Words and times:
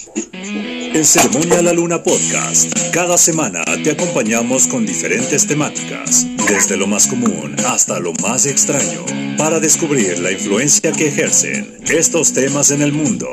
En 0.00 1.04
Ceremonia 1.04 1.60
La 1.60 1.72
Luna 1.72 2.04
Podcast, 2.04 2.72
cada 2.92 3.18
semana 3.18 3.64
te 3.82 3.90
acompañamos 3.90 4.68
con 4.68 4.86
diferentes 4.86 5.46
temáticas, 5.48 6.24
desde 6.48 6.76
lo 6.76 6.86
más 6.86 7.08
común 7.08 7.56
hasta 7.66 7.98
lo 7.98 8.12
más 8.22 8.46
extraño, 8.46 9.04
para 9.36 9.58
descubrir 9.58 10.20
la 10.20 10.30
influencia 10.30 10.92
que 10.92 11.08
ejercen 11.08 11.78
estos 11.90 12.32
temas 12.32 12.70
en 12.70 12.82
el 12.82 12.92
mundo. 12.92 13.26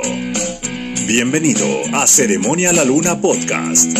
Bienvenido 1.06 1.68
a 1.94 2.08
Ceremonia 2.08 2.74
La 2.74 2.84
Luna 2.84 3.22
Podcast. 3.22 3.92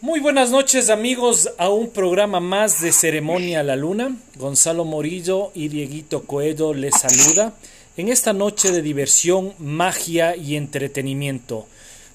Muy 0.00 0.20
buenas 0.20 0.50
noches 0.50 0.88
amigos 0.88 1.50
a 1.58 1.68
un 1.68 1.90
programa 1.90 2.40
más 2.40 2.80
de 2.80 2.92
Ceremonia 2.92 3.62
La 3.62 3.76
Luna. 3.76 4.16
Gonzalo 4.36 4.86
Morillo 4.86 5.50
y 5.54 5.68
Dieguito 5.68 6.22
Coedo 6.22 6.72
les 6.72 6.94
saluda 6.98 7.52
en 7.96 8.08
esta 8.08 8.32
noche 8.32 8.72
de 8.72 8.82
diversión, 8.82 9.54
magia 9.58 10.36
y 10.36 10.56
entretenimiento. 10.56 11.66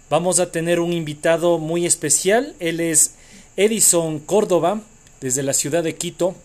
Vamos 0.09 0.39
a 0.39 0.51
tener 0.51 0.79
un 0.79 0.93
invitado 0.93 1.57
muy 1.57 1.85
especial. 1.85 2.55
Él 2.59 2.79
es 2.79 3.15
Edison 3.57 4.19
Córdoba, 4.19 4.81
desde 5.21 5.41
la 5.41 5.53
ciudad 5.53 5.83
de 5.83 5.95
Quito. 5.95 6.35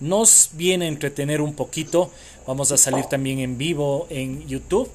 Nos 0.00 0.50
viene 0.54 0.86
a 0.86 0.88
entretener 0.88 1.40
un 1.40 1.54
poquito. 1.54 2.10
Vamos 2.46 2.72
a 2.72 2.78
salir 2.78 3.04
también 3.04 3.38
en 3.38 3.58
vivo 3.58 4.06
en 4.10 4.46
YouTube. 4.48 4.90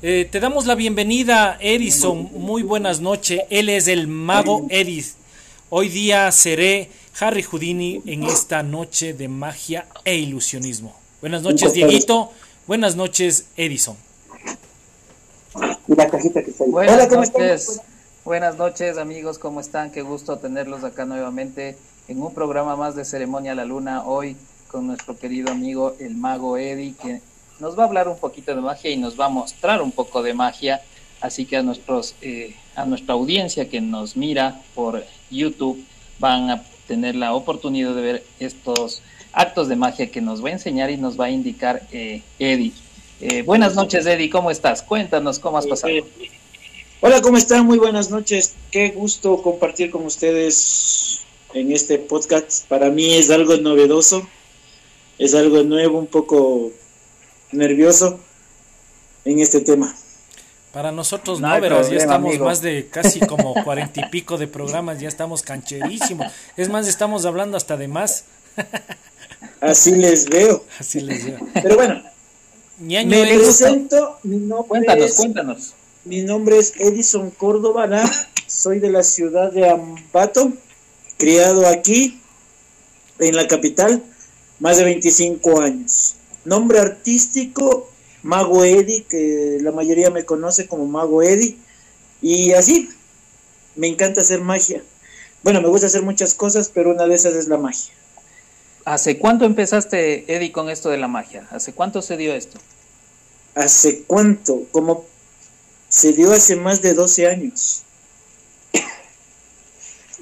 Eh, 0.00 0.28
te 0.30 0.38
damos 0.38 0.66
la 0.66 0.76
bienvenida, 0.76 1.58
Edison. 1.60 2.30
Muy 2.34 2.62
buenas 2.62 3.00
noches. 3.00 3.40
Él 3.50 3.68
es 3.68 3.88
el 3.88 4.06
mago 4.06 4.66
Edis. 4.70 5.16
Hoy 5.70 5.88
día 5.88 6.30
seré 6.30 6.90
Harry 7.18 7.42
Houdini 7.42 8.00
en 8.06 8.22
esta 8.22 8.62
noche 8.62 9.12
de 9.12 9.26
magia 9.26 9.86
e 10.04 10.16
ilusionismo. 10.16 10.94
Buenas 11.20 11.42
noches, 11.42 11.72
Dieguito. 11.72 12.30
Buenas 12.68 12.96
noches, 12.96 13.46
Edison. 13.56 13.96
Buenas 16.66 17.10
noches. 17.10 17.80
Buenas 18.26 18.58
noches, 18.58 18.98
amigos. 18.98 19.38
¿Cómo 19.38 19.60
están? 19.60 19.90
Qué 19.90 20.02
gusto 20.02 20.36
tenerlos 20.36 20.84
acá 20.84 21.06
nuevamente 21.06 21.78
en 22.08 22.20
un 22.20 22.34
programa 22.34 22.76
más 22.76 22.94
de 22.94 23.06
Ceremonia 23.06 23.52
a 23.52 23.54
la 23.54 23.64
Luna. 23.64 24.02
Hoy 24.04 24.36
con 24.70 24.86
nuestro 24.86 25.16
querido 25.16 25.50
amigo 25.50 25.96
el 25.98 26.14
mago 26.14 26.58
Eddie, 26.58 26.92
que 26.92 27.22
nos 27.58 27.78
va 27.78 27.84
a 27.84 27.86
hablar 27.86 28.06
un 28.06 28.18
poquito 28.18 28.54
de 28.54 28.60
magia 28.60 28.90
y 28.90 28.98
nos 28.98 29.18
va 29.18 29.24
a 29.24 29.30
mostrar 29.30 29.80
un 29.80 29.90
poco 29.90 30.22
de 30.22 30.34
magia. 30.34 30.82
Así 31.22 31.46
que 31.46 31.56
a 31.56 31.62
nuestros, 31.62 32.16
eh, 32.20 32.54
a 32.76 32.84
nuestra 32.84 33.14
audiencia 33.14 33.70
que 33.70 33.80
nos 33.80 34.14
mira 34.14 34.60
por 34.74 35.02
YouTube 35.30 35.82
van 36.18 36.50
a 36.50 36.62
tener 36.86 37.14
la 37.14 37.32
oportunidad 37.32 37.94
de 37.94 38.02
ver 38.02 38.26
estos 38.38 39.00
actos 39.38 39.68
de 39.68 39.76
magia 39.76 40.10
que 40.10 40.20
nos 40.20 40.44
va 40.44 40.48
a 40.48 40.52
enseñar 40.52 40.90
y 40.90 40.96
nos 40.96 41.18
va 41.18 41.26
a 41.26 41.30
indicar 41.30 41.82
eh, 41.92 42.22
Eddie. 42.40 42.72
Eh, 43.20 43.42
buenas 43.42 43.76
noches, 43.76 44.04
Eddie, 44.04 44.30
¿cómo 44.30 44.50
estás? 44.50 44.82
Cuéntanos 44.82 45.38
cómo 45.38 45.58
has 45.58 45.66
pasado. 45.66 45.94
Hola, 47.00 47.22
¿cómo 47.22 47.36
están? 47.36 47.64
Muy 47.64 47.78
buenas 47.78 48.10
noches. 48.10 48.56
Qué 48.72 48.88
gusto 48.88 49.40
compartir 49.40 49.92
con 49.92 50.04
ustedes 50.04 51.20
en 51.54 51.70
este 51.70 51.98
podcast. 51.98 52.66
Para 52.66 52.90
mí 52.90 53.14
es 53.14 53.30
algo 53.30 53.56
novedoso, 53.58 54.28
es 55.18 55.36
algo 55.36 55.62
nuevo, 55.62 56.00
un 56.00 56.08
poco 56.08 56.72
nervioso 57.52 58.18
en 59.24 59.38
este 59.38 59.60
tema. 59.60 59.94
Para 60.72 60.90
nosotros 60.90 61.40
no, 61.40 61.48
pero 61.60 61.88
ya 61.88 61.96
estamos 61.96 62.36
más 62.40 62.60
de 62.60 62.88
casi 62.88 63.20
como 63.20 63.54
cuarenta 63.64 64.00
y 64.00 64.08
pico 64.10 64.36
de 64.36 64.48
programas, 64.48 64.98
ya 64.98 65.06
estamos 65.06 65.42
cancherísimos. 65.42 66.32
Es 66.56 66.68
más, 66.68 66.88
estamos 66.88 67.24
hablando 67.24 67.56
hasta 67.56 67.76
de 67.76 67.86
más. 67.86 68.24
Así 69.60 69.94
les 69.94 70.28
veo. 70.28 70.64
Así 70.78 71.00
les 71.00 71.24
veo. 71.24 71.38
Pero 71.54 71.76
bueno, 71.76 72.02
me 72.78 73.26
presento. 73.26 74.18
Mi 74.22 74.36
nombre 74.36 74.68
cuéntanos, 74.68 75.04
es, 75.04 75.16
cuéntanos. 75.16 75.74
Mi 76.04 76.22
nombre 76.22 76.58
es 76.58 76.74
Edison 76.78 77.30
Córdoba, 77.30 77.88
soy 78.46 78.78
de 78.78 78.90
la 78.90 79.02
ciudad 79.02 79.52
de 79.52 79.68
Ambato, 79.68 80.52
criado 81.18 81.66
aquí, 81.66 82.20
en 83.18 83.36
la 83.36 83.46
capital, 83.48 84.02
más 84.60 84.78
de 84.78 84.84
25 84.84 85.60
años. 85.60 86.14
Nombre 86.44 86.78
artístico, 86.78 87.90
Mago 88.22 88.64
Eddie, 88.64 89.04
que 89.04 89.58
la 89.60 89.72
mayoría 89.72 90.10
me 90.10 90.24
conoce 90.24 90.66
como 90.66 90.86
Mago 90.86 91.22
Eddie. 91.22 91.56
Y 92.22 92.52
así, 92.52 92.88
me 93.76 93.86
encanta 93.86 94.20
hacer 94.20 94.40
magia. 94.40 94.82
Bueno, 95.42 95.60
me 95.60 95.68
gusta 95.68 95.86
hacer 95.86 96.02
muchas 96.02 96.34
cosas, 96.34 96.70
pero 96.72 96.90
una 96.90 97.06
de 97.06 97.14
esas 97.14 97.34
es 97.34 97.48
la 97.48 97.58
magia. 97.58 97.92
¿Hace 98.88 99.18
cuánto 99.18 99.44
empezaste, 99.44 100.24
Eddie, 100.34 100.50
con 100.50 100.70
esto 100.70 100.88
de 100.88 100.96
la 100.96 101.08
magia? 101.08 101.46
¿Hace 101.50 101.74
cuánto 101.74 102.00
se 102.00 102.16
dio 102.16 102.34
esto? 102.34 102.58
¿Hace 103.54 104.04
cuánto? 104.04 104.62
Como 104.70 105.04
se 105.90 106.14
dio 106.14 106.32
hace 106.32 106.56
más 106.56 106.80
de 106.80 106.94
12 106.94 107.26
años. 107.26 107.82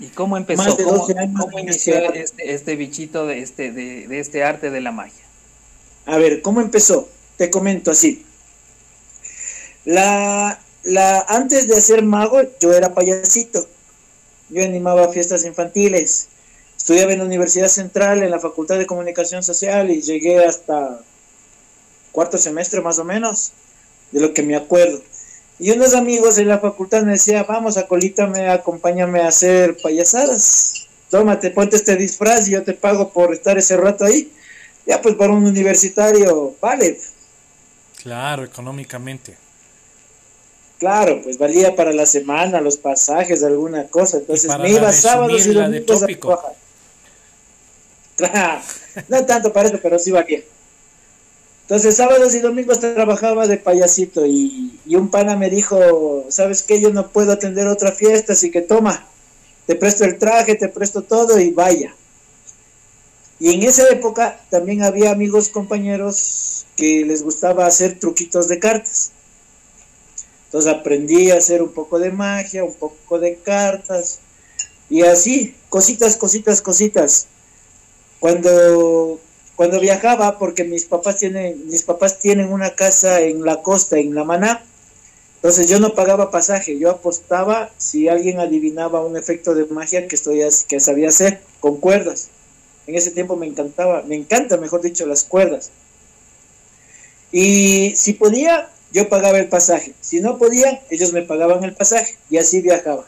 ¿Y 0.00 0.08
cómo 0.08 0.36
empezó? 0.36 0.76
¿Cómo, 0.78 1.58
inició 1.60 1.94
este, 2.12 2.54
este, 2.54 2.74
bichito 2.74 3.24
de 3.24 3.38
este, 3.38 3.70
de, 3.70 4.18
este 4.18 4.42
arte 4.42 4.70
de 4.70 4.80
la 4.80 4.90
magia? 4.90 5.24
A 6.04 6.18
ver, 6.18 6.42
¿cómo 6.42 6.60
empezó? 6.60 7.08
Te 7.36 7.50
comento 7.50 7.92
así. 7.92 8.26
La, 9.84 10.58
la, 10.82 11.20
antes 11.28 11.68
de 11.68 11.80
ser 11.80 12.02
mago, 12.02 12.40
yo 12.58 12.72
era 12.72 12.94
payasito. 12.94 13.64
Yo 14.48 14.64
animaba 14.64 15.12
fiestas 15.12 15.44
infantiles. 15.44 16.30
Estudiaba 16.86 17.14
en 17.14 17.18
la 17.18 17.24
Universidad 17.24 17.66
Central, 17.66 18.22
en 18.22 18.30
la 18.30 18.38
Facultad 18.38 18.78
de 18.78 18.86
Comunicación 18.86 19.42
Social 19.42 19.90
y 19.90 20.02
llegué 20.02 20.44
hasta 20.44 21.00
cuarto 22.12 22.38
semestre 22.38 22.80
más 22.80 23.00
o 23.00 23.04
menos, 23.04 23.50
de 24.12 24.20
lo 24.20 24.32
que 24.32 24.44
me 24.44 24.54
acuerdo. 24.54 25.02
Y 25.58 25.72
unos 25.72 25.94
amigos 25.94 26.38
en 26.38 26.46
la 26.46 26.60
facultad 26.60 27.02
me 27.02 27.14
decían, 27.14 27.44
vamos, 27.48 27.76
acolítame, 27.76 28.48
acompáñame 28.50 29.20
a 29.22 29.26
hacer 29.26 29.76
payasadas. 29.82 30.86
Tómate, 31.10 31.50
ponte 31.50 31.74
este 31.74 31.96
disfraz 31.96 32.46
y 32.46 32.52
yo 32.52 32.62
te 32.62 32.72
pago 32.72 33.12
por 33.12 33.34
estar 33.34 33.58
ese 33.58 33.76
rato 33.76 34.04
ahí. 34.04 34.30
Ya 34.86 35.02
pues 35.02 35.16
para 35.16 35.32
un 35.32 35.44
universitario, 35.44 36.54
vale. 36.60 37.00
Claro, 38.00 38.44
económicamente. 38.44 39.36
Claro, 40.78 41.20
pues 41.24 41.36
valía 41.36 41.74
para 41.74 41.92
la 41.92 42.06
semana, 42.06 42.60
los 42.60 42.76
pasajes, 42.76 43.42
alguna 43.42 43.88
cosa. 43.88 44.18
Entonces 44.18 44.56
me 44.56 44.70
iba 44.70 44.92
sábados 44.92 45.44
y 45.46 45.52
domingos 45.52 46.04
a 46.04 46.06
trabajar. 46.06 46.65
No 49.08 49.26
tanto 49.26 49.52
para 49.52 49.68
eso, 49.68 49.78
pero 49.82 49.98
sí 49.98 50.10
valía. 50.10 50.42
Entonces, 51.62 51.96
sábados 51.96 52.32
y 52.34 52.38
domingos 52.38 52.78
trabajaba 52.78 53.48
de 53.48 53.56
payasito 53.56 54.24
y, 54.24 54.80
un 54.86 55.10
pana 55.10 55.36
me 55.36 55.50
dijo, 55.50 56.24
¿sabes 56.28 56.62
qué? 56.62 56.80
Yo 56.80 56.92
no 56.92 57.08
puedo 57.08 57.32
atender 57.32 57.66
otra 57.66 57.90
fiesta, 57.90 58.34
así 58.34 58.52
que 58.52 58.62
toma, 58.62 59.04
te 59.66 59.74
presto 59.74 60.04
el 60.04 60.16
traje, 60.16 60.54
te 60.54 60.68
presto 60.68 61.02
todo 61.02 61.40
y 61.40 61.50
vaya. 61.50 61.92
Y 63.40 63.52
en 63.52 63.64
esa 63.64 63.88
época 63.88 64.40
también 64.48 64.82
había 64.82 65.10
amigos, 65.10 65.48
compañeros 65.48 66.66
que 66.76 67.04
les 67.04 67.22
gustaba 67.22 67.66
hacer 67.66 67.98
truquitos 67.98 68.46
de 68.46 68.60
cartas. 68.60 69.10
Entonces 70.46 70.72
aprendí 70.72 71.32
a 71.32 71.38
hacer 71.38 71.62
un 71.62 71.72
poco 71.72 71.98
de 71.98 72.12
magia, 72.12 72.62
un 72.62 72.74
poco 72.74 73.18
de 73.18 73.36
cartas 73.38 74.20
y 74.88 75.02
así, 75.02 75.56
cositas, 75.68 76.16
cositas, 76.16 76.62
cositas. 76.62 77.26
Cuando, 78.20 79.20
cuando 79.54 79.80
viajaba, 79.80 80.38
porque 80.38 80.64
mis 80.64 80.84
papás 80.84 81.16
tienen, 81.16 81.66
mis 81.66 81.82
papás 81.82 82.18
tienen 82.18 82.52
una 82.52 82.74
casa 82.74 83.20
en 83.20 83.44
la 83.44 83.62
costa, 83.62 83.98
en 83.98 84.14
La 84.14 84.24
Maná, 84.24 84.62
entonces 85.36 85.68
yo 85.68 85.78
no 85.78 85.94
pagaba 85.94 86.30
pasaje, 86.30 86.78
yo 86.78 86.90
apostaba 86.90 87.70
si 87.76 88.08
alguien 88.08 88.40
adivinaba 88.40 89.04
un 89.04 89.16
efecto 89.16 89.54
de 89.54 89.66
magia 89.66 90.08
que, 90.08 90.16
estoy, 90.16 90.40
que 90.66 90.80
sabía 90.80 91.08
hacer 91.08 91.40
con 91.60 91.76
cuerdas. 91.76 92.30
En 92.86 92.94
ese 92.94 93.10
tiempo 93.10 93.36
me 93.36 93.46
encantaba, 93.46 94.02
me 94.02 94.16
encanta, 94.16 94.56
mejor 94.56 94.80
dicho, 94.80 95.06
las 95.06 95.24
cuerdas. 95.24 95.70
Y 97.30 97.94
si 97.96 98.14
podía, 98.14 98.70
yo 98.92 99.08
pagaba 99.08 99.38
el 99.38 99.48
pasaje. 99.48 99.92
Si 100.00 100.20
no 100.20 100.38
podía, 100.38 100.82
ellos 100.90 101.12
me 101.12 101.22
pagaban 101.22 101.62
el 101.64 101.74
pasaje 101.74 102.16
y 102.30 102.38
así 102.38 102.60
viajaba. 102.60 103.06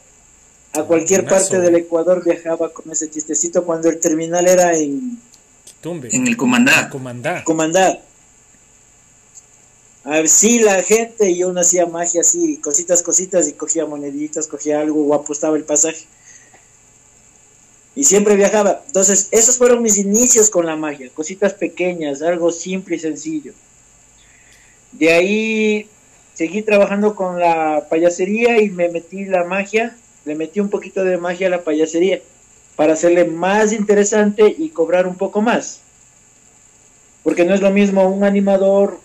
A 0.74 0.82
cualquier 0.84 1.26
parte 1.26 1.58
del 1.60 1.74
Ecuador 1.76 2.22
viajaba 2.24 2.72
con 2.72 2.90
ese 2.92 3.10
chistecito 3.10 3.64
cuando 3.64 3.88
el 3.88 3.98
terminal 3.98 4.46
era 4.46 4.74
en... 4.76 5.18
En 5.82 6.26
el 6.26 6.36
Comandá. 6.36 6.88
Comandá. 6.90 7.44
Comandá. 7.44 8.00
A 10.04 10.10
ver, 10.10 10.28
sí, 10.28 10.58
la 10.60 10.82
gente, 10.82 11.30
y 11.30 11.44
uno 11.44 11.60
hacía 11.60 11.86
magia 11.86 12.22
así, 12.22 12.56
cositas, 12.58 13.02
cositas, 13.02 13.48
y 13.48 13.52
cogía 13.52 13.84
moneditas, 13.84 14.46
cogía 14.46 14.80
algo 14.80 15.06
o 15.06 15.14
apostaba 15.14 15.56
el 15.56 15.64
pasaje. 15.64 16.06
Y 17.94 18.04
siempre 18.04 18.36
viajaba. 18.36 18.82
Entonces, 18.86 19.28
esos 19.32 19.58
fueron 19.58 19.82
mis 19.82 19.98
inicios 19.98 20.50
con 20.50 20.66
la 20.66 20.76
magia, 20.76 21.10
cositas 21.14 21.52
pequeñas, 21.54 22.22
algo 22.22 22.52
simple 22.52 22.96
y 22.96 23.00
sencillo. 23.00 23.52
De 24.92 25.12
ahí 25.12 25.88
seguí 26.34 26.62
trabajando 26.62 27.14
con 27.14 27.38
la 27.38 27.86
payasería 27.90 28.62
y 28.62 28.70
me 28.70 28.88
metí 28.88 29.24
la 29.26 29.44
magia 29.44 29.96
le 30.24 30.34
metí 30.34 30.60
un 30.60 30.68
poquito 30.68 31.04
de 31.04 31.16
magia 31.18 31.46
a 31.46 31.50
la 31.50 31.64
payasería 31.64 32.20
para 32.76 32.92
hacerle 32.92 33.24
más 33.24 33.72
interesante 33.72 34.54
y 34.56 34.68
cobrar 34.70 35.06
un 35.06 35.16
poco 35.16 35.40
más. 35.40 35.80
Porque 37.22 37.44
no 37.44 37.54
es 37.54 37.60
lo 37.60 37.70
mismo 37.70 38.08
un 38.08 38.24
animador 38.24 39.00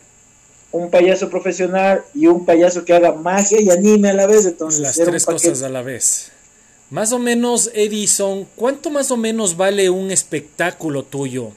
un 0.74 0.90
payaso 0.90 1.30
profesional 1.30 2.04
y 2.16 2.26
un 2.26 2.46
payaso 2.46 2.84
que 2.84 2.94
haga 2.94 3.14
magia 3.14 3.62
y 3.62 3.70
anime 3.70 4.10
a 4.10 4.14
la 4.14 4.26
vez. 4.26 4.46
Entonces, 4.46 4.82
las 4.82 4.96
tres 4.98 5.26
cosas 5.26 5.62
a 5.62 5.70
la 5.70 5.84
vez. 5.84 6.32
Más 6.90 7.14
o 7.14 7.20
menos, 7.20 7.70
Edison, 7.74 8.48
¿cuánto 8.56 8.90
más 8.90 9.12
o 9.12 9.18
menos 9.18 9.56
vale 9.56 9.90
un 9.90 10.12
espectáculo 10.12 11.04
tuyo? 11.04 11.52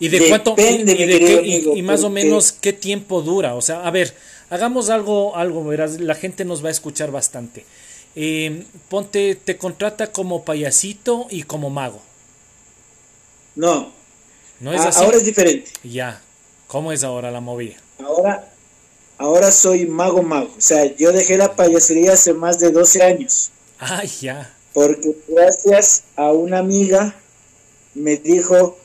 ¿Y 0.00 0.08
de 0.08 0.28
cuánto? 0.28 0.56
Y, 0.58 1.82
más 1.82 2.02
o 2.02 2.10
menos 2.10 2.52
qué 2.52 2.72
tiempo 2.72 3.22
dura? 3.22 3.54
O 3.54 3.62
sea, 3.62 3.86
a 3.86 3.90
ver, 3.92 4.12
hagamos 4.50 4.90
algo, 4.90 5.36
algo, 5.36 5.64
verás, 5.64 6.00
la 6.00 6.14
gente 6.14 6.44
nos 6.44 6.64
va 6.64 6.68
a 6.68 6.72
escuchar 6.72 7.10
bastante. 7.10 7.64
Eh, 8.14 8.64
ponte, 8.88 9.34
te 9.36 9.56
contrata 9.56 10.12
como 10.12 10.44
payasito 10.44 11.26
y 11.30 11.44
como 11.44 11.70
mago. 11.70 12.02
No. 13.54 13.92
¿No 14.60 14.72
es 14.72 14.80
así? 14.80 15.04
Ahora 15.04 15.18
es 15.18 15.24
diferente. 15.24 15.70
Ya. 15.84 16.20
¿Cómo 16.66 16.92
es 16.92 17.04
ahora 17.04 17.30
la 17.30 17.40
movida? 17.40 17.76
Ahora, 17.98 18.50
ahora 19.18 19.50
soy 19.50 19.86
mago 19.86 20.22
mago. 20.22 20.50
O 20.56 20.60
sea, 20.60 20.84
yo 20.96 21.12
dejé 21.12 21.36
la 21.36 21.54
payasería 21.54 22.12
hace 22.12 22.34
más 22.34 22.58
de 22.58 22.70
12 22.70 23.02
años. 23.02 23.50
Ay, 23.78 24.08
ya. 24.20 24.54
Porque 24.72 25.16
gracias 25.28 26.04
a 26.16 26.32
una 26.32 26.58
amiga 26.58 27.14
me 27.94 28.16
dijo 28.16 28.76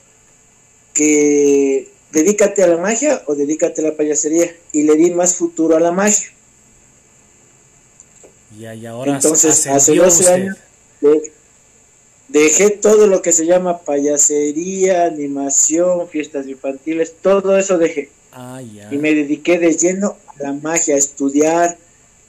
que 0.93 1.91
dedícate 2.13 2.63
a 2.63 2.67
la 2.67 2.77
magia 2.77 3.23
o 3.25 3.35
dedícate 3.35 3.81
a 3.81 3.89
la 3.89 3.97
payasería. 3.97 4.55
Y 4.71 4.83
le 4.83 4.95
di 4.95 5.11
más 5.11 5.35
futuro 5.35 5.75
a 5.75 5.79
la 5.79 5.91
magia. 5.91 6.29
Ya, 8.57 8.75
y 8.75 8.85
ahora 8.85 9.15
Entonces, 9.15 9.65
hace 9.67 9.95
12 9.95 10.31
años 10.31 10.57
dejé 12.29 12.69
todo 12.69 13.07
lo 13.07 13.21
que 13.21 13.31
se 13.31 13.45
llama 13.45 13.79
payasería, 13.79 15.05
animación, 15.05 16.07
fiestas 16.07 16.47
infantiles, 16.47 17.15
todo 17.21 17.57
eso 17.57 17.77
dejé. 17.77 18.09
Ah, 18.31 18.61
ya. 18.61 18.93
Y 18.93 18.97
me 18.97 19.13
dediqué 19.13 19.59
de 19.59 19.75
lleno 19.75 20.17
a 20.27 20.43
la 20.43 20.53
magia, 20.53 20.95
a 20.95 20.97
estudiar, 20.97 21.77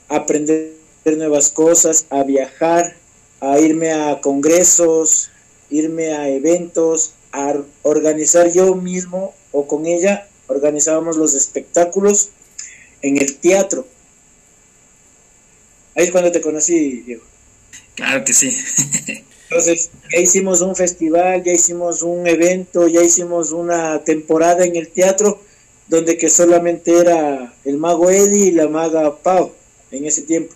a 0.09 0.17
aprender 0.17 0.73
nuevas 1.17 1.51
cosas, 1.51 2.07
a 2.11 2.23
viajar, 2.23 2.97
a 3.41 3.59
irme 3.61 3.93
a 3.93 4.21
congresos, 4.21 5.31
irme 5.71 6.13
a 6.13 6.29
eventos, 6.29 7.13
a 7.33 7.55
organizar 7.83 8.51
yo 8.53 8.75
mismo 8.75 9.35
o 9.55 9.67
con 9.67 9.87
ella 9.87 10.29
organizábamos 10.49 11.17
los 11.17 11.35
espectáculos 11.35 12.31
en 13.01 13.19
el 13.19 13.37
teatro. 13.37 13.87
Ahí 15.95 16.05
es 16.05 16.11
cuando 16.11 16.33
te 16.33 16.41
conocí, 16.41 17.03
Diego. 17.03 17.23
Claro 17.95 18.25
que 18.25 18.35
sí. 18.35 18.51
Entonces, 19.49 19.91
ya 20.13 20.19
hicimos 20.19 20.61
un 20.61 20.75
festival, 20.75 21.45
ya 21.45 21.53
hicimos 21.53 22.03
un 22.03 22.27
evento, 22.27 22.89
ya 22.89 23.03
hicimos 23.03 23.53
una 23.53 24.03
temporada 24.03 24.65
en 24.65 24.75
el 24.75 24.89
teatro 24.89 25.41
donde 25.87 26.19
que 26.19 26.29
solamente 26.29 26.99
era 26.99 27.55
el 27.65 27.77
mago 27.77 28.11
Eddie 28.11 28.47
y 28.47 28.51
la 28.51 28.69
maga 28.69 29.17
Pau 29.19 29.53
en 29.93 30.05
ese 30.07 30.23
tiempo. 30.23 30.55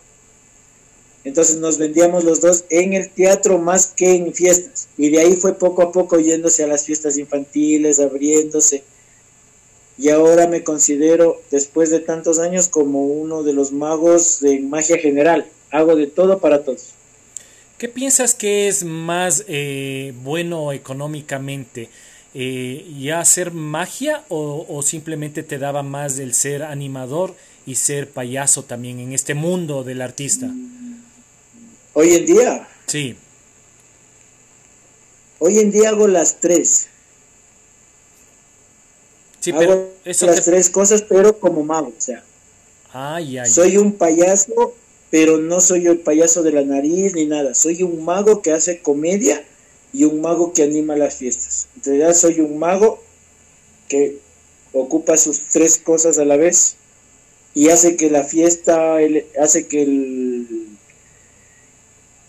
Entonces 1.24 1.56
nos 1.56 1.78
vendíamos 1.78 2.24
los 2.24 2.40
dos 2.40 2.64
en 2.70 2.92
el 2.94 3.10
teatro 3.10 3.58
más 3.58 3.86
que 3.88 4.14
en 4.14 4.32
fiestas. 4.32 4.88
Y 4.96 5.10
de 5.10 5.20
ahí 5.20 5.36
fue 5.36 5.54
poco 5.54 5.82
a 5.82 5.92
poco 5.92 6.18
yéndose 6.18 6.64
a 6.64 6.66
las 6.66 6.84
fiestas 6.84 7.18
infantiles, 7.18 8.00
abriéndose. 8.00 8.82
Y 9.98 10.10
ahora 10.10 10.46
me 10.46 10.62
considero, 10.62 11.42
después 11.50 11.90
de 11.90 11.98
tantos 11.98 12.38
años, 12.38 12.68
como 12.68 13.04
uno 13.04 13.42
de 13.42 13.52
los 13.52 13.72
magos 13.72 14.40
de 14.40 14.60
magia 14.60 14.96
general. 14.96 15.46
Hago 15.70 15.96
de 15.96 16.06
todo 16.06 16.38
para 16.38 16.62
todos. 16.62 16.94
¿Qué 17.78 17.88
piensas 17.88 18.34
que 18.34 18.68
es 18.68 18.84
más 18.84 19.44
eh, 19.48 20.12
bueno 20.22 20.72
económicamente? 20.72 21.90
Eh, 22.34 22.84
¿Ya 23.00 23.20
hacer 23.20 23.52
magia 23.52 24.24
o, 24.28 24.80
simplemente 24.82 25.42
te 25.42 25.58
daba 25.58 25.82
más 25.82 26.18
el 26.18 26.34
ser 26.34 26.62
animador 26.62 27.34
y 27.66 27.76
ser 27.76 28.10
payaso 28.10 28.64
también 28.64 29.00
en 29.00 29.12
este 29.12 29.34
mundo 29.34 29.82
del 29.82 30.02
artista? 30.02 30.50
Hoy 32.00 32.14
en 32.14 32.26
día. 32.26 32.68
Sí. 32.86 33.16
Hoy 35.40 35.58
en 35.58 35.72
día 35.72 35.88
hago 35.88 36.06
las 36.06 36.38
tres. 36.38 36.86
Sí, 39.40 39.50
hago 39.50 39.90
las 40.04 40.44
tres 40.44 40.70
cosas, 40.70 41.02
pero 41.02 41.40
como 41.40 41.64
mago, 41.64 41.88
o 41.88 42.00
sea. 42.00 42.22
Ay, 42.92 43.38
ay, 43.38 43.50
soy 43.50 43.78
un 43.78 43.94
payaso 43.94 44.74
pero 45.10 45.38
no 45.38 45.60
soy 45.60 45.88
el 45.88 45.98
payaso 45.98 46.44
de 46.44 46.52
la 46.52 46.62
nariz 46.62 47.14
ni 47.14 47.26
nada. 47.26 47.52
Soy 47.54 47.82
un 47.82 48.04
mago 48.04 48.42
que 48.42 48.52
hace 48.52 48.80
comedia 48.80 49.44
y 49.92 50.04
un 50.04 50.20
mago 50.20 50.52
que 50.52 50.62
anima 50.62 50.94
las 50.94 51.16
fiestas. 51.16 51.66
En 51.76 51.82
realidad 51.82 52.14
soy 52.14 52.38
un 52.38 52.60
mago 52.60 53.02
que 53.88 54.18
ocupa 54.72 55.16
sus 55.16 55.48
tres 55.48 55.78
cosas 55.78 56.18
a 56.18 56.24
la 56.24 56.36
vez 56.36 56.76
y 57.54 57.70
hace 57.70 57.96
que 57.96 58.08
la 58.08 58.22
fiesta, 58.22 58.98
hace 59.40 59.66
que 59.66 59.82
el, 59.82 60.77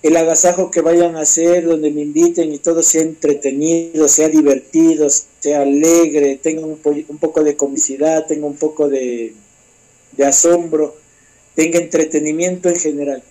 el 0.02 0.16
agasajo 0.16 0.72
que 0.72 0.82
vayan 0.82 1.16
a 1.16 1.22
hacer, 1.22 1.66
donde 1.66 1.92
me 1.92 2.02
inviten 2.02 2.54
y 2.54 2.60
todo 2.60 2.82
sea 2.84 3.02
entretenido, 3.02 4.08
sea 4.08 4.30
divertido, 4.30 5.08
sea 5.40 5.62
alegre, 5.62 6.40
tenga 6.42 6.66
un, 6.66 6.80
un 6.84 7.18
poco 7.18 7.44
de 7.44 7.58
comicidad, 7.58 8.26
tenga 8.26 8.46
un 8.46 8.56
poco 8.56 8.88
de, 8.88 9.34
de 10.14 10.26
asombro 10.26 10.96
tenga 11.60 11.80
entretenimiento 11.80 12.70
en 12.70 12.76
general. 12.78 13.24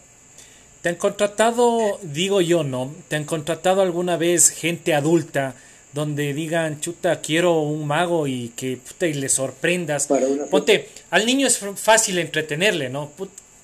¿Te 0.83 0.91
han 0.91 0.97
contratado, 0.97 1.99
digo 2.03 2.43
yo, 2.43 2.63
no? 2.63 2.93
¿Te 3.09 3.17
han 3.17 3.25
contratado 3.25 3.81
alguna 3.81 4.19
vez 4.19 4.51
gente 4.51 4.93
adulta 4.93 5.55
donde 5.95 6.35
digan, 6.35 6.79
chuta, 6.81 7.23
quiero 7.23 7.61
un 7.61 7.87
mago 7.87 8.27
y 8.27 8.53
que 8.55 8.77
puta, 8.77 9.07
y 9.07 9.15
le 9.15 9.31
sorprendas? 9.31 10.09
Ponte, 10.51 10.89
al 11.09 11.25
niño 11.25 11.47
es 11.47 11.59
fácil 11.77 12.19
entretenerle, 12.19 12.91
¿no? 12.91 13.11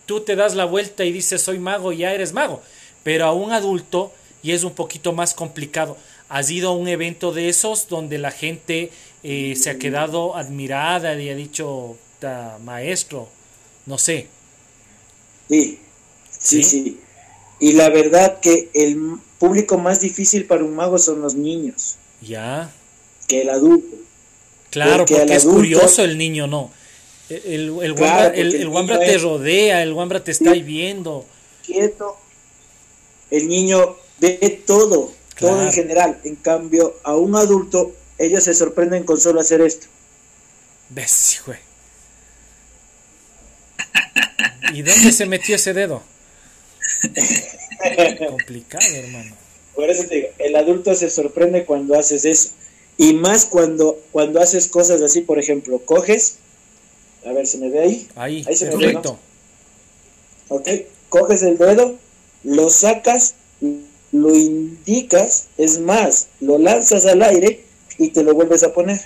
Tú 0.07 0.21
te 0.21 0.35
das 0.35 0.55
la 0.55 0.65
vuelta 0.65 1.05
y 1.05 1.13
dices, 1.13 1.43
soy 1.43 1.59
mago 1.59 1.93
y 1.93 1.99
ya 1.99 2.15
eres 2.15 2.33
mago. 2.33 2.63
Pero 3.05 3.27
a 3.27 3.33
un 3.33 3.53
adulto, 3.53 4.13
y 4.43 4.51
es 4.51 4.65
un 4.65 4.73
poquito 4.73 5.13
más 5.13 5.35
complicado, 5.35 5.97
has 6.29 6.51
ido 6.51 6.71
a 6.71 6.73
un 6.73 6.89
evento 6.89 7.33
de 7.33 7.49
esos 7.49 7.87
donde 7.89 8.19
la 8.19 8.33
gente 8.33 8.91
eh, 9.23 9.55
se 9.57 9.71
ha 9.71 9.79
quedado 9.79 10.37
admirada 10.37 11.15
y 11.21 11.29
ha 11.31 11.37
dicho, 11.37 11.97
maestro, 12.65 13.29
no 13.87 13.99
sé. 13.99 14.27
Sí, 15.49 15.79
sí, 16.39 16.63
sí, 16.63 17.01
Y 17.61 17.73
la 17.75 17.91
verdad 17.91 18.41
que 18.41 18.71
el 18.75 19.19
público 19.39 19.79
más 19.79 20.01
difícil 20.01 20.47
para 20.47 20.65
un 20.65 20.75
mago 20.75 20.99
son 20.99 21.21
los 21.21 21.35
niños. 21.35 21.97
Ya. 22.21 22.73
Que 23.29 23.43
el 23.43 23.51
adulto. 23.51 23.97
Claro, 24.71 25.05
porque, 25.05 25.35
es 25.35 25.45
curioso 25.45 26.03
el 26.03 26.19
niño, 26.19 26.47
¿no? 26.47 26.71
El, 27.29 27.79
el, 27.81 27.95
el, 27.95 27.95
te 27.95 29.19
rodea, 29.19 29.83
el 29.83 29.95
guambra 29.95 30.23
te 30.25 30.33
está 30.33 30.51
ahí 30.51 30.63
viendo. 30.63 31.25
Quieto. 31.65 32.17
El 33.35 33.49
niño 33.49 33.97
ve 34.21 34.63
todo, 34.65 35.13
todo 35.41 35.63
en 35.63 35.73
general. 35.73 36.21
En 36.23 36.37
cambio, 36.37 36.95
a 37.03 37.17
un 37.17 37.35
adulto, 37.35 37.93
ellos 38.17 38.45
se 38.45 38.55
sorprenden 38.55 39.03
con 39.03 39.21
solo 39.21 39.41
hacer 39.41 39.61
esto. 39.61 39.89
¿Ves, 40.91 41.43
güey? 41.45 41.59
¿Y 44.73 44.83
dónde 44.83 45.11
se 45.11 45.27
metió 45.27 45.57
ese 45.57 45.75
dedo? 45.75 46.01
Complicado, 48.29 48.87
hermano. 48.95 49.35
Por 49.75 49.91
eso 49.91 50.05
te 50.05 50.15
digo, 50.15 50.29
el 50.39 50.55
adulto 50.55 50.95
se 50.95 51.11
sorprende 51.11 51.65
cuando 51.65 51.99
haces 51.99 52.25
eso. 52.25 52.51
Y 52.97 53.15
más 53.15 53.47
cuando, 53.47 54.01
cuando 54.13 54.41
haces 54.41 54.69
cosas 54.69 55.03
así, 55.03 55.23
por 55.23 55.41
ejemplo, 55.41 55.81
coges, 55.81 56.37
a 57.27 57.33
ver, 57.33 57.49
¿se 57.49 57.59
me 57.59 57.69
ve 57.69 57.81
ahí? 57.81 58.09
Ahí, 58.15 58.45
ahí 58.47 58.55
se 58.55 58.67
perfecto. 58.67 59.19
Ok, 60.51 60.69
coges 61.09 61.43
el 61.43 61.59
dedo, 61.59 61.99
lo 62.45 62.71
sacas, 62.71 63.35
lo 64.13 64.35
indicas, 64.35 65.49
es 65.59 65.81
más, 65.81 66.29
lo 66.41 66.59
lanzas 66.59 67.07
al 67.07 67.23
aire 67.23 67.65
y 67.99 68.09
te 68.09 68.23
lo 68.23 68.35
vuelves 68.35 68.63
a 68.63 68.73
poner. 68.73 69.01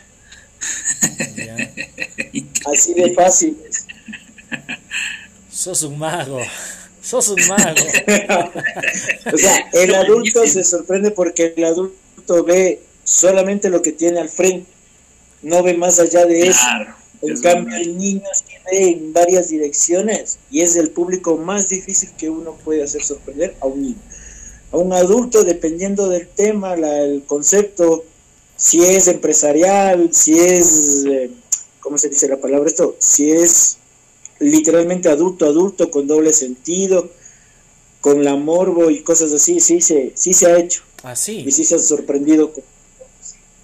Así 2.67 2.95
de 2.95 3.15
fácil 3.15 3.57
es. 3.69 3.87
Sos 5.51 5.83
un 5.83 5.99
mago. 5.99 6.41
Sos 7.01 7.29
un 7.29 7.41
mago. 7.49 7.87
o 9.33 9.39
sea, 9.39 9.69
el 9.73 9.95
adulto 9.95 10.47
se 10.47 10.65
sorprende 10.65 11.11
porque 11.11 11.55
el 11.57 11.65
adulto 11.65 12.45
ve 12.45 12.83
solamente 13.05 13.71
lo 13.71 13.83
que 13.83 13.93
tiene 13.93 14.21
al 14.21 14.29
frente. 14.29 14.71
No 15.43 15.63
ve 15.63 15.75
más 15.75 15.99
allá 16.01 16.27
de 16.27 16.49
eso. 16.49 16.67
En 17.23 17.41
cambio, 17.41 17.77
el 17.77 17.97
niño 17.97 18.23
sí 18.35 18.55
ve 18.71 18.91
en 18.91 19.13
varias 19.13 19.49
direcciones 19.49 20.39
y 20.51 20.61
es 20.61 20.77
el 20.77 20.91
público 20.91 21.37
más 21.37 21.69
difícil 21.69 22.11
que 22.17 22.31
uno 22.31 22.57
puede 22.65 22.83
hacer 22.83 23.03
sorprender 23.03 23.57
a 23.61 23.67
un 23.67 23.83
niño. 23.83 24.03
A 24.73 24.77
un 24.77 24.93
adulto, 24.93 25.45
dependiendo 25.45 26.09
del 26.09 26.29
tema, 26.29 26.75
el 26.75 27.25
concepto, 27.27 28.05
si 28.57 28.85
es 28.85 29.09
empresarial, 29.09 30.11
si 30.13 30.39
es, 30.39 31.05
eh, 31.07 31.31
¿cómo 31.81 31.97
se 31.97 32.09
dice 32.09 32.29
la 32.29 32.37
palabra 32.37 32.69
esto? 32.69 32.97
Si 32.99 33.31
es 33.31 33.79
literalmente 34.41 35.09
adulto, 35.09 35.47
adulto, 35.47 35.91
con 35.91 36.07
doble 36.07 36.33
sentido, 36.33 37.11
con 38.01 38.25
la 38.25 38.37
morbo 38.37 38.91
y 38.91 39.03
cosas 39.03 39.33
así, 39.33 39.61
sí 39.61 39.81
se, 39.81 40.13
sí 40.15 40.33
se 40.33 40.47
ha 40.47 40.59
hecho. 40.59 40.83
Así. 41.03 41.45
y 41.47 41.53
sí 41.53 41.65
se 41.65 41.77
ha 41.77 41.79
sorprendido. 41.79 42.53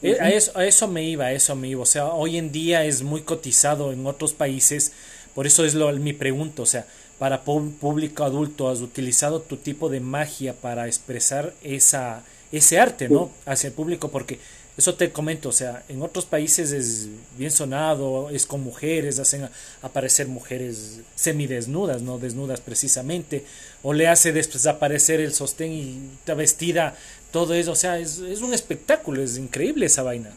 Eh, 0.05 0.19
a, 0.21 0.31
eso, 0.31 0.53
a 0.55 0.67
eso 0.67 0.87
me 0.87 1.03
iba, 1.03 1.27
a 1.27 1.33
eso 1.33 1.57
me 1.57 1.69
iba. 1.69 1.83
O 1.83 1.87
sea, 1.87 2.09
hoy 2.09 2.37
en 2.37 2.53
día 2.53 2.85
es 2.85 3.03
muy 3.03 3.23
cotizado 3.23 3.91
en 3.91 4.07
otros 4.07 4.35
países, 4.35 4.93
por 5.35 5.47
eso 5.47 5.65
es 5.65 5.75
lo, 5.75 5.91
mi 5.95 6.13
pregunta, 6.13 6.63
o 6.63 6.67
sea, 6.67 6.87
para 7.19 7.43
público 7.43 8.23
adulto, 8.23 8.69
¿has 8.69 8.81
utilizado 8.81 9.41
tu 9.41 9.57
tipo 9.57 9.89
de 9.89 10.01
magia 10.01 10.53
para 10.53 10.87
expresar 10.87 11.55
esa, 11.63 12.23
ese 12.53 12.79
arte, 12.79 13.09
¿no? 13.09 13.31
Hacia 13.47 13.69
el 13.69 13.73
público, 13.73 14.11
porque 14.11 14.39
eso 14.77 14.95
te 14.95 15.13
comento, 15.13 15.51
o 15.51 15.53
sea, 15.53 15.85
en 15.89 16.03
otros 16.03 16.27
países 16.27 16.73
es 16.73 17.09
bien 17.39 17.53
sonado, 17.53 18.29
es 18.31 18.45
con 18.45 18.61
mujeres, 18.61 19.21
hacen 19.21 19.49
aparecer 19.83 20.27
mujeres 20.27 20.99
semidesnudas, 21.15 22.03
no 22.03 22.19
desnudas 22.19 22.61
precisamente, 22.61 23.45
o 23.85 23.93
le 23.93 24.09
hace 24.09 24.33
desaparecer 24.33 25.21
el 25.21 25.33
sostén 25.33 25.73
y 25.73 26.01
está 26.19 26.35
vestida, 26.35 26.97
todo 27.35 27.53
eso, 27.53 27.73
o 27.73 27.75
sea, 27.75 27.99
es, 27.99 28.21
es 28.21 28.43
un 28.43 28.55
espectáculo, 28.55 29.21
es 29.21 29.39
increíble 29.39 29.87
esa 29.87 30.05
vaina. 30.05 30.31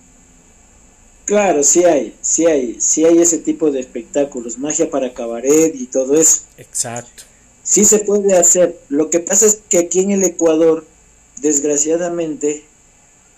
Claro, 1.25 1.61
sí 1.61 1.83
hay, 1.83 2.15
sí 2.21 2.47
hay, 2.47 2.81
sí 2.81 3.05
hay 3.05 3.19
ese 3.19 3.37
tipo 3.37 3.69
de 3.69 3.79
espectáculos, 3.79 4.57
magia 4.57 4.89
para 4.89 5.13
cabaret 5.13 5.75
y 5.75 5.85
todo 5.85 6.19
eso. 6.19 6.39
Exacto. 6.57 7.21
Sí 7.61 7.85
se 7.85 7.99
puede 7.99 8.35
hacer. 8.35 8.79
Lo 8.89 9.11
que 9.11 9.19
pasa 9.19 9.45
es 9.45 9.61
que 9.69 9.77
aquí 9.77 9.99
en 9.99 10.09
el 10.09 10.23
Ecuador, 10.23 10.87
desgraciadamente, 11.39 12.65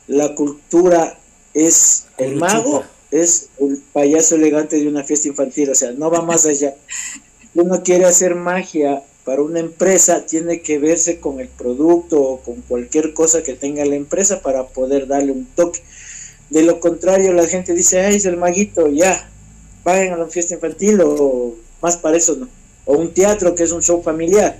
la 0.07 0.35
cultura 0.35 1.19
es 1.53 2.05
el 2.17 2.37
mago, 2.37 2.85
es 3.11 3.49
el 3.59 3.83
payaso 3.91 4.35
elegante 4.35 4.77
de 4.77 4.87
una 4.87 5.03
fiesta 5.03 5.27
infantil, 5.27 5.71
o 5.71 5.75
sea, 5.75 5.91
no 5.91 6.09
va 6.09 6.21
más 6.21 6.45
allá. 6.45 6.75
Uno 7.55 7.83
quiere 7.83 8.05
hacer 8.05 8.35
magia 8.35 9.03
para 9.25 9.41
una 9.41 9.59
empresa, 9.59 10.25
tiene 10.25 10.61
que 10.61 10.79
verse 10.79 11.19
con 11.19 11.39
el 11.39 11.47
producto 11.47 12.21
o 12.21 12.41
con 12.41 12.61
cualquier 12.61 13.13
cosa 13.13 13.43
que 13.43 13.53
tenga 13.53 13.85
la 13.85 13.95
empresa 13.95 14.41
para 14.41 14.67
poder 14.67 15.07
darle 15.07 15.31
un 15.31 15.45
toque. 15.45 15.81
De 16.49 16.63
lo 16.63 16.79
contrario, 16.79 17.33
la 17.33 17.47
gente 17.47 17.73
dice, 17.73 18.01
ay, 18.01 18.15
es 18.15 18.25
el 18.25 18.37
maguito, 18.37 18.89
ya, 18.89 19.29
vayan 19.83 20.13
a 20.13 20.17
la 20.17 20.27
fiesta 20.27 20.55
infantil 20.55 21.01
o 21.01 21.55
más 21.81 21.97
para 21.97 22.17
eso 22.17 22.35
no. 22.35 22.47
O 22.85 22.97
un 22.97 23.13
teatro 23.13 23.53
que 23.53 23.63
es 23.63 23.71
un 23.71 23.83
show 23.83 24.01
familiar, 24.01 24.59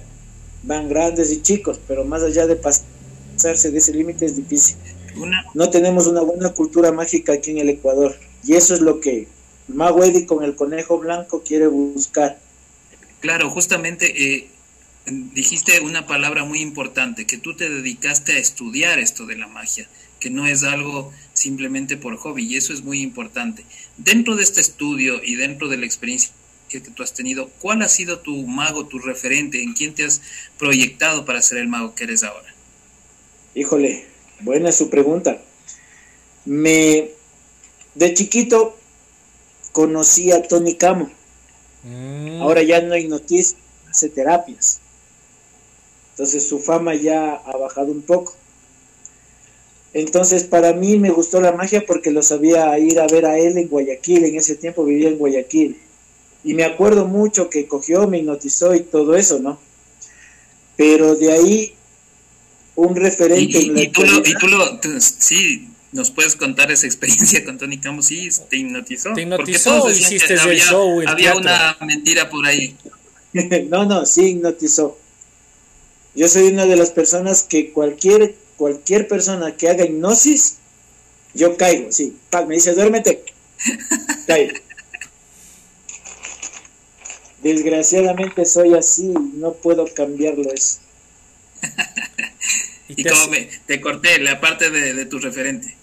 van 0.64 0.88
grandes 0.88 1.32
y 1.32 1.42
chicos, 1.42 1.80
pero 1.88 2.06
más 2.06 2.22
allá 2.22 2.46
de 2.46 2.56
pasarse 2.56 3.72
de 3.72 3.78
ese 3.78 3.94
límite 3.94 4.26
es 4.26 4.36
difícil. 4.36 4.78
No 5.54 5.70
tenemos 5.70 6.08
una 6.08 6.22
buena 6.22 6.54
cultura 6.54 6.92
mágica 6.92 7.34
aquí 7.34 7.52
en 7.52 7.58
el 7.58 7.70
Ecuador. 7.70 8.16
Y 8.44 8.54
eso 8.54 8.74
es 8.74 8.82
lo 8.82 9.00
que 9.00 9.28
Mago 9.68 10.04
Eddie 10.04 10.26
con 10.26 10.44
el 10.44 10.56
conejo 10.56 10.98
blanco 11.00 11.44
quiere 11.46 11.68
buscar. 11.68 12.40
Claro, 13.20 13.50
justamente 13.50 14.38
eh, 14.38 14.48
dijiste 15.06 15.80
una 15.82 16.08
palabra 16.08 16.46
muy 16.46 16.62
importante, 16.62 17.26
que 17.26 17.38
tú 17.38 17.56
te 17.56 17.70
dedicaste 17.70 18.34
a 18.34 18.38
estudiar 18.38 19.00
esto 19.00 19.26
de 19.26 19.38
la 19.38 19.48
magia, 19.48 19.88
que 20.20 20.30
no 20.30 20.48
es 20.48 20.64
algo 20.64 21.12
simplemente 21.34 21.98
por 21.98 22.18
hobby, 22.18 22.46
y 22.46 22.56
eso 22.56 22.74
es 22.74 22.84
muy 22.84 23.02
importante. 23.02 23.66
Dentro 23.98 24.36
de 24.36 24.44
este 24.44 24.62
estudio 24.62 25.22
y 25.24 25.36
dentro 25.36 25.68
de 25.68 25.78
la 25.78 25.86
experiencia 25.86 26.32
que 26.70 26.80
tú 26.80 27.02
has 27.02 27.14
tenido, 27.14 27.50
¿cuál 27.60 27.82
ha 27.82 27.90
sido 27.90 28.20
tu 28.20 28.46
mago, 28.46 28.86
tu 28.86 29.00
referente? 29.00 29.64
¿En 29.64 29.74
quién 29.74 29.94
te 29.96 30.04
has 30.04 30.22
proyectado 30.58 31.26
para 31.26 31.42
ser 31.42 31.58
el 31.58 31.68
mago 31.68 31.96
que 31.96 32.04
eres 32.04 32.24
ahora? 32.24 32.54
Híjole, 33.56 34.06
Buena 34.42 34.72
su 34.72 34.90
pregunta. 34.90 35.42
Me 36.46 37.10
de 37.96 38.14
chiquito 38.14 38.78
conocí 39.74 40.32
a 40.32 40.42
Tony 40.44 40.76
Camo. 40.76 41.12
Mm. 41.84 42.42
Ahora 42.42 42.64
ya 42.64 42.82
no 42.82 42.94
hay 42.94 43.08
noticias, 43.08 43.56
hace 43.90 44.10
terapias. 44.10 44.80
Entonces 46.12 46.48
su 46.48 46.60
fama 46.60 46.96
ya 46.96 47.36
ha 47.36 47.58
bajado 47.58 47.92
un 47.92 48.02
poco. 48.02 48.36
Entonces 49.94 50.44
para 50.44 50.74
mí 50.74 50.98
me 50.98 51.10
gustó 51.10 51.42
la 51.42 51.52
magia 51.52 51.84
porque 51.86 52.12
lo 52.12 52.22
sabía 52.22 52.78
ir 52.78 53.00
a 53.00 53.08
ver 53.08 53.26
a 53.26 53.40
él 53.40 53.58
en 53.58 53.68
Guayaquil, 53.68 54.26
en 54.26 54.36
ese 54.36 54.56
tiempo 54.56 54.86
vivía 54.86 55.10
en 55.10 55.18
Guayaquil. 55.18 55.80
Y 56.44 56.54
me 56.54 56.64
acuerdo 56.64 57.06
mucho 57.06 57.50
que 57.50 57.68
cogió, 57.68 58.08
me 58.08 58.20
hipnotizó 58.20 58.74
y 58.76 58.82
todo 58.82 59.16
eso, 59.16 59.40
¿no? 59.40 59.60
Pero 60.78 61.16
de 61.16 61.32
ahí 61.32 61.76
un 62.76 62.96
referente. 62.96 63.60
Y, 63.60 63.88
tú, 63.90 64.04
lo, 64.04 64.20
y 64.20 64.34
tú 64.36 64.48
lo, 64.48 64.80
sí, 65.00 65.70
nos 65.92 66.12
puedes 66.12 66.36
contar 66.36 66.72
esa 66.72 66.86
experiencia 66.86 67.44
con 67.46 67.58
Tony 67.58 67.80
Camus, 67.80 68.08
sí, 68.08 68.30
te 68.50 68.58
hipnotizó. 68.58 69.14
Te 69.14 69.22
hipnotizó, 69.22 69.90
hiciste 69.90 70.34
el 70.34 70.40
había, 70.40 70.66
show. 70.66 71.02
había 71.08 71.36
una 71.36 71.78
mentira 71.82 72.30
por 72.30 72.46
ahí. 72.46 72.76
no, 73.70 73.86
no, 73.86 74.06
sí 74.06 74.30
hipnotizó. 74.30 74.98
Yo 76.16 76.28
soy 76.28 76.48
una 76.48 76.66
de 76.66 76.76
las 76.76 76.92
personas 76.92 77.44
que 77.44 77.72
cualquier, 77.72 78.36
cualquier 78.58 79.08
persona 79.08 79.56
que 79.56 79.70
haga 79.70 79.86
hipnosis, 79.86 80.58
yo 81.34 81.56
caigo, 81.58 81.92
sí. 81.92 82.18
Me 82.48 82.56
dice, 82.56 82.74
duérmete. 82.74 83.24
Caigo. 84.28 84.54
Desgraciadamente 87.44 88.46
soy 88.46 88.74
así, 88.74 89.14
no 89.36 89.54
puedo 89.54 89.86
cambiarlo 89.94 90.52
eso. 90.52 90.80
y, 92.90 93.04
como 93.04 93.28
me, 93.28 93.50
te 93.66 93.80
corté 93.80 94.20
la 94.20 94.42
parte 94.42 94.70
de, 94.70 95.06
tu 95.06 95.20
referente. 95.20 95.76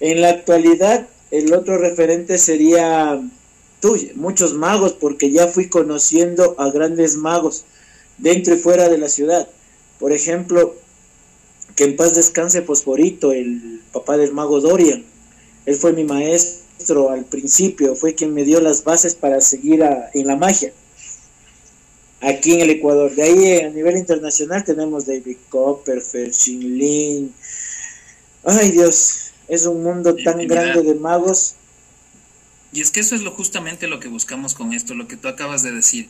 En 0.00 0.20
la 0.20 0.30
actualidad, 0.30 1.08
el 1.30 1.52
otro 1.52 1.78
referente 1.78 2.38
sería 2.38 3.20
tuyo, 3.80 4.08
muchos 4.14 4.54
magos, 4.54 4.92
porque 4.92 5.30
ya 5.30 5.48
fui 5.48 5.68
conociendo 5.68 6.54
a 6.58 6.70
grandes 6.70 7.16
magos 7.16 7.64
dentro 8.18 8.54
y 8.54 8.58
fuera 8.58 8.88
de 8.88 8.98
la 8.98 9.08
ciudad. 9.08 9.48
Por 9.98 10.12
ejemplo, 10.12 10.76
que 11.74 11.84
en 11.84 11.96
paz 11.96 12.14
descanse 12.14 12.62
Fosforito, 12.62 13.32
el 13.32 13.82
papá 13.92 14.16
del 14.16 14.32
mago 14.32 14.60
Dorian. 14.60 15.04
Él 15.66 15.74
fue 15.74 15.92
mi 15.92 16.04
maestro 16.04 17.10
al 17.10 17.24
principio, 17.24 17.94
fue 17.94 18.14
quien 18.14 18.32
me 18.32 18.44
dio 18.44 18.60
las 18.60 18.84
bases 18.84 19.14
para 19.14 19.40
seguir 19.40 19.84
en 20.14 20.26
la 20.26 20.36
magia 20.36 20.72
aquí 22.20 22.54
en 22.54 22.60
el 22.60 22.70
Ecuador. 22.70 23.14
De 23.14 23.22
ahí 23.22 23.60
a 23.60 23.70
nivel 23.70 23.96
internacional 23.96 24.64
tenemos 24.64 25.06
David 25.06 25.36
Copperfield, 25.48 26.32
Xin 26.32 26.78
Lin. 26.78 27.34
Ay 28.44 28.70
Dios, 28.70 29.27
es 29.48 29.66
un 29.66 29.82
mundo 29.82 30.14
tan 30.14 30.46
grande 30.46 30.82
de 30.82 30.94
magos. 30.94 31.54
Y 32.72 32.82
es 32.82 32.90
que 32.90 33.00
eso 33.00 33.14
es 33.14 33.22
lo 33.22 33.32
justamente 33.32 33.86
lo 33.86 33.98
que 33.98 34.08
buscamos 34.08 34.54
con 34.54 34.72
esto, 34.72 34.94
lo 34.94 35.08
que 35.08 35.16
tú 35.16 35.28
acabas 35.28 35.62
de 35.62 35.72
decir. 35.72 36.08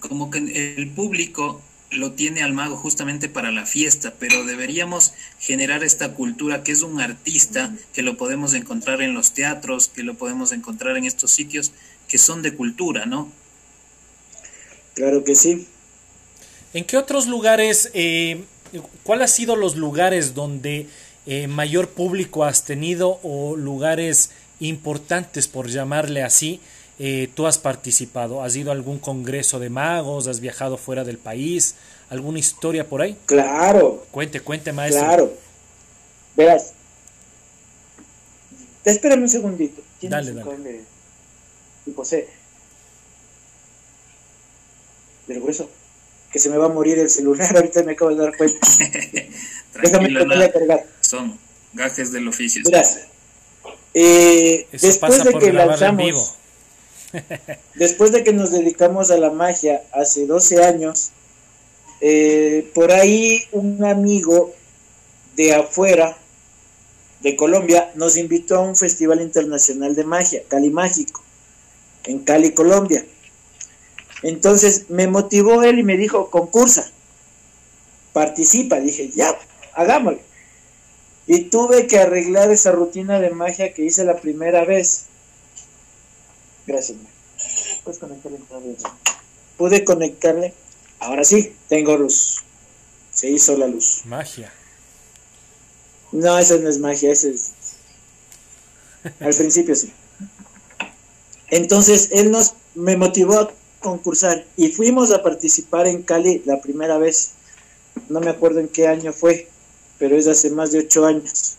Como 0.00 0.30
que 0.30 0.38
el 0.76 0.90
público 0.90 1.60
lo 1.90 2.12
tiene 2.12 2.42
al 2.42 2.54
mago 2.54 2.76
justamente 2.76 3.28
para 3.28 3.52
la 3.52 3.66
fiesta, 3.66 4.14
pero 4.18 4.44
deberíamos 4.44 5.12
generar 5.38 5.84
esta 5.84 6.14
cultura 6.14 6.62
que 6.62 6.72
es 6.72 6.82
un 6.82 7.00
artista, 7.00 7.74
que 7.92 8.02
lo 8.02 8.16
podemos 8.16 8.54
encontrar 8.54 9.02
en 9.02 9.14
los 9.14 9.32
teatros, 9.32 9.88
que 9.88 10.02
lo 10.02 10.14
podemos 10.14 10.52
encontrar 10.52 10.96
en 10.96 11.04
estos 11.04 11.30
sitios 11.30 11.72
que 12.08 12.18
son 12.18 12.42
de 12.42 12.54
cultura, 12.54 13.04
¿no? 13.04 13.30
Claro 14.94 15.24
que 15.24 15.34
sí. 15.34 15.66
¿En 16.72 16.84
qué 16.84 16.96
otros 16.96 17.26
lugares, 17.26 17.90
eh, 17.92 18.42
cuál 19.02 19.22
ha 19.22 19.28
sido 19.28 19.56
los 19.56 19.76
lugares 19.76 20.34
donde 20.34 20.88
eh, 21.26 21.46
mayor 21.46 21.88
público 21.88 22.44
has 22.44 22.64
tenido 22.64 23.20
o 23.22 23.56
lugares 23.56 24.30
importantes, 24.60 25.48
por 25.48 25.68
llamarle 25.68 26.22
así, 26.22 26.60
eh, 26.98 27.28
tú 27.34 27.46
has 27.46 27.58
participado? 27.58 28.42
¿Has 28.42 28.54
ido 28.56 28.70
a 28.70 28.74
algún 28.74 28.98
congreso 28.98 29.58
de 29.58 29.70
magos? 29.70 30.28
¿Has 30.28 30.40
viajado 30.40 30.76
fuera 30.76 31.04
del 31.04 31.18
país? 31.18 31.74
¿Alguna 32.10 32.38
historia 32.38 32.88
por 32.88 33.02
ahí? 33.02 33.16
Claro. 33.26 34.06
Cuente, 34.10 34.40
cuente, 34.40 34.72
maestro. 34.72 35.04
Claro. 35.04 35.32
Verás. 36.36 36.72
Espérame 38.84 39.22
un 39.22 39.28
segundito. 39.28 39.82
Dale, 40.00 40.32
dale. 40.32 40.80
José 41.94 42.28
del 45.26 45.40
grueso, 45.40 45.70
que 46.32 46.38
se 46.38 46.48
me 46.48 46.56
va 46.56 46.66
a 46.66 46.68
morir 46.70 46.98
el 46.98 47.10
celular, 47.10 47.48
ahorita 47.56 47.82
me 47.82 47.92
acabo 47.92 48.10
de 48.10 48.16
dar 48.16 48.36
cuenta. 48.36 48.66
Déjame 49.82 50.08
que 50.08 50.52
cargar. 50.52 50.86
Son 51.00 51.38
gajes 51.72 52.12
del 52.12 52.28
oficio. 52.28 52.62
Eh, 53.94 54.66
después 54.72 55.22
de 55.24 55.34
que 55.34 55.52
lanzamos, 55.52 56.34
después 57.74 58.12
de 58.12 58.24
que 58.24 58.32
nos 58.32 58.50
dedicamos 58.50 59.10
a 59.10 59.18
la 59.18 59.30
magia 59.30 59.82
hace 59.92 60.26
12 60.26 60.64
años, 60.64 61.10
eh, 62.00 62.70
por 62.74 62.90
ahí 62.90 63.44
un 63.52 63.84
amigo 63.84 64.54
de 65.36 65.54
afuera, 65.54 66.16
de 67.20 67.36
Colombia, 67.36 67.92
nos 67.94 68.16
invitó 68.16 68.56
a 68.56 68.60
un 68.60 68.74
festival 68.74 69.20
internacional 69.20 69.94
de 69.94 70.02
magia, 70.02 70.42
Cali 70.48 70.70
Mágico, 70.70 71.22
en 72.04 72.20
Cali, 72.20 72.52
Colombia. 72.52 73.04
Entonces 74.22 74.86
me 74.88 75.08
motivó 75.08 75.62
él 75.62 75.78
y 75.78 75.82
me 75.82 75.96
dijo, 75.96 76.30
concursa, 76.30 76.90
participa. 78.12 78.78
Dije, 78.80 79.10
ya, 79.10 79.36
hagámoslo. 79.74 80.20
Y 81.26 81.44
tuve 81.44 81.86
que 81.86 81.98
arreglar 81.98 82.50
esa 82.50 82.72
rutina 82.72 83.20
de 83.20 83.30
magia 83.30 83.72
que 83.74 83.84
hice 83.84 84.04
la 84.04 84.16
primera 84.16 84.64
vez. 84.64 85.04
Gracias. 86.66 86.98
Puedes 87.84 87.98
conectarle 87.98 88.38
Pude 89.56 89.84
conectarle. 89.84 90.54
Ahora 91.00 91.24
sí, 91.24 91.54
tengo 91.68 91.96
luz. 91.96 92.44
Se 93.10 93.28
hizo 93.28 93.56
la 93.56 93.66
luz. 93.66 94.02
Magia. 94.04 94.52
No, 96.12 96.38
esa 96.38 96.56
no 96.58 96.68
es 96.68 96.78
magia, 96.78 97.10
esa 97.10 97.28
es 97.28 97.52
Al 99.20 99.34
principio 99.34 99.74
sí. 99.74 99.92
Entonces 101.48 102.10
él 102.12 102.30
nos 102.30 102.54
me 102.74 102.96
motivó 102.96 103.38
a 103.38 103.52
concursar 103.82 104.46
y 104.56 104.68
fuimos 104.68 105.12
a 105.12 105.22
participar 105.22 105.86
en 105.86 106.02
Cali 106.02 106.42
la 106.46 106.60
primera 106.60 106.98
vez. 106.98 107.32
No 108.08 108.20
me 108.20 108.30
acuerdo 108.30 108.60
en 108.60 108.68
qué 108.68 108.86
año 108.86 109.12
fue, 109.12 109.48
pero 109.98 110.16
es 110.16 110.26
hace 110.26 110.50
más 110.50 110.72
de 110.72 110.80
ocho 110.80 111.04
años. 111.04 111.56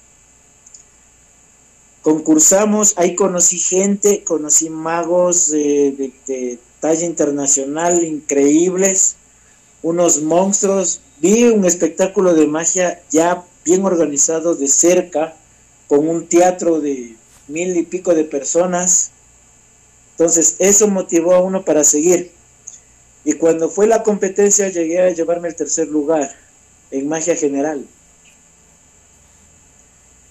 Concursamos, 2.01 2.95
ahí 2.97 3.15
conocí 3.15 3.59
gente, 3.59 4.23
conocí 4.23 4.69
magos 4.69 5.51
de, 5.51 6.11
de 6.27 6.59
talla 6.79 7.05
internacional 7.05 8.03
increíbles, 8.03 9.15
unos 9.81 10.21
monstruos. 10.21 11.01
Vi 11.19 11.45
un 11.45 11.63
espectáculo 11.63 12.33
de 12.33 12.47
magia 12.47 13.01
ya 13.09 13.45
bien 13.63 13.85
organizado 13.85 14.55
de 14.55 14.67
cerca, 14.67 15.35
con 15.87 16.09
un 16.09 16.27
teatro 16.27 16.81
de 16.81 17.15
mil 17.47 17.77
y 17.77 17.83
pico 17.83 18.13
de 18.13 18.23
personas 18.23 19.11
entonces, 20.13 20.55
eso 20.59 20.87
motivó 20.87 21.33
a 21.33 21.41
uno 21.41 21.65
para 21.65 21.83
seguir. 21.83 22.31
Y 23.25 23.33
cuando 23.33 23.69
fue 23.69 23.87
la 23.87 24.03
competencia, 24.03 24.69
llegué 24.69 24.99
a 24.99 25.09
llevarme 25.09 25.47
el 25.47 25.55
tercer 25.55 25.87
lugar 25.87 26.35
en 26.91 27.07
magia 27.07 27.35
general. 27.35 27.85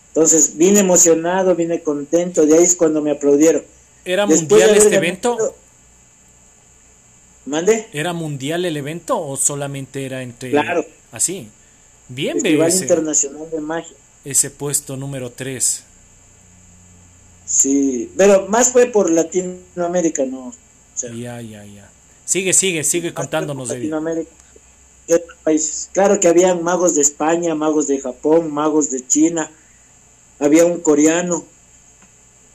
Entonces, 0.09 0.57
vine 0.57 0.81
emocionado, 0.81 1.57
vine 1.57 1.83
contento. 1.83 2.47
De 2.47 2.59
ahí 2.59 2.65
es 2.65 2.77
cuando 2.77 3.03
me 3.03 3.11
aplaudieron. 3.11 3.65
¿Era 4.05 4.27
mundial 4.27 4.77
este 4.77 4.95
evento? 4.95 5.57
¿Mande? 7.47 7.89
¿Era 7.93 8.13
mundial 8.13 8.65
el 8.65 8.77
evento 8.77 9.21
o 9.21 9.37
solamente 9.37 10.05
era 10.07 10.23
entre. 10.23 10.51
Claro. 10.51 10.85
Así. 11.11 11.49
Bien, 12.09 12.35
Festival 12.35 12.73
Internacional 12.73 13.51
de 13.51 13.61
Magia. 13.61 13.97
Ese 14.25 14.51
puesto 14.51 14.97
número 14.97 15.33
3. 15.33 15.85
Sí, 17.53 18.11
pero 18.17 18.49
más 18.49 18.73
fue 18.73 18.87
por 18.87 19.11
Latinoamérica, 19.11 20.25
¿no? 20.25 20.55
ya, 20.97 21.39
ya, 21.43 21.63
ya. 21.67 21.91
Sigue, 22.25 22.55
sigue, 22.55 22.83
sigue 22.83 23.13
contándonos 23.13 23.69
de 23.69 23.75
Latinoamérica. 23.75 24.31
otros 25.07 25.39
países. 25.45 25.91
Claro 25.93 26.19
que 26.19 26.29
habían 26.29 26.63
magos 26.63 26.95
de 26.95 27.03
España, 27.03 27.55
magos 27.55 27.89
de 27.89 28.01
Japón, 28.01 28.51
magos 28.51 28.91
de 28.91 29.07
China, 29.07 29.51
había 30.39 30.65
un 30.65 30.81
coreano. 30.81 31.37
O 31.37 31.45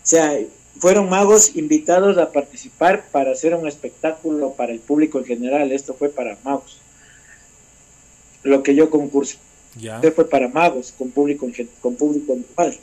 sea, 0.02 0.36
fueron 0.80 1.10
magos 1.10 1.56
invitados 1.56 2.18
a 2.18 2.32
participar 2.32 3.06
para 3.12 3.34
hacer 3.34 3.54
un 3.54 3.68
espectáculo 3.68 4.54
para 4.54 4.72
el 4.72 4.80
público 4.80 5.20
en 5.20 5.26
general. 5.26 5.72
Esto 5.72 5.94
fue 5.94 6.10
para 6.10 6.40
magos. 6.44 6.80
Lo 8.42 8.64
que 8.64 8.74
yo 8.74 8.90
concursé. 8.90 9.38
Ya. 9.76 10.02
fue 10.02 10.28
para 10.28 10.48
magos, 10.48 10.92
con 10.98 11.12
público, 11.12 11.48
con 11.82 11.94
público 11.94 12.36
normal. 12.36 12.80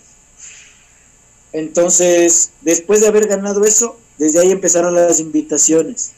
Entonces, 1.54 2.50
después 2.62 3.00
de 3.00 3.06
haber 3.06 3.28
ganado 3.28 3.64
eso, 3.64 3.96
desde 4.18 4.40
ahí 4.40 4.50
empezaron 4.50 4.92
las 4.92 5.20
invitaciones. 5.20 6.10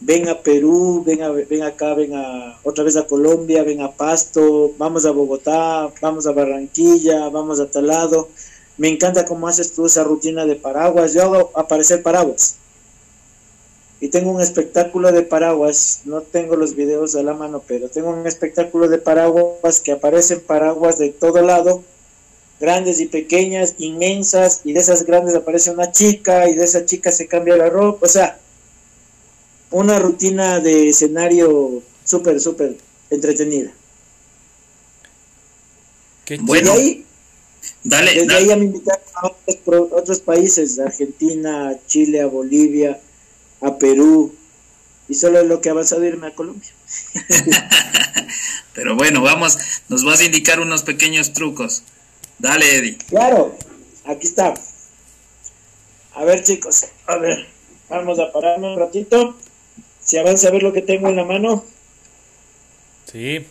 Ven 0.00 0.28
a 0.28 0.42
Perú, 0.42 1.04
ven, 1.06 1.22
a, 1.22 1.30
ven 1.30 1.62
acá, 1.62 1.94
ven 1.94 2.12
a, 2.16 2.58
otra 2.64 2.82
vez 2.82 2.96
a 2.96 3.06
Colombia, 3.06 3.62
ven 3.62 3.80
a 3.82 3.92
Pasto, 3.92 4.72
vamos 4.76 5.06
a 5.06 5.12
Bogotá, 5.12 5.92
vamos 6.00 6.26
a 6.26 6.32
Barranquilla, 6.32 7.28
vamos 7.28 7.60
a 7.60 7.70
Talado. 7.70 8.30
Me 8.76 8.88
encanta 8.88 9.24
cómo 9.24 9.46
haces 9.46 9.72
tú 9.72 9.86
esa 9.86 10.02
rutina 10.02 10.44
de 10.44 10.56
paraguas. 10.56 11.14
Yo 11.14 11.22
hago 11.22 11.52
aparecer 11.54 12.02
paraguas. 12.02 12.56
Y 14.00 14.08
tengo 14.08 14.32
un 14.32 14.40
espectáculo 14.40 15.12
de 15.12 15.22
paraguas, 15.22 16.00
no 16.04 16.20
tengo 16.22 16.56
los 16.56 16.74
videos 16.74 17.14
a 17.14 17.22
la 17.22 17.32
mano, 17.32 17.62
pero 17.64 17.88
tengo 17.88 18.10
un 18.10 18.26
espectáculo 18.26 18.88
de 18.88 18.98
paraguas 18.98 19.78
que 19.78 19.92
aparecen 19.92 20.40
paraguas 20.40 20.98
de 20.98 21.10
todo 21.10 21.40
lado 21.42 21.84
grandes 22.60 23.00
y 23.00 23.06
pequeñas, 23.06 23.74
inmensas, 23.78 24.62
y 24.64 24.72
de 24.72 24.80
esas 24.80 25.04
grandes 25.04 25.34
aparece 25.34 25.70
una 25.70 25.92
chica, 25.92 26.48
y 26.48 26.54
de 26.54 26.64
esa 26.64 26.84
chica 26.84 27.12
se 27.12 27.26
cambia 27.26 27.56
la 27.56 27.68
ropa, 27.68 28.06
o 28.06 28.08
sea, 28.08 28.38
una 29.70 29.98
rutina 29.98 30.60
de 30.60 30.88
escenario 30.88 31.82
súper, 32.04 32.40
súper 32.40 32.76
entretenida. 33.10 33.72
bueno, 36.40 36.72
ahí, 36.72 37.04
dale, 37.82 38.14
desde 38.14 38.34
ahí 38.34 38.46
ya 38.46 38.56
me 38.56 38.64
invitaron 38.66 39.04
a 39.14 39.26
otros, 39.26 39.88
otros 39.92 40.20
países, 40.20 40.78
Argentina, 40.78 41.70
a 41.70 41.86
Chile, 41.86 42.20
a 42.20 42.26
Bolivia, 42.26 43.00
a 43.60 43.76
Perú, 43.76 44.34
y 45.08 45.14
solo 45.14 45.42
lo 45.44 45.60
que 45.60 45.68
ha 45.68 45.72
avanzado 45.72 46.04
irme 46.04 46.28
a 46.28 46.34
Colombia. 46.34 46.70
Pero 48.74 48.96
bueno, 48.96 49.22
vamos, 49.22 49.58
nos 49.88 50.04
vas 50.04 50.20
a 50.20 50.24
indicar 50.24 50.60
unos 50.60 50.82
pequeños 50.82 51.32
trucos. 51.32 51.82
Dale, 52.38 52.76
Eddie. 52.76 52.98
Claro, 53.08 53.56
aquí 54.04 54.26
está. 54.26 54.54
A 56.14 56.24
ver, 56.24 56.42
chicos, 56.44 56.86
a 57.06 57.16
ver, 57.16 57.48
vamos 57.88 58.18
a 58.18 58.30
pararme 58.32 58.72
un 58.72 58.78
ratito. 58.78 59.36
Si 60.00 60.18
avanza 60.18 60.48
a 60.48 60.50
ver 60.50 60.62
lo 60.62 60.72
que 60.72 60.82
tengo 60.82 61.08
en 61.08 61.16
la 61.16 61.24
mano. 61.24 61.64
Sí. 63.10 63.46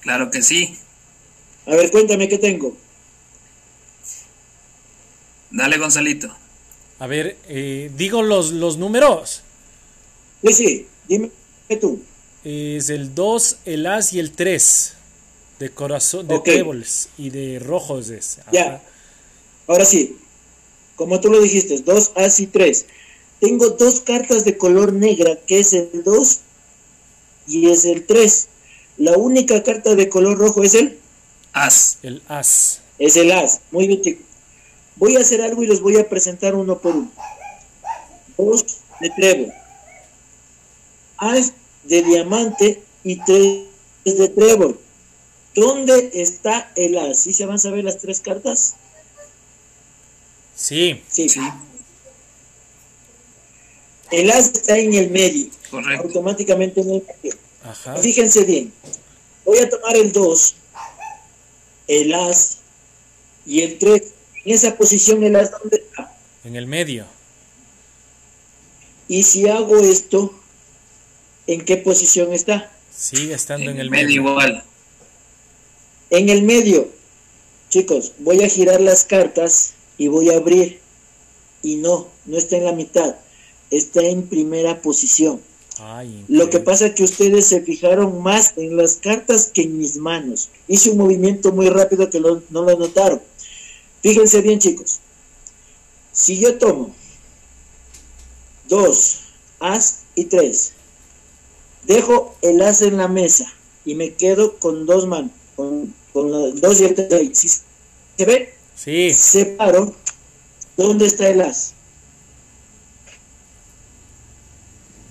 Claro 0.00 0.30
que 0.30 0.42
sí. 0.42 0.78
A 1.66 1.74
ver, 1.74 1.90
cuéntame 1.90 2.28
qué 2.28 2.38
tengo. 2.38 2.76
Dale, 5.50 5.78
Gonzalito. 5.78 6.34
A 6.98 7.06
ver, 7.06 7.36
eh, 7.48 7.90
digo 7.96 8.22
los, 8.22 8.52
los 8.52 8.76
números. 8.76 9.42
Sí, 10.42 10.52
sí, 10.52 10.86
dime 11.06 11.30
tú. 11.80 12.02
Es 12.44 12.90
el 12.90 13.14
2, 13.14 13.58
el 13.66 13.86
As 13.86 14.12
y 14.12 14.20
el 14.20 14.32
3. 14.32 14.94
De 15.58 15.70
corazón, 15.70 16.28
de 16.28 16.38
tréboles 16.40 17.08
y 17.18 17.30
de 17.30 17.58
rojos 17.58 18.10
es. 18.10 18.38
Ya. 18.52 18.80
Ahora 19.66 19.84
sí, 19.84 20.16
como 20.96 21.20
tú 21.20 21.30
lo 21.30 21.40
dijiste, 21.40 21.78
dos 21.80 22.12
as 22.14 22.38
y 22.40 22.46
tres. 22.46 22.86
Tengo 23.40 23.70
dos 23.70 24.00
cartas 24.00 24.44
de 24.44 24.58
color 24.58 24.92
negra, 24.92 25.38
que 25.46 25.60
es 25.60 25.72
el 25.72 26.02
2 26.04 26.40
y 27.46 27.70
es 27.70 27.84
el 27.84 28.04
3. 28.04 28.48
La 28.96 29.16
única 29.16 29.62
carta 29.62 29.94
de 29.94 30.08
color 30.08 30.38
rojo 30.38 30.64
es 30.64 30.74
el 30.74 30.98
as. 31.52 31.98
El 32.02 32.22
as. 32.28 32.80
Es 32.98 33.16
el 33.16 33.30
as. 33.30 33.60
Muy 33.70 33.86
bien, 33.86 34.02
chicos. 34.02 34.24
Voy 34.96 35.16
a 35.16 35.20
hacer 35.20 35.40
algo 35.40 35.62
y 35.62 35.66
los 35.66 35.80
voy 35.80 35.96
a 35.96 36.08
presentar 36.08 36.56
uno 36.56 36.78
por 36.78 36.96
uno. 36.96 37.12
Dos 38.36 38.78
de 39.00 39.10
trébol. 39.10 39.52
As 41.16 41.52
de 41.84 42.02
diamante 42.02 42.82
y 43.04 43.20
tres 43.24 43.66
de 44.04 44.28
trébol. 44.28 44.80
¿Dónde 45.58 46.10
está 46.14 46.70
el 46.76 46.96
as? 46.98 47.20
¿Sí 47.20 47.32
se 47.32 47.44
van 47.44 47.56
a 47.56 47.58
saber 47.58 47.82
las 47.82 47.98
tres 47.98 48.20
cartas? 48.20 48.76
Sí. 50.54 51.02
Sí. 51.08 51.28
El 54.10 54.30
as 54.30 54.46
está 54.46 54.78
en 54.78 54.94
el 54.94 55.10
medio. 55.10 55.48
Correcto. 55.70 56.04
Automáticamente 56.04 56.80
en 56.80 56.90
el 56.90 57.02
medio. 57.02 57.36
Ajá. 57.64 57.96
Fíjense 57.96 58.44
bien. 58.44 58.72
Voy 59.44 59.58
a 59.58 59.68
tomar 59.68 59.96
el 59.96 60.12
2, 60.12 60.54
el 61.88 62.14
as 62.14 62.58
y 63.44 63.62
el 63.62 63.78
3. 63.78 64.02
En 64.44 64.54
esa 64.54 64.76
posición 64.76 65.24
el 65.24 65.34
as, 65.36 65.50
¿dónde 65.50 65.76
está? 65.76 66.16
En 66.44 66.54
el 66.54 66.66
medio. 66.66 67.06
Y 69.08 69.22
si 69.24 69.48
hago 69.48 69.78
esto, 69.78 70.38
¿en 71.46 71.64
qué 71.64 71.78
posición 71.78 72.32
está? 72.32 72.70
Sigue 72.94 73.34
estando 73.34 73.70
en, 73.70 73.80
el 73.80 73.90
medio. 73.90 74.06
medio 74.06 74.20
igual. 74.20 74.64
En 76.10 76.28
el 76.28 76.42
medio, 76.42 76.88
chicos, 77.68 78.12
voy 78.18 78.42
a 78.42 78.48
girar 78.48 78.80
las 78.80 79.04
cartas 79.04 79.74
y 79.98 80.08
voy 80.08 80.30
a 80.30 80.36
abrir. 80.36 80.80
Y 81.62 81.76
no, 81.76 82.08
no 82.24 82.36
está 82.38 82.56
en 82.56 82.64
la 82.64 82.72
mitad, 82.72 83.16
está 83.70 84.02
en 84.02 84.28
primera 84.28 84.80
posición. 84.80 85.40
lo 86.28 86.50
que 86.50 86.60
pasa 86.60 86.86
es 86.86 86.94
que 86.94 87.04
ustedes 87.04 87.46
se 87.46 87.60
fijaron 87.60 88.22
más 88.22 88.54
en 88.56 88.76
las 88.76 88.96
cartas 88.96 89.50
que 89.52 89.62
en 89.62 89.78
mis 89.78 89.96
manos. 89.96 90.50
Hice 90.66 90.90
un 90.90 90.98
movimiento 90.98 91.52
muy 91.52 91.68
rápido 91.68 92.10
que 92.10 92.20
no 92.20 92.42
lo 92.50 92.78
notaron. 92.78 93.20
Fíjense 94.02 94.40
bien, 94.42 94.58
chicos. 94.58 95.00
Si 96.12 96.38
yo 96.38 96.58
tomo 96.58 96.94
dos, 98.68 99.20
as 99.60 100.00
y 100.14 100.24
tres, 100.24 100.72
dejo 101.84 102.36
el 102.42 102.60
as 102.62 102.82
en 102.82 102.96
la 102.96 103.08
mesa 103.08 103.52
y 103.84 103.94
me 103.94 104.14
quedo 104.14 104.58
con 104.58 104.86
dos 104.86 105.06
manos, 105.06 105.30
con 105.56 105.94
con 106.12 106.30
los 106.30 106.60
dos 106.60 106.78
dientes 106.78 107.12
ahí. 107.12 107.32
¿Se 107.34 108.24
ve? 108.24 108.54
Sí. 108.76 109.12
Separo. 109.12 109.94
¿Dónde 110.76 111.06
está 111.06 111.28
el 111.28 111.40
as? 111.40 111.74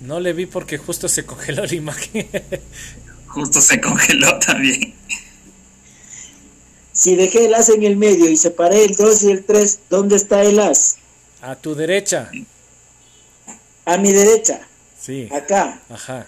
No 0.00 0.20
le 0.20 0.32
vi 0.32 0.46
porque 0.46 0.78
justo 0.78 1.08
se 1.08 1.26
congeló 1.26 1.66
la 1.66 1.74
imagen. 1.74 2.28
justo 3.26 3.60
se 3.60 3.80
congeló 3.80 4.38
también. 4.38 4.94
Si 6.92 7.14
dejé 7.16 7.46
el 7.46 7.54
as 7.54 7.68
en 7.68 7.82
el 7.82 7.96
medio 7.96 8.28
y 8.28 8.36
separé 8.36 8.84
el 8.84 8.94
2 8.94 9.22
y 9.24 9.30
el 9.30 9.44
3, 9.44 9.80
¿dónde 9.90 10.16
está 10.16 10.42
el 10.42 10.58
as? 10.58 10.96
A 11.40 11.54
tu 11.54 11.74
derecha. 11.74 12.30
A 13.84 13.96
mi 13.98 14.12
derecha. 14.12 14.66
Sí. 15.00 15.28
Acá. 15.30 15.80
Ajá. 15.88 16.26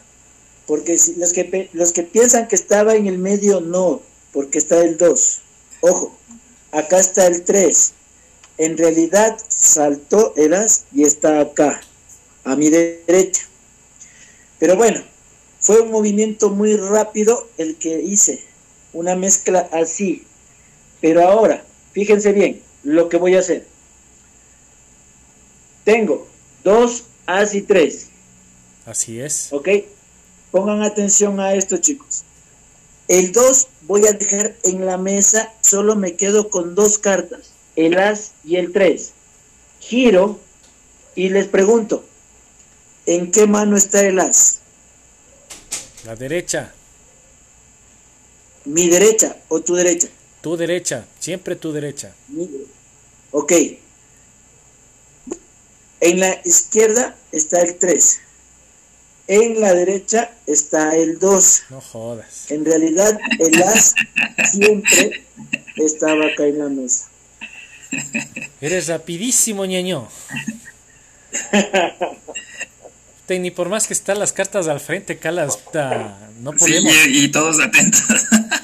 Porque 0.67 0.97
si 0.99 1.17
los 1.17 1.33
que 1.33 1.69
los 1.73 1.93
que 1.93 2.05
piensan 2.05 2.47
que 2.47 2.55
estaba 2.55 2.95
en 2.95 3.09
el 3.09 3.19
medio 3.19 3.61
no, 3.61 4.03
porque 4.33 4.59
está 4.59 4.83
el 4.83 4.97
2. 4.97 5.41
Ojo, 5.81 6.17
acá 6.73 6.99
está 6.99 7.27
el 7.27 7.43
3. 7.45 7.93
en 8.59 8.77
realidad 8.77 9.39
saltó 9.49 10.35
el 10.37 10.53
as 10.53 10.85
y 10.93 11.05
está 11.05 11.41
acá, 11.41 11.81
a 12.45 12.57
mi 12.57 12.69
derecha. 12.69 13.43
Pero 14.59 14.77
bueno, 14.77 15.03
fue 15.59 15.81
un 15.81 15.91
movimiento 15.91 16.51
muy 16.51 16.77
rápido 16.77 17.49
el 17.57 17.77
que 17.77 18.01
hice, 18.01 18.45
una 18.93 19.17
mezcla 19.17 19.69
así. 19.73 20.27
Pero 21.01 21.27
ahora, 21.27 21.65
fíjense 21.93 22.33
bien 22.33 22.61
lo 22.83 23.09
que 23.09 23.17
voy 23.17 23.35
a 23.37 23.41
hacer. 23.41 23.67
Tengo 25.85 26.29
dos 26.63 27.05
as 27.25 27.55
y 27.55 27.63
tres. 27.63 28.09
Así 28.85 29.21
es. 29.21 29.51
¿Ok? 29.53 29.69
Pongan 30.51 30.83
atención 30.83 31.41
a 31.41 31.55
esto, 31.55 31.79
chicos. 31.79 32.25
El 33.11 33.33
2 33.33 33.67
voy 33.89 34.07
a 34.07 34.13
dejar 34.13 34.55
en 34.63 34.87
la 34.87 34.97
mesa, 34.97 35.53
solo 35.63 35.97
me 35.97 36.15
quedo 36.15 36.49
con 36.49 36.77
dos 36.77 36.97
cartas, 36.97 37.51
el 37.75 37.99
as 37.99 38.31
y 38.45 38.55
el 38.55 38.73
3. 38.73 39.11
Giro 39.81 40.39
y 41.17 41.31
les 41.31 41.49
pregunto, 41.49 42.05
¿en 43.07 43.33
qué 43.33 43.49
mano 43.49 43.77
está 43.77 44.07
el 44.07 44.21
as? 44.21 44.61
La 46.05 46.15
derecha. 46.15 46.73
¿Mi 48.65 48.89
derecha 48.89 49.37
o 49.49 49.61
tu 49.61 49.75
derecha? 49.75 50.07
Tu 50.41 50.57
derecha, 50.57 51.05
siempre 51.19 51.57
tu 51.57 51.73
derecha. 51.73 52.15
Ok. 53.33 53.53
En 55.99 56.21
la 56.21 56.41
izquierda 56.45 57.17
está 57.33 57.61
el 57.61 57.77
3. 57.77 58.21
En 59.33 59.61
la 59.61 59.73
derecha 59.73 60.33
está 60.45 60.97
el 60.97 61.21
2. 61.21 61.63
No 61.71 61.81
jodas. 61.81 62.51
En 62.51 62.65
realidad, 62.65 63.17
el 63.39 63.63
as 63.63 63.95
siempre 64.51 65.25
estaba 65.77 66.27
acá 66.27 66.47
en 66.47 66.59
la 66.59 66.69
mesa. 66.69 67.09
Eres 68.61 68.89
rapidísimo, 68.89 69.65
ñaño. 69.67 70.09
ni 73.29 73.53
por 73.53 73.69
más 73.69 73.87
que 73.87 73.93
están 73.93 74.19
las 74.19 74.33
cartas 74.33 74.67
al 74.67 74.81
frente, 74.81 75.19
Calas, 75.19 75.61
no 76.41 76.53
podemos. 76.53 76.93
Sí, 76.93 77.25
y, 77.27 77.29
todos 77.29 77.61
atentos. 77.61 78.03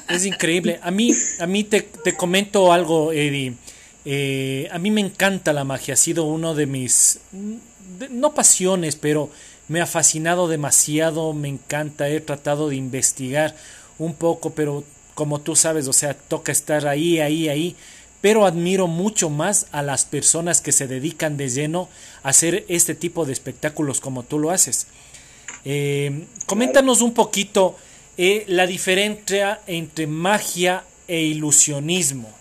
Es 0.08 0.26
increíble. 0.26 0.80
A 0.82 0.90
mí, 0.90 1.12
a 1.38 1.46
mí 1.46 1.62
te, 1.62 1.82
te 1.82 2.16
comento 2.16 2.72
algo, 2.72 3.12
Eddie. 3.12 3.54
Eh, 4.04 4.68
a 4.72 4.80
mí 4.80 4.90
me 4.90 5.00
encanta 5.00 5.52
la 5.52 5.62
magia. 5.62 5.94
Ha 5.94 5.96
sido 5.96 6.24
uno 6.24 6.56
de 6.56 6.66
mis, 6.66 7.20
no 8.10 8.34
pasiones, 8.34 8.96
pero 8.96 9.30
me 9.68 9.80
ha 9.80 9.86
fascinado 9.86 10.48
demasiado. 10.48 11.32
Me 11.32 11.48
encanta. 11.48 12.08
He 12.08 12.20
tratado 12.20 12.68
de 12.68 12.76
investigar 12.76 13.56
un 13.98 14.14
poco, 14.14 14.50
pero 14.50 14.84
como 15.14 15.40
tú 15.40 15.56
sabes, 15.56 15.88
o 15.88 15.92
sea, 15.92 16.14
toca 16.14 16.52
estar 16.52 16.86
ahí, 16.86 17.20
ahí, 17.20 17.48
ahí 17.48 17.76
pero 18.26 18.44
admiro 18.44 18.88
mucho 18.88 19.30
más 19.30 19.66
a 19.70 19.82
las 19.82 20.04
personas 20.04 20.60
que 20.60 20.72
se 20.72 20.88
dedican 20.88 21.36
de 21.36 21.48
lleno 21.48 21.88
a 22.24 22.30
hacer 22.30 22.64
este 22.68 22.96
tipo 22.96 23.24
de 23.24 23.32
espectáculos 23.32 24.00
como 24.00 24.24
tú 24.24 24.40
lo 24.40 24.50
haces. 24.50 24.88
Eh, 25.64 26.26
coméntanos 26.46 27.02
un 27.02 27.14
poquito 27.14 27.76
eh, 28.16 28.44
la 28.48 28.66
diferencia 28.66 29.60
entre 29.68 30.08
magia 30.08 30.82
e 31.06 31.22
ilusionismo. 31.22 32.32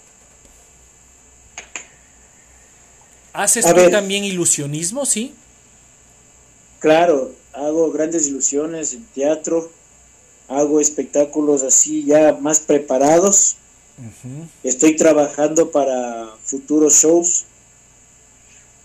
¿Haces 3.34 3.66
tú 3.66 3.92
también 3.92 4.24
ilusionismo, 4.24 5.06
sí? 5.06 5.36
Claro, 6.86 7.32
hago 7.52 7.92
grandes 7.92 8.28
ilusiones 8.28 8.94
en 8.94 9.04
teatro, 9.06 9.72
hago 10.48 10.80
espectáculos 10.80 11.64
así 11.64 12.06
ya 12.06 12.38
más 12.40 12.60
preparados 12.60 13.58
Estoy 14.62 14.96
trabajando 14.96 15.72
para 15.72 16.30
futuros 16.44 16.94
shows 16.94 17.46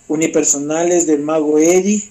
unipersonales 0.09 1.07
del 1.07 1.21
mago 1.21 1.59
Eddie. 1.59 2.09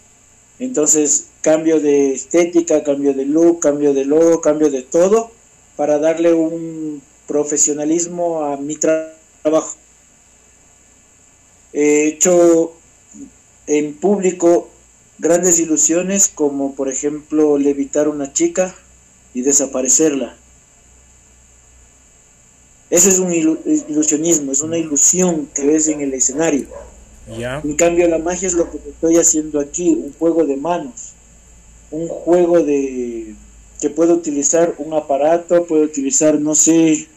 Entonces, 0.59 1.29
cambio 1.41 1.79
de 1.79 2.13
estética, 2.13 2.83
cambio 2.83 3.15
de 3.15 3.25
look, 3.25 3.59
cambio 3.59 3.91
de 3.95 4.05
logo, 4.05 4.41
cambio 4.41 4.69
de 4.69 4.83
todo 4.83 5.31
para 5.75 5.97
darle 5.97 6.35
un 6.35 7.01
profesionalismo 7.25 8.43
a 8.43 8.57
mi 8.57 8.75
trabajo. 8.75 9.75
He 11.73 12.09
hecho 12.09 12.73
en 13.65 13.95
público 13.95 14.69
grandes 15.19 15.59
ilusiones 15.59 16.29
como 16.33 16.75
por 16.75 16.89
ejemplo 16.89 17.57
levitar 17.57 18.07
una 18.07 18.33
chica 18.33 18.75
y 19.33 19.41
desaparecerla 19.41 20.35
ese 22.89 23.09
es 23.09 23.19
un 23.19 23.31
ilusionismo, 23.31 24.51
es 24.51 24.61
una 24.61 24.77
ilusión 24.77 25.47
que 25.53 25.65
ves 25.65 25.87
en 25.89 26.01
el 26.01 26.13
escenario. 26.13 26.67
En 27.63 27.75
cambio, 27.75 28.07
la 28.07 28.17
magia 28.17 28.47
es 28.47 28.55
lo 28.55 28.71
que 28.71 28.77
estoy 28.77 29.17
haciendo 29.17 29.59
aquí, 29.59 29.91
un 29.91 30.13
juego 30.13 30.45
de 30.45 30.57
manos, 30.57 31.13
un 31.91 32.07
juego 32.07 32.63
de 32.63 33.35
que 33.79 33.89
puedo 33.91 34.15
utilizar 34.15 34.73
un 34.79 34.93
aparato, 34.93 35.65
puedo 35.65 35.83
utilizar, 35.83 36.39
no 36.39 36.55
sé, 36.55 37.07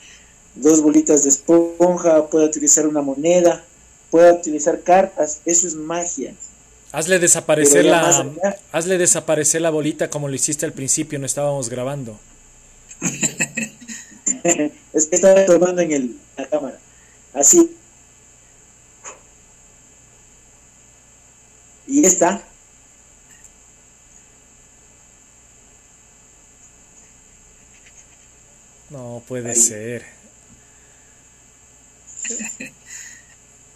dos 0.54 0.82
bolitas 0.82 1.22
de 1.22 1.30
esponja, 1.30 2.26
puedo 2.28 2.44
utilizar 2.44 2.86
una 2.86 3.00
moneda, 3.00 3.64
puedo 4.10 4.32
utilizar 4.34 4.82
cartas, 4.82 5.40
eso 5.46 5.66
es 5.66 5.74
magia. 5.74 6.34
Hazle 6.92 7.18
desaparecer 7.18 7.86
la 7.86 8.30
hazle 8.70 8.98
desaparecer 8.98 9.62
la 9.62 9.70
bolita 9.70 10.10
como 10.10 10.28
lo 10.28 10.34
hiciste 10.34 10.66
al 10.66 10.74
principio, 10.74 11.18
no 11.18 11.24
estábamos 11.24 11.70
grabando. 11.70 12.20
es 14.92 15.06
que 15.06 15.16
estaba 15.16 15.46
tomando 15.46 15.80
en 15.80 15.92
el, 15.92 16.16
la 16.36 16.46
cámara. 16.48 16.78
Así. 17.32 17.74
Y 21.86 22.04
está. 22.04 22.42
No 28.90 29.22
puede 29.26 29.54
ser. 29.54 30.04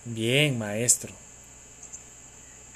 Bien, 0.04 0.58
maestro. 0.58 1.25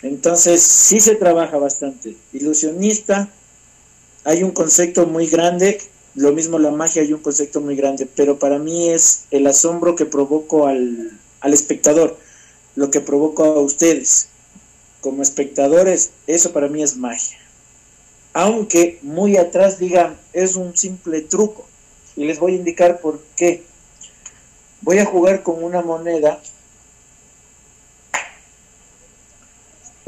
Entonces, 0.02 0.62
sí 0.62 1.00
se 1.00 1.14
trabaja 1.16 1.58
bastante. 1.58 2.16
Ilusionista, 2.32 3.28
hay 4.24 4.42
un 4.42 4.50
concepto 4.52 5.06
muy 5.06 5.26
grande 5.26 5.78
lo 6.14 6.32
mismo 6.32 6.58
la 6.58 6.72
magia 6.72 7.02
hay 7.02 7.12
un 7.12 7.20
concepto 7.20 7.60
muy 7.60 7.76
grande, 7.76 8.04
pero 8.04 8.38
para 8.38 8.58
mí 8.58 8.88
es 8.88 9.26
el 9.30 9.46
asombro 9.46 9.94
que 9.94 10.06
provoco 10.06 10.66
al, 10.66 11.12
al 11.40 11.54
espectador, 11.54 12.18
lo 12.74 12.90
que 12.90 13.00
provoco 13.00 13.44
a 13.44 13.60
ustedes. 13.60 14.28
Como 15.00 15.22
espectadores, 15.22 16.10
eso 16.26 16.52
para 16.52 16.68
mí 16.68 16.82
es 16.82 16.96
magia. 16.96 17.38
Aunque 18.32 18.98
muy 19.02 19.36
atrás 19.36 19.78
digan, 19.78 20.18
es 20.32 20.56
un 20.56 20.76
simple 20.76 21.22
truco. 21.22 21.66
Y 22.16 22.24
les 22.24 22.38
voy 22.38 22.52
a 22.52 22.56
indicar 22.56 23.00
por 23.00 23.20
qué. 23.36 23.62
Voy 24.82 24.98
a 24.98 25.06
jugar 25.06 25.42
con 25.42 25.62
una 25.62 25.80
moneda. 25.80 26.42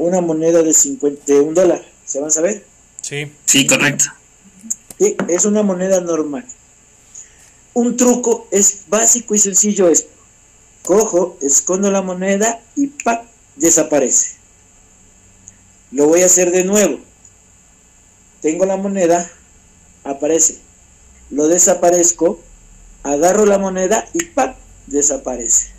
Una 0.03 0.21
moneda 0.21 0.63
de, 0.63 0.73
50, 0.73 1.23
de 1.25 1.39
un 1.39 1.53
dólar. 1.53 1.83
¿Se 2.05 2.19
van 2.19 2.27
a 2.27 2.31
saber? 2.31 2.65
Sí. 3.01 3.31
Sí, 3.45 3.65
correcto 3.65 4.05
es 5.27 5.45
una 5.45 5.63
moneda 5.63 6.01
normal. 6.01 6.45
Un 7.73 7.97
truco 7.97 8.47
es 8.51 8.83
básico 8.87 9.35
y 9.35 9.39
sencillo 9.39 9.89
esto. 9.89 10.09
Cojo, 10.83 11.37
escondo 11.41 11.89
la 11.91 12.01
moneda 12.01 12.61
y 12.75 12.87
¡pap! 12.87 13.25
desaparece. 13.55 14.35
Lo 15.91 16.07
voy 16.07 16.21
a 16.21 16.25
hacer 16.25 16.51
de 16.51 16.63
nuevo. 16.63 16.99
Tengo 18.41 18.65
la 18.65 18.77
moneda, 18.77 19.29
aparece. 20.03 20.59
Lo 21.29 21.47
desaparezco, 21.47 22.39
agarro 23.03 23.45
la 23.45 23.57
moneda 23.57 24.07
y 24.13 24.25
¡pap! 24.25 24.57
desaparece. 24.87 25.71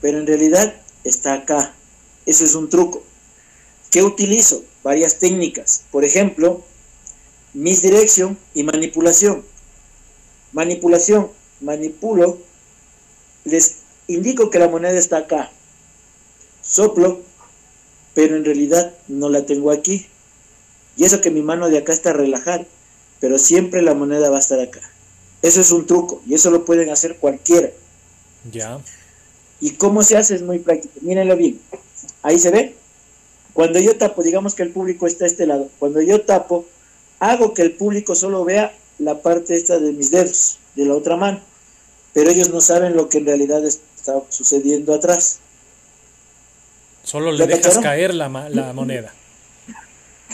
Pero 0.00 0.18
en 0.18 0.26
realidad 0.26 0.74
está 1.02 1.34
acá. 1.34 1.74
Ese 2.24 2.44
es 2.44 2.54
un 2.54 2.70
truco. 2.70 3.02
¿Qué 3.94 4.02
utilizo? 4.02 4.64
Varias 4.82 5.20
técnicas. 5.20 5.84
Por 5.92 6.04
ejemplo, 6.04 6.64
misdirección 7.52 8.36
y 8.52 8.64
manipulación. 8.64 9.44
Manipulación, 10.52 11.30
manipulo, 11.60 12.38
les 13.44 13.76
indico 14.08 14.50
que 14.50 14.58
la 14.58 14.66
moneda 14.66 14.98
está 14.98 15.18
acá. 15.18 15.52
Soplo, 16.60 17.20
pero 18.14 18.36
en 18.36 18.44
realidad 18.44 18.92
no 19.06 19.28
la 19.28 19.46
tengo 19.46 19.70
aquí. 19.70 20.08
Y 20.96 21.04
eso 21.04 21.20
que 21.20 21.30
mi 21.30 21.42
mano 21.42 21.70
de 21.70 21.78
acá 21.78 21.92
está 21.92 22.12
relajada, 22.12 22.66
pero 23.20 23.38
siempre 23.38 23.80
la 23.80 23.94
moneda 23.94 24.28
va 24.28 24.38
a 24.38 24.40
estar 24.40 24.58
acá. 24.58 24.80
Eso 25.40 25.60
es 25.60 25.70
un 25.70 25.86
truco 25.86 26.20
y 26.26 26.34
eso 26.34 26.50
lo 26.50 26.64
pueden 26.64 26.90
hacer 26.90 27.18
cualquiera. 27.18 27.70
Ya. 28.50 28.80
¿Y 29.60 29.74
cómo 29.74 30.02
se 30.02 30.16
hace? 30.16 30.34
Es 30.34 30.42
muy 30.42 30.58
práctico. 30.58 30.94
Mírenlo 31.00 31.36
bien. 31.36 31.60
Ahí 32.24 32.40
se 32.40 32.50
ve. 32.50 32.83
Cuando 33.54 33.78
yo 33.78 33.96
tapo, 33.96 34.22
digamos 34.22 34.54
que 34.54 34.64
el 34.64 34.70
público 34.70 35.06
está 35.06 35.24
a 35.24 35.28
este 35.28 35.46
lado. 35.46 35.70
Cuando 35.78 36.02
yo 36.02 36.20
tapo, 36.20 36.66
hago 37.20 37.54
que 37.54 37.62
el 37.62 37.72
público 37.72 38.14
solo 38.14 38.44
vea 38.44 38.74
la 38.98 39.22
parte 39.22 39.56
esta 39.56 39.78
de 39.78 39.92
mis 39.92 40.10
dedos, 40.10 40.58
de 40.74 40.84
la 40.84 40.94
otra 40.94 41.16
mano, 41.16 41.40
pero 42.12 42.30
ellos 42.30 42.50
no 42.50 42.60
saben 42.60 42.96
lo 42.96 43.08
que 43.08 43.18
en 43.18 43.26
realidad 43.26 43.64
está 43.64 44.22
sucediendo 44.28 44.92
atrás. 44.92 45.38
Solo 47.04 47.32
le 47.32 47.46
dejas 47.46 47.78
caer 47.78 48.12
la, 48.14 48.28
la 48.28 48.72
moneda. 48.72 49.14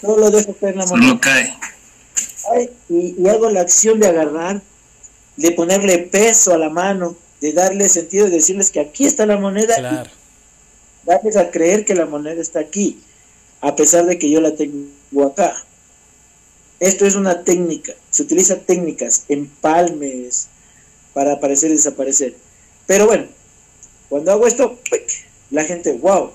Solo 0.00 0.30
dejo 0.30 0.54
caer 0.54 0.76
la 0.76 0.86
moneda. 0.86 1.08
Solo 1.08 1.20
cae. 1.20 1.58
y, 2.88 3.28
hago 3.28 3.50
la 3.50 3.60
acción 3.60 4.00
de 4.00 4.06
agarrar, 4.06 4.62
de 5.36 5.50
ponerle 5.52 5.98
peso 5.98 6.54
a 6.54 6.58
la 6.58 6.70
mano, 6.70 7.16
de 7.40 7.52
darle 7.52 7.88
sentido 7.88 8.28
y 8.28 8.30
decirles 8.30 8.70
que 8.70 8.80
aquí 8.80 9.04
está 9.04 9.26
la 9.26 9.36
moneda. 9.36 9.76
Claro. 9.76 10.10
darles 11.04 11.36
a 11.36 11.50
creer 11.50 11.84
que 11.84 11.94
la 11.94 12.06
moneda 12.06 12.40
está 12.40 12.60
aquí, 12.60 13.02
a 13.60 13.76
pesar 13.76 14.06
de 14.06 14.18
que 14.18 14.30
yo 14.30 14.40
la 14.40 14.54
tengo 14.54 15.26
acá. 15.26 15.54
Esto 16.78 17.06
es 17.06 17.14
una 17.14 17.44
técnica, 17.44 17.92
se 18.10 18.22
utiliza 18.22 18.60
técnicas, 18.60 19.24
empalmes, 19.28 20.48
para 21.12 21.34
aparecer 21.34 21.70
y 21.70 21.74
desaparecer. 21.74 22.36
Pero 22.86 23.06
bueno, 23.06 23.26
cuando 24.08 24.32
hago 24.32 24.46
esto, 24.46 24.78
la 25.50 25.64
gente, 25.64 25.92
wow. 25.92 26.30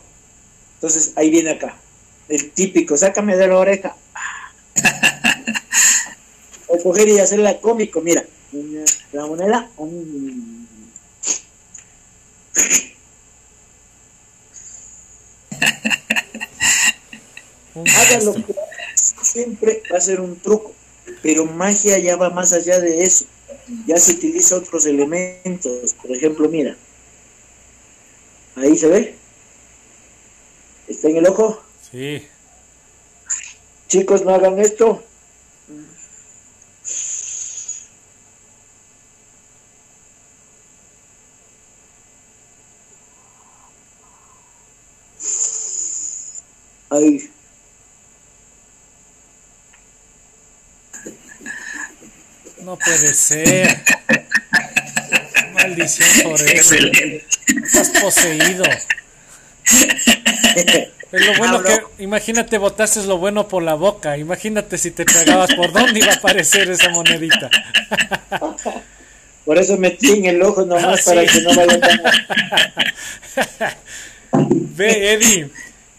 Entonces 0.76 1.14
ahí 1.16 1.32
viene 1.32 1.52
acá, 1.52 1.78
el 2.30 2.52
típico, 2.52 2.96
sácame 2.96 3.36
de 3.36 3.48
la 3.48 3.58
oreja. 3.58 3.96
o 6.68 6.78
coger 6.78 7.08
y 7.08 7.20
hacerla 7.20 7.60
cómico, 7.60 8.02
mira, 8.02 8.24
la 9.12 9.26
moneda. 9.26 9.70
Hágalo 17.76 18.34
que 18.34 18.56
siempre 19.22 19.84
va 19.92 19.98
a 19.98 20.02
ser 20.02 20.22
un 20.22 20.40
truco, 20.40 20.74
pero 21.22 21.46
magia 21.46 22.00
ya 22.00 22.16
va 22.16 22.30
más 22.30 22.54
allá 22.54 22.80
de 22.80 23.04
eso. 23.04 23.26
Ya 23.86 23.98
se 23.98 24.14
utiliza 24.14 24.56
otros 24.56 24.86
elementos. 24.86 25.94
Por 25.94 26.16
ejemplo, 26.16 26.48
mira, 26.48 26.78
ahí 28.56 28.78
se 28.78 28.88
ve. 28.88 29.16
¿Está 30.88 31.10
en 31.10 31.18
el 31.18 31.28
ojo? 31.28 31.62
Sí. 31.92 32.26
Chicos, 33.88 34.24
no 34.24 34.34
hagan 34.34 34.60
esto. 34.60 35.04
Ahí. 46.90 47.35
No 52.65 52.80
puede 52.80 53.13
ser. 53.13 53.84
Maldición 55.54 56.10
por 56.23 56.41
eso. 56.41 56.75
Estás 57.63 57.89
poseído. 58.01 58.63
Es 61.12 61.25
lo 61.28 61.38
bueno 61.38 61.62
que, 61.62 61.80
imagínate, 62.04 62.58
botaste 62.58 63.04
lo 63.04 63.19
bueno 63.19 63.47
por 63.47 63.62
la 63.62 63.75
boca. 63.75 64.17
Imagínate 64.17 64.80
si 64.80 64.89
te 64.89 65.06
tragabas 65.06 65.54
por 65.54 65.71
dónde 65.71 65.99
iba 65.99 66.12
a 66.12 66.15
aparecer 66.15 66.71
esa 66.71 66.89
monedita. 66.89 67.51
Por 69.45 69.60
eso 69.60 69.78
metí 69.78 70.13
en 70.13 70.25
el 70.25 70.41
ojo 70.41 70.65
nomás 70.65 71.08
ah, 71.08 71.12
para 71.12 71.23
que 71.23 71.41
no 71.41 71.54
vaya 71.54 71.80
tan. 71.80 72.01
Ve, 74.75 75.13
Eddie, 75.13 75.49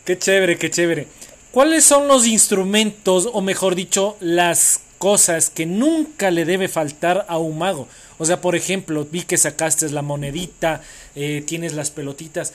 qué 0.04 0.18
chévere, 0.18 0.58
qué 0.58 0.68
chévere. 0.68 1.06
¿Cuáles 1.52 1.84
son 1.84 2.08
los 2.08 2.26
instrumentos, 2.26 3.28
o 3.32 3.40
mejor 3.40 3.76
dicho, 3.76 4.16
las 4.18 4.80
cosas 4.98 5.50
que 5.50 5.66
nunca 5.66 6.30
le 6.30 6.44
debe 6.44 6.68
faltar 6.68 7.26
a 7.28 7.38
un 7.38 7.58
mago? 7.58 7.88
O 8.18 8.24
sea, 8.24 8.40
por 8.40 8.56
ejemplo, 8.56 9.06
vi 9.10 9.22
que 9.22 9.36
sacaste 9.36 9.88
la 9.90 10.02
monedita, 10.02 10.82
eh, 11.14 11.42
tienes 11.46 11.74
las 11.74 11.90
pelotitas. 11.90 12.52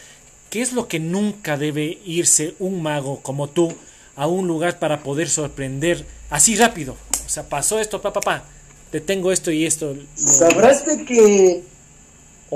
¿Qué 0.49 0.61
es 0.61 0.73
lo 0.73 0.87
que 0.87 0.99
nunca 0.99 1.57
debe 1.57 1.99
irse 2.05 2.55
un 2.59 2.81
mago 2.81 3.21
como 3.21 3.47
tú 3.47 3.73
a 4.15 4.27
un 4.27 4.47
lugar 4.47 4.79
para 4.79 5.03
poder 5.03 5.29
sorprender 5.29 6.05
así 6.29 6.55
rápido? 6.55 6.97
O 7.25 7.29
sea, 7.29 7.47
pasó 7.47 7.79
esto, 7.79 8.01
papá, 8.01 8.19
papá, 8.19 8.43
te 8.91 8.99
tengo 8.99 9.31
esto 9.31 9.51
y 9.51 9.65
esto. 9.65 9.95
Sabrás 10.15 10.83
que... 11.07 11.63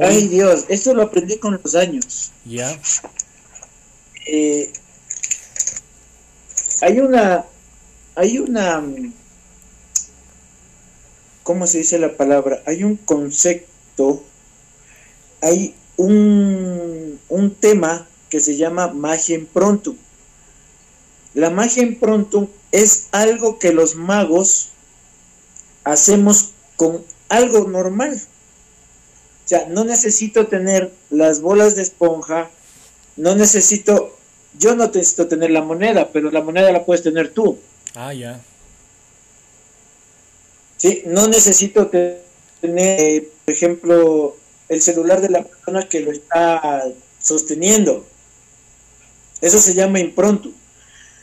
Ay 0.02 0.28
Dios, 0.28 0.66
esto 0.68 0.94
lo 0.94 1.04
aprendí 1.04 1.38
con 1.38 1.58
los 1.64 1.74
años. 1.74 2.32
Ya. 2.44 2.78
Eh, 4.28 4.70
hay 6.82 7.00
una... 7.00 7.46
Hay 8.16 8.40
una... 8.40 8.84
¿Cómo 11.46 11.68
se 11.68 11.78
dice 11.78 12.00
la 12.00 12.18
palabra? 12.18 12.64
Hay 12.66 12.84
un 12.84 12.96
concepto, 12.96 14.24
hay 15.42 15.76
un, 15.96 17.20
tema 17.60 18.08
que 18.32 18.40
se 18.40 18.58
llama 18.58 18.88
magia 18.88 19.36
en. 19.36 19.48
La 21.36 21.52
magia 21.52 21.84
en 21.84 22.00
es 22.72 23.10
algo 23.12 23.60
que 23.60 23.74
los 23.74 23.94
magos 23.94 24.70
hacemos 25.84 26.50
con 26.78 27.04
algo 27.30 27.68
normal. 27.68 28.20
O 29.46 29.48
sea, 29.48 29.68
no 29.70 29.86
necesito 29.86 30.48
tener 30.48 30.92
las 31.12 31.42
bolas 31.42 31.76
de 31.76 31.84
esponja, 31.84 32.50
no 33.18 33.36
necesito, 33.36 34.18
yo 34.58 34.76
no 34.76 34.88
necesito 34.88 35.28
tener 35.28 35.52
la 35.52 35.62
moneda, 35.62 36.10
pero 36.12 36.32
la 36.32 36.42
moneda 36.42 36.72
la 36.72 36.86
puedes 36.86 37.04
tener 37.04 37.30
tú. 37.30 37.60
Ah, 37.94 38.16
ya. 38.16 38.42
Sí, 40.78 41.04
no 41.06 41.28
necesito 41.28 41.88
tener, 41.88 43.30
por 43.46 43.54
ejemplo, 43.54 44.36
el 44.70 44.82
celular 44.82 45.22
de 45.22 45.30
la 45.30 45.44
persona 45.44 45.88
que 45.88 46.02
lo 46.02 46.12
está 46.12 46.84
sosteniendo. 47.22 48.06
Eso 49.42 49.60
se 49.60 49.74
llama 49.74 50.00
impronto. 50.00 50.52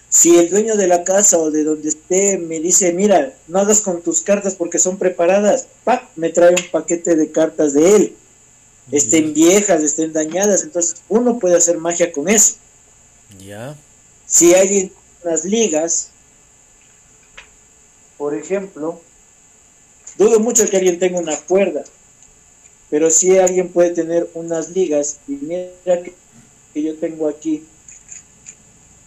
Si 0.09 0.37
el 0.37 0.51
dueño 0.51 0.77
de 0.77 0.87
la 0.87 1.05
casa 1.05 1.39
o 1.39 1.51
de 1.51 1.65
donde 1.65 1.89
esté 1.89 2.37
me 2.39 2.61
dice, 2.61 2.93
mira, 2.93 3.35
no 3.49 3.61
hagas 3.61 3.81
con 3.81 4.03
tus 4.03 4.21
cartas 4.21 4.55
porque 4.55 4.79
son 4.79 4.99
preparadas, 4.99 5.67
pa, 5.85 6.11
me 6.17 6.29
trae 6.29 6.51
un 6.51 6.71
paquete 6.71 7.17
de 7.17 7.33
cartas 7.33 7.73
de 7.73 7.97
él. 7.97 8.17
Estén 8.91 9.33
viejas, 9.33 9.83
estén 9.83 10.13
dañadas, 10.13 10.65
entonces 10.65 10.97
uno 11.09 11.39
puede 11.39 11.57
hacer 11.57 11.79
magia 11.79 12.13
con 12.13 12.29
eso. 12.29 12.57
Ya. 13.39 13.75
Si 14.27 14.53
hay 14.55 14.93
unas 15.25 15.45
ligas, 15.45 16.11
por 18.19 18.35
ejemplo, 18.35 19.01
dudo 20.17 20.41
mucho 20.41 20.69
que 20.69 20.77
alguien 20.77 20.99
tenga 20.99 21.19
una 21.19 21.37
cuerda, 21.37 21.85
pero 22.91 23.11
si 23.11 23.39
alguien 23.39 23.69
puede 23.69 23.91
tener 23.91 24.29
unas 24.35 24.71
ligas 24.71 25.19
y 25.27 25.33
mira 25.33 26.03
que, 26.03 26.15
yo 26.75 26.95
tengo 26.97 27.29
aquí. 27.29 27.65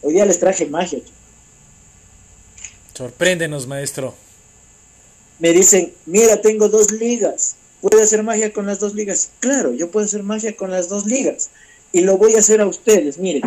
Hoy 0.02 0.14
día 0.14 0.26
les 0.26 0.40
traje 0.40 0.66
magia. 0.66 1.00
Sorpréndenos, 2.94 3.68
maestro. 3.68 4.16
Me 5.40 5.52
dicen, 5.52 5.94
mira, 6.06 6.42
tengo 6.42 6.70
dos 6.70 6.92
ligas. 6.92 7.56
¿Puede 7.82 8.02
hacer 8.02 8.24
magia 8.24 8.54
con 8.54 8.66
las 8.66 8.80
dos 8.80 8.96
ligas? 8.96 9.30
Claro, 9.40 9.74
yo 9.74 9.92
puedo 9.92 10.06
hacer 10.06 10.24
magia 10.24 10.56
con 10.56 10.72
las 10.72 10.90
dos 10.90 11.06
ligas. 11.06 11.50
Y 11.92 12.02
lo 12.02 12.18
voy 12.18 12.36
a 12.36 12.40
hacer 12.40 12.62
a 12.62 12.68
ustedes. 12.68 13.20
Miren, 13.20 13.44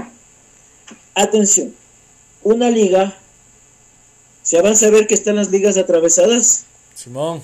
atención. 1.15 1.75
Una 2.45 2.71
liga, 2.71 3.19
¿se 4.45 4.63
van 4.63 4.75
a 4.77 4.91
ver 4.91 5.07
que 5.07 5.15
están 5.15 5.37
las 5.37 5.51
ligas 5.51 5.77
atravesadas? 5.77 6.65
Simón 6.99 7.43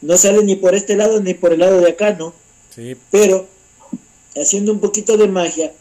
no 0.00 0.16
sale 0.16 0.44
ni 0.44 0.54
por 0.54 0.74
este 0.74 0.96
lado 0.96 1.20
ni 1.20 1.34
por 1.34 1.52
el 1.52 1.60
lado 1.60 1.80
de 1.80 1.90
acá, 1.90 2.12
¿no? 2.12 2.32
Sí. 2.74 2.96
Pero 3.10 3.48
haciendo 4.36 4.72
un 4.72 4.78
poquito 4.78 5.16
de 5.16 5.26
magia, 5.26 5.72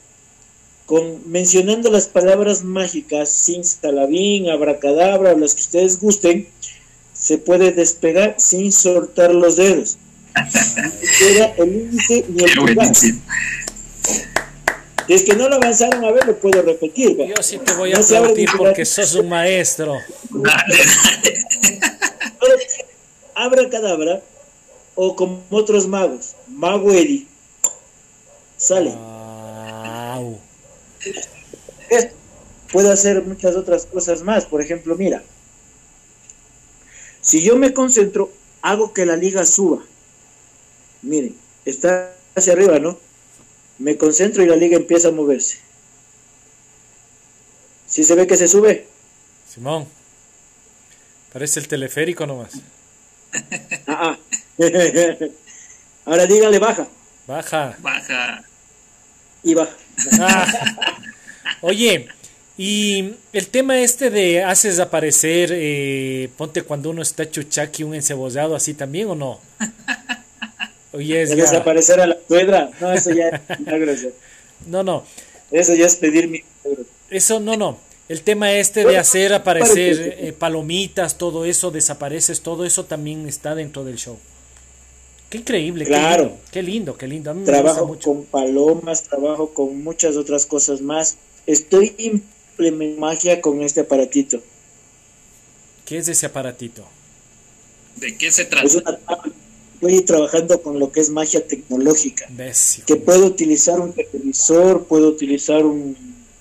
con 0.87 1.29
mencionando 1.29 1.91
las 1.91 2.07
palabras 2.07 2.63
mágicas, 2.63 3.29
sin 3.29 3.61
talabín, 3.79 4.49
abracadabra, 4.49 5.35
las 5.35 5.53
que 5.53 5.61
ustedes 5.61 5.99
gusten, 5.99 6.47
se 7.13 7.37
puede 7.37 7.71
despegar 7.71 8.35
sin 8.39 8.71
soltar 8.71 9.35
los 9.35 9.57
dedos. 9.57 9.97
Era 11.29 11.53
el 11.57 11.75
índice 11.75 12.25
ni 12.29 12.43
el 12.43 12.55
pulgar. 12.55 12.91
Es 15.13 15.23
que 15.23 15.35
no 15.35 15.47
lo 15.49 15.55
avanzaron 15.55 16.03
a 16.03 16.11
ver, 16.11 16.25
lo 16.27 16.37
puedo 16.39 16.61
repetir. 16.61 17.17
Yo 17.17 17.41
sí 17.41 17.57
te 17.59 17.73
voy 17.73 17.93
a 17.93 17.97
repetir 17.97 18.49
porque 18.57 18.85
sos 18.85 19.15
un 19.15 19.29
maestro. 19.29 19.97
Abra 23.35 23.69
cadabra 23.69 24.21
o 24.95 25.15
como 25.15 25.43
otros 25.51 25.87
magos, 25.87 26.35
mago 26.47 26.91
Eddie. 26.91 27.27
Sale. 28.57 28.95
Puedo 32.71 32.91
hacer 32.91 33.23
muchas 33.23 33.55
otras 33.55 33.85
cosas 33.85 34.23
más. 34.23 34.45
Por 34.45 34.61
ejemplo, 34.61 34.95
mira, 34.95 35.23
si 37.21 37.41
yo 37.41 37.55
me 37.55 37.73
concentro, 37.73 38.31
hago 38.61 38.93
que 38.93 39.05
la 39.05 39.15
liga 39.15 39.45
suba. 39.45 39.83
Miren, 41.01 41.35
está 41.63 42.13
hacia 42.35 42.53
arriba, 42.53 42.79
¿no? 42.79 42.97
Me 43.79 43.97
concentro 43.97 44.43
y 44.43 44.47
la 44.47 44.55
liga 44.55 44.75
empieza 44.75 45.09
a 45.09 45.11
moverse. 45.11 45.59
¿Sí 47.87 48.03
se 48.03 48.15
ve 48.15 48.27
que 48.27 48.35
se 48.35 48.47
sube? 48.47 48.87
Simón, 49.47 49.87
parece 51.31 51.59
el 51.59 51.67
teleférico 51.67 52.25
nomás. 52.25 52.53
Ah, 53.87 54.17
ah. 54.17 54.17
Ahora 56.05 56.25
dígale 56.25 56.59
baja. 56.59 56.87
Baja. 57.27 57.77
Baja. 57.79 58.43
Y 59.43 59.53
baja. 59.53 59.75
Ah. 60.19 60.47
Oye, 61.61 62.07
y 62.57 63.13
el 63.33 63.47
tema 63.49 63.79
este 63.79 64.09
de 64.09 64.43
haces 64.43 64.79
aparecer, 64.79 65.51
eh, 65.53 66.29
ponte 66.37 66.63
cuando 66.63 66.89
uno 66.89 67.03
está 67.03 67.29
chuchaqui 67.29 67.83
un 67.83 67.93
encebollado 67.93 68.55
así 68.55 68.73
también 68.73 69.09
o 69.09 69.15
no? 69.15 69.39
Oye, 70.93 71.21
es 71.21 71.35
desaparecer 71.35 71.99
a 71.99 72.07
la 72.07 72.17
suegra. 72.27 72.71
No, 72.79 72.91
eso 72.91 73.11
ya 73.11 73.29
es 73.29 74.07
No, 74.67 74.83
no. 74.83 75.03
Eso 75.51 75.73
ya 75.75 75.85
es 75.85 75.95
pedir 75.95 76.27
mi. 76.27 76.43
Eso 77.09 77.39
no, 77.39 77.55
no. 77.55 77.77
El 78.09 78.21
tema 78.21 78.53
este 78.53 78.85
de 78.85 78.97
hacer 78.97 79.33
aparecer 79.33 80.15
eh, 80.17 80.33
palomitas, 80.33 81.17
todo 81.17 81.43
eso, 81.43 81.71
desapareces, 81.71 82.41
todo 82.41 82.63
eso 82.63 82.85
también 82.85 83.27
está 83.27 83.53
dentro 83.53 83.83
del 83.83 83.97
show. 83.97 84.17
Qué 85.29 85.39
increíble. 85.39 85.85
Claro. 85.85 86.37
Qué 86.51 86.63
lindo, 86.63 86.97
qué 86.97 87.07
lindo. 87.07 87.35
trabajo 87.43 87.97
con 88.01 88.23
palomas, 88.25 89.03
trabajo 89.03 89.53
con 89.53 89.83
muchas 89.83 90.15
otras 90.15 90.45
cosas 90.45 90.81
más. 90.81 91.17
Estoy 91.45 91.95
implementando 91.97 92.37
magia 92.59 93.39
con 93.41 93.61
este 93.61 93.81
aparatito. 93.81 94.41
¿Qué 95.85 95.99
es 95.99 96.07
ese 96.07 96.25
aparatito? 96.25 96.85
¿De 97.95 98.17
qué 98.17 98.31
se 98.31 98.45
trata? 98.45 98.99
Estoy 99.79 100.01
trabajando 100.01 100.59
con 100.61 100.79
lo 100.79 100.91
que 100.91 101.01
es 101.01 101.09
magia 101.11 101.45
tecnológica. 101.45 102.27
Que 102.85 102.95
puedo 102.95 103.27
utilizar 103.27 103.79
un 103.79 103.93
televisor, 103.93 104.85
puedo 104.85 105.09
utilizar 105.09 105.63
un 105.65 105.95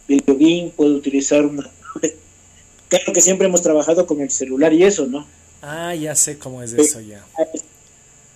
videogame, 0.09 0.73
puedo 0.75 0.95
utilizar 0.95 1.45
una 1.45 1.71
Claro 2.89 3.13
que 3.13 3.21
siempre 3.21 3.47
hemos 3.47 3.61
trabajado 3.61 4.07
con 4.07 4.21
el 4.21 4.31
celular 4.31 4.73
y 4.73 4.85
eso, 4.85 5.07
¿no? 5.07 5.27
Ah, 5.61 5.95
ya 5.95 6.15
sé 6.15 6.39
cómo 6.39 6.63
es 6.63 6.73
eso 6.73 7.01
ya. 7.01 7.27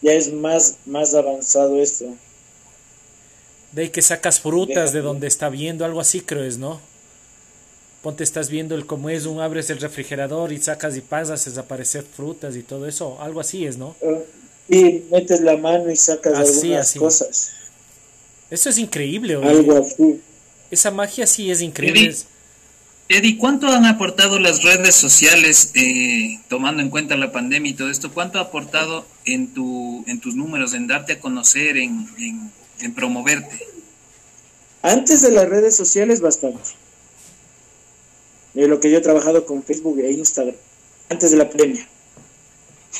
Ya 0.02 0.12
es 0.12 0.32
más, 0.32 0.76
más 0.84 1.14
avanzado 1.14 1.80
esto. 1.80 2.14
De 3.72 3.82
ahí 3.82 3.88
que 3.90 4.02
sacas 4.02 4.40
frutas 4.40 4.92
de 4.92 5.00
donde 5.00 5.28
está 5.28 5.48
viendo, 5.48 5.84
algo 5.84 6.00
así 6.00 6.20
creo 6.20 6.42
es, 6.42 6.58
¿no? 6.58 6.80
Ponte, 8.02 8.24
estás 8.24 8.50
viendo 8.50 8.74
el 8.74 8.86
cómo 8.86 9.10
es, 9.10 9.26
un 9.26 9.40
abres 9.40 9.70
el 9.70 9.78
refrigerador 9.78 10.52
y 10.52 10.60
sacas 10.60 10.96
y 10.96 11.00
pasas, 11.00 11.44
desaparecer 11.44 12.02
frutas 12.02 12.56
y 12.56 12.62
todo 12.62 12.86
eso, 12.86 13.20
algo 13.20 13.40
así 13.40 13.66
es, 13.66 13.76
¿no? 13.76 13.94
Y 14.70 15.02
metes 15.10 15.40
la 15.40 15.56
mano 15.56 15.90
y 15.90 15.96
sacas 15.96 16.34
algunas 16.34 16.94
cosas. 16.94 17.50
Eso 18.50 18.70
es 18.70 18.78
increíble, 18.78 19.34
Algo 19.34 19.76
así. 19.76 20.20
Esa 20.70 20.92
magia 20.92 21.26
sí 21.26 21.50
es 21.50 21.60
increíble. 21.60 22.14
Eddie, 23.08 23.38
¿cuánto 23.38 23.66
han 23.66 23.86
aportado 23.86 24.38
las 24.38 24.62
redes 24.62 24.94
sociales, 24.94 25.72
eh, 25.74 26.38
tomando 26.48 26.80
en 26.80 26.90
cuenta 26.90 27.16
la 27.16 27.32
pandemia 27.32 27.72
y 27.72 27.74
todo 27.74 27.90
esto? 27.90 28.12
¿Cuánto 28.12 28.38
ha 28.38 28.42
aportado 28.42 29.04
en, 29.24 29.52
tu, 29.52 30.04
en 30.06 30.20
tus 30.20 30.36
números, 30.36 30.74
en 30.74 30.86
darte 30.86 31.14
a 31.14 31.18
conocer, 31.18 31.76
en, 31.76 32.08
en, 32.78 32.94
promoverte? 32.94 33.66
Antes 34.82 35.22
de 35.22 35.32
las 35.32 35.48
redes 35.48 35.74
sociales, 35.74 36.20
bastante. 36.20 36.70
De 38.54 38.68
lo 38.68 38.78
que 38.78 38.92
yo 38.92 38.98
he 38.98 39.00
trabajado 39.00 39.44
con 39.44 39.64
Facebook 39.64 39.98
e 39.98 40.12
Instagram, 40.12 40.54
antes 41.08 41.32
de 41.32 41.36
la 41.36 41.48
pandemia. 41.48 41.88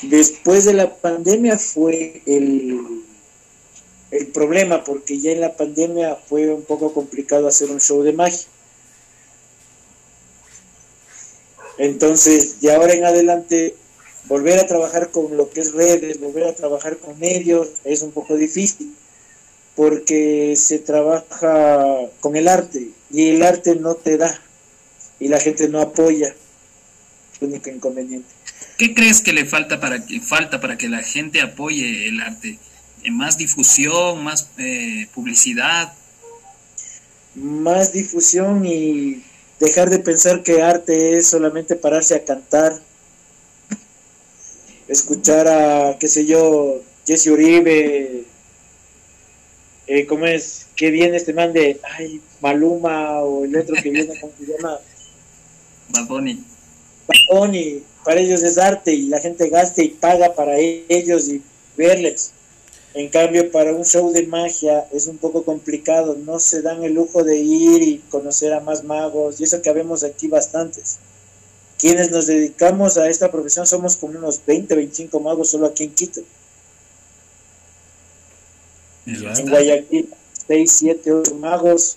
Después 0.03 0.65
de 0.65 0.73
la 0.73 0.95
pandemia 0.97 1.59
fue 1.59 2.23
el, 2.27 3.05
el 4.11 4.27
problema, 4.29 4.83
porque 4.85 5.19
ya 5.19 5.33
en 5.33 5.41
la 5.41 5.57
pandemia 5.57 6.17
fue 6.17 6.53
un 6.53 6.63
poco 6.63 6.93
complicado 6.93 7.47
hacer 7.47 7.71
un 7.71 7.81
show 7.81 8.03
de 8.03 8.13
magia. 8.13 8.47
Entonces, 11.79 12.61
de 12.61 12.73
ahora 12.73 12.93
en 12.93 13.05
adelante, 13.05 13.75
volver 14.27 14.59
a 14.59 14.67
trabajar 14.67 15.11
con 15.11 15.37
lo 15.37 15.51
que 15.51 15.61
es 15.61 15.73
redes, 15.73 16.21
volver 16.21 16.45
a 16.45 16.55
trabajar 16.55 16.99
con 16.99 17.19
medios, 17.19 17.69
es 17.85 18.03
un 18.03 18.13
poco 18.13 18.37
difícil, 18.37 18.95
porque 19.77 20.55
se 20.57 20.79
trabaja 20.79 22.11
con 22.21 22.37
el 22.37 22.49
arte 22.49 22.91
y 23.11 23.31
el 23.31 23.43
arte 23.43 23.77
no 23.77 23.95
te 23.95 24.19
da 24.19 24.41
y 25.19 25.29
la 25.29 25.41
gente 25.41 25.69
no 25.69 25.81
apoya. 25.81 26.35
El 27.41 27.49
único 27.49 27.71
inconveniente. 27.71 28.40
¿Qué 28.81 28.95
crees 28.95 29.21
que 29.21 29.35
le 29.35 29.45
falta 29.45 29.79
para 29.79 30.07
que 30.07 30.23
falta 30.23 30.59
para 30.59 30.79
que 30.79 30.89
la 30.89 31.03
gente 31.03 31.43
apoye 31.43 32.09
el 32.09 32.19
arte? 32.19 32.59
¿Más 33.11 33.37
difusión, 33.37 34.25
más 34.25 34.49
eh, 34.57 35.07
publicidad? 35.13 35.93
Más 37.35 37.93
difusión 37.93 38.65
y 38.65 39.23
dejar 39.59 39.91
de 39.91 39.99
pensar 39.99 40.43
que 40.43 40.63
arte 40.63 41.19
es 41.19 41.29
solamente 41.29 41.77
pararse 41.77 42.15
a 42.15 42.25
cantar, 42.25 42.81
escuchar 44.89 45.47
a, 45.47 45.99
qué 45.99 46.09
sé 46.09 46.25
yo, 46.25 46.83
Jesse 47.07 47.27
Uribe, 47.27 48.25
eh, 49.89 50.07
¿cómo 50.07 50.25
es? 50.25 50.69
¿Qué 50.75 50.91
viene 50.91 51.19
este 51.19 51.35
man 51.35 51.53
de, 51.53 51.79
ay, 51.99 52.23
Maluma 52.41 53.21
o 53.21 53.45
el 53.45 53.55
otro 53.59 53.75
que 53.75 53.91
viene, 53.91 54.19
¿cómo 54.19 54.33
se 54.39 54.47
llama? 54.47 54.79
Baboni. 55.91 56.43
Baboni, 57.07 57.83
para 58.05 58.21
ellos 58.21 58.43
es 58.43 58.59
arte 58.59 58.93
y 58.93 59.07
la 59.07 59.21
gente 59.21 59.49
gasta 59.49 59.83
y 59.83 59.89
paga 59.89 60.35
para 60.35 60.59
ellos 60.59 61.29
y 61.29 61.43
verles. 61.77 62.33
En 62.93 63.09
cambio, 63.09 63.53
para 63.53 63.73
un 63.73 63.85
show 63.85 64.13
de 64.13 64.27
magia 64.27 64.87
es 64.93 65.07
un 65.07 65.19
poco 65.19 65.45
complicado, 65.45 66.17
no 66.17 66.41
se 66.41 66.61
dan 66.61 66.83
el 66.83 66.95
lujo 66.95 67.23
de 67.23 67.37
ir 67.37 67.83
y 67.83 67.99
conocer 68.11 68.53
a 68.53 68.61
más 68.61 68.83
magos, 68.83 69.41
y 69.41 69.45
eso 69.45 69.63
que 69.63 69.71
habemos 69.71 70.03
aquí 70.03 70.27
bastantes. 70.27 70.99
Quienes 71.79 72.11
nos 72.11 72.27
dedicamos 72.27 72.97
a 72.99 73.09
esta 73.09 73.31
profesión 73.31 73.67
somos 73.67 73.97
como 73.97 74.19
unos 74.19 74.45
20, 74.45 74.75
25 74.75 75.21
magos 75.21 75.51
solo 75.51 75.67
aquí 75.67 75.85
en 75.85 75.95
Quito. 75.95 76.21
En 79.07 79.49
Guayaquil, 79.49 80.13
6, 80.49 80.73
7, 80.73 81.13
8 81.13 81.35
magos. 81.37 81.97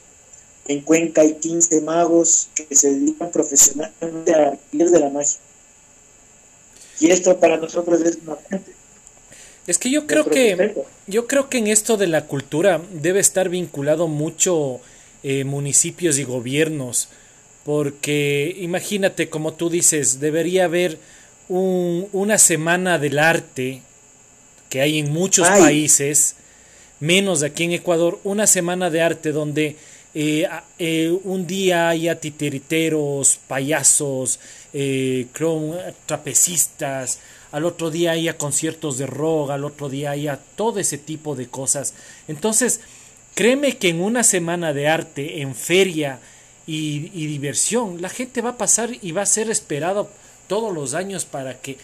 En 0.68 0.82
Cuenca 0.82 1.22
hay 1.22 1.34
15 1.34 1.82
magos 1.82 2.48
que 2.56 2.74
se 2.74 2.92
dedican 2.94 3.32
profesionalmente 3.32 4.34
a 4.34 4.58
vivir 4.72 4.89
de 4.89 5.00
la 5.00 5.10
magia. 5.10 5.38
Y 6.99 7.12
esto 7.12 7.39
para 7.39 7.58
nosotros 7.58 8.01
es 8.01 8.17
fuente 8.17 8.73
es 9.65 9.77
que 9.77 9.89
yo 9.89 10.08
creo 10.08 10.25
que 10.25 10.75
yo 11.08 11.27
creo 11.27 11.49
que 11.49 11.58
en 11.58 11.67
esto 11.67 11.97
de 11.97 12.08
la 12.08 12.25
cultura 12.25 12.82
debe 12.91 13.19
estar 13.19 13.49
vinculado 13.49 14.08
mucho 14.08 14.82
eh, 15.23 15.45
municipios 15.45 16.17
y 16.17 16.23
gobiernos, 16.23 17.08
porque 17.63 18.56
imagínate 18.60 19.29
como 19.29 19.53
tú 19.53 19.69
dices, 19.69 20.19
debería 20.19 20.65
haber 20.65 20.97
un, 21.47 22.10
una 22.12 22.38
semana 22.38 22.99
del 22.99 23.19
arte 23.19 23.82
que 24.69 24.82
hay 24.82 24.99
en 24.99 25.13
muchos 25.13 25.47
países, 25.47 26.36
menos 26.99 27.41
aquí 27.43 27.63
en 27.63 27.71
Ecuador, 27.71 28.19
una 28.23 28.47
semana 28.47 28.89
de 28.89 29.01
arte 29.01 29.32
donde 29.32 29.77
eh, 30.15 30.47
eh, 30.80 31.19
un 31.23 31.47
día 31.47 31.89
haya 31.89 32.19
titiriteros, 32.19 33.39
payasos, 33.47 34.39
trapecistas, 36.06 37.19
al 37.54 37.65
otro 37.65 37.91
día 37.91 38.12
haya 38.12 38.36
conciertos 38.36 38.97
de 38.97 39.06
rock, 39.06 39.52
al 39.52 39.63
otro 39.63 39.88
día 39.88 40.10
haya 40.10 40.39
todo 40.56 40.80
ese 40.80 40.97
tipo 40.97 41.36
de 41.36 41.47
cosas. 41.47 41.93
Entonces, 42.28 42.80
créeme 43.36 43.78
que 43.78 43.89
en 43.89 44.02
una 44.02 44.23
semana 44.23 44.73
de 44.73 44.88
arte, 44.88 45.41
en 45.41 45.54
feria 45.54 46.19
y, 46.65 46.99
diversión, 47.28 48.02
la 48.02 48.10
gente 48.10 48.41
va 48.41 48.52
a 48.52 48.58
pasar 48.58 48.89
y 48.99 49.12
va 49.12 49.21
a 49.21 49.28
ser 49.28 49.52
esperado 49.52 50.10
todos 50.47 50.73
los 50.73 50.95
años 50.95 51.26
para 51.26 51.60
que 51.60 51.78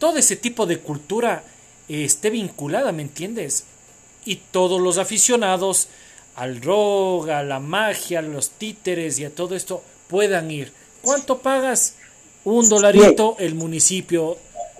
todo 0.00 0.18
ese 0.18 0.34
tipo 0.34 0.66
de 0.66 0.80
cultura 0.80 1.44
eh, 1.88 2.04
esté 2.04 2.30
vinculada, 2.30 2.90
¿me 2.90 3.02
entiendes? 3.02 3.64
Y 4.24 4.40
todos 4.50 4.80
los 4.80 4.98
aficionados 4.98 5.86
al 6.38 6.62
rock, 6.62 7.30
a 7.30 7.42
la 7.42 7.58
magia, 7.58 8.20
a 8.20 8.22
los 8.22 8.50
títeres 8.50 9.18
y 9.18 9.24
a 9.24 9.34
todo 9.34 9.56
esto 9.56 9.82
puedan 10.06 10.52
ir. 10.52 10.72
¿Cuánto 11.02 11.38
pagas? 11.38 11.94
Un 12.44 12.68
dolarito 12.68 13.36
el 13.40 13.56
municipio 13.56 14.38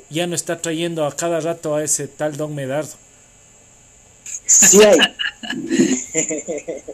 ya 0.08 0.28
no 0.28 0.36
está 0.36 0.62
trayendo 0.62 1.04
a 1.04 1.16
cada 1.16 1.40
rato 1.40 1.74
a 1.74 1.82
ese 1.82 2.06
tal 2.06 2.36
Don 2.36 2.54
Medardo. 2.54 2.94
Sí 4.46 4.84
hay. 4.84 4.98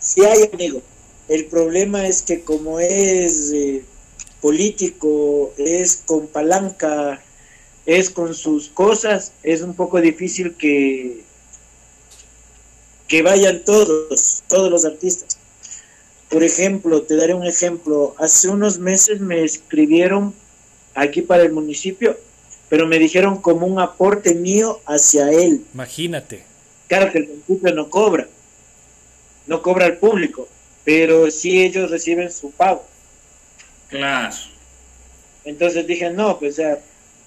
sí 0.00 0.24
hay, 0.24 0.50
amigo. 0.52 0.82
El 1.28 1.44
problema 1.44 2.08
es 2.08 2.22
que 2.22 2.40
como 2.40 2.80
es 2.80 3.52
eh, 3.52 3.84
político, 4.40 5.54
es 5.58 6.02
con 6.04 6.26
palanca, 6.26 7.22
es 7.86 8.10
con 8.10 8.34
sus 8.34 8.68
cosas, 8.68 9.32
es 9.44 9.62
un 9.62 9.74
poco 9.74 10.00
difícil 10.00 10.54
que, 10.56 11.22
que 13.08 13.22
vayan 13.22 13.64
todos, 13.64 14.44
todos 14.48 14.70
los 14.70 14.84
artistas. 14.84 15.38
Por 16.28 16.44
ejemplo, 16.44 17.02
te 17.02 17.16
daré 17.16 17.34
un 17.34 17.46
ejemplo. 17.46 18.14
Hace 18.18 18.48
unos 18.48 18.78
meses 18.78 19.20
me 19.20 19.42
escribieron 19.42 20.34
aquí 20.94 21.22
para 21.22 21.42
el 21.42 21.52
municipio 21.52 22.16
pero 22.68 22.86
me 22.86 22.98
dijeron 22.98 23.40
como 23.40 23.66
un 23.66 23.80
aporte 23.80 24.34
mío 24.34 24.80
hacia 24.86 25.30
él. 25.30 25.64
Imagínate. 25.74 26.42
Claro 26.86 27.10
que 27.10 27.18
el 27.18 27.28
municipio 27.28 27.74
no 27.74 27.90
cobra, 27.90 28.28
no 29.46 29.62
cobra 29.62 29.86
al 29.86 29.96
público, 29.98 30.48
pero 30.84 31.30
sí 31.30 31.62
ellos 31.62 31.90
reciben 31.90 32.30
su 32.30 32.50
pago. 32.50 32.84
Claro. 33.88 34.34
Entonces 35.44 35.86
dije, 35.86 36.10
no, 36.10 36.38
pues 36.38 36.56
ya, 36.56 36.78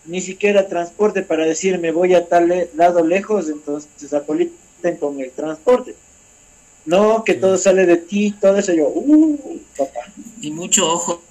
ni 0.05 0.21
siquiera 0.21 0.67
transporte 0.67 1.23
para 1.23 1.45
decir 1.45 1.79
me 1.79 1.91
voy 1.91 2.13
a 2.13 2.27
tal 2.27 2.69
lado 2.75 3.03
lejos, 3.03 3.49
entonces 3.49 4.13
con 4.99 5.19
el 5.19 5.31
transporte. 5.31 5.95
No, 6.85 7.23
que 7.23 7.35
todo 7.35 7.57
sale 7.57 7.85
de 7.85 7.97
ti, 7.97 8.33
todo 8.41 8.57
eso 8.57 8.73
yo, 8.73 8.87
uh, 8.87 9.59
papá. 9.77 10.11
Y 10.41 10.51
mucho 10.51 10.91
ojo, 10.91 11.21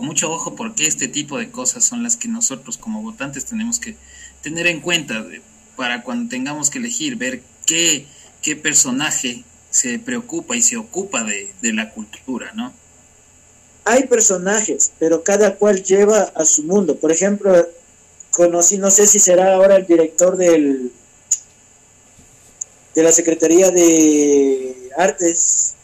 mucho 0.00 0.30
ojo 0.30 0.56
porque 0.56 0.86
este 0.86 1.08
tipo 1.08 1.38
de 1.38 1.50
cosas 1.50 1.84
son 1.84 2.02
las 2.02 2.16
que 2.16 2.28
nosotros 2.28 2.76
como 2.76 3.02
votantes 3.02 3.44
tenemos 3.44 3.78
que 3.78 3.96
tener 4.42 4.66
en 4.66 4.80
cuenta 4.80 5.24
para 5.76 6.02
cuando 6.02 6.28
tengamos 6.28 6.70
que 6.70 6.78
elegir, 6.78 7.16
ver 7.16 7.42
qué, 7.66 8.06
qué 8.42 8.56
personaje 8.56 9.44
se 9.70 9.98
preocupa 9.98 10.56
y 10.56 10.62
se 10.62 10.76
ocupa 10.76 11.22
de, 11.22 11.52
de 11.62 11.72
la 11.72 11.90
cultura, 11.90 12.52
¿no? 12.54 12.72
Hay 13.84 14.06
personajes, 14.06 14.92
pero 14.98 15.22
cada 15.22 15.54
cual 15.54 15.82
lleva 15.82 16.32
a 16.34 16.44
su 16.44 16.64
mundo. 16.64 16.96
Por 16.96 17.12
ejemplo, 17.12 17.66
conocí, 18.32 18.78
no 18.78 18.90
sé 18.90 19.06
si 19.06 19.18
será 19.18 19.54
ahora 19.54 19.76
el 19.76 19.86
director 19.86 20.36
del 20.36 20.92
de 22.94 23.02
la 23.02 23.12
Secretaría 23.12 23.70
de 23.70 24.90
Artes, 24.96 25.74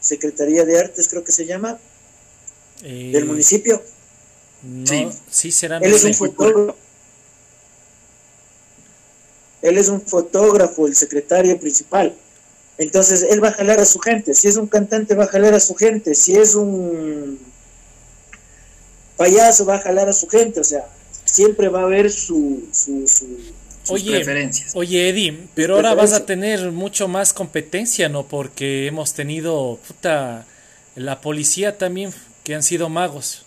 Secretaría 0.00 0.64
de 0.64 0.78
Artes 0.78 1.08
creo 1.08 1.24
que 1.24 1.32
se 1.32 1.46
llama, 1.46 1.78
del 2.82 3.14
eh, 3.14 3.24
municipio. 3.24 3.82
sí. 4.84 5.08
sí 5.30 5.52
será. 5.52 5.78
Él 5.78 5.92
es 5.92 6.04
un 6.04 6.14
fotógrafo. 6.14 6.76
Él 9.62 9.76
es 9.76 9.88
un 9.88 10.00
fotógrafo, 10.00 10.86
el 10.86 10.96
secretario 10.96 11.58
principal. 11.60 12.16
Entonces, 12.78 13.26
él 13.28 13.44
va 13.44 13.48
a 13.48 13.52
jalar 13.52 13.78
a 13.78 13.84
su 13.84 13.98
gente. 13.98 14.32
Si 14.32 14.48
es 14.48 14.56
un 14.56 14.66
cantante, 14.66 15.14
va 15.14 15.24
a 15.24 15.28
jalar 15.28 15.52
a 15.52 15.60
su 15.60 15.74
gente. 15.74 16.14
Si 16.14 16.34
es 16.34 16.54
un 16.54 17.38
payaso, 19.18 19.66
va 19.66 19.74
a 19.74 19.80
jalar 19.80 20.08
a 20.08 20.14
su 20.14 20.28
gente. 20.28 20.60
O 20.60 20.64
sea, 20.64 20.88
siempre 21.26 21.68
va 21.68 21.80
a 21.80 21.84
haber 21.84 22.10
su, 22.10 22.62
su, 22.72 23.04
oye, 23.88 24.16
preferencias. 24.16 24.72
Oye, 24.74 25.08
Eddie, 25.08 25.48
pero 25.54 25.76
ahora 25.76 25.94
vas 25.94 26.12
a 26.12 26.26
tener 26.26 26.70
mucho 26.70 27.08
más 27.08 27.32
competencia, 27.32 28.08
¿no? 28.08 28.26
Porque 28.26 28.86
hemos 28.86 29.14
tenido, 29.14 29.78
puta, 29.86 30.46
la 30.96 31.20
policía 31.20 31.78
también, 31.78 32.12
que 32.44 32.54
han 32.54 32.62
sido 32.62 32.88
magos. 32.88 33.44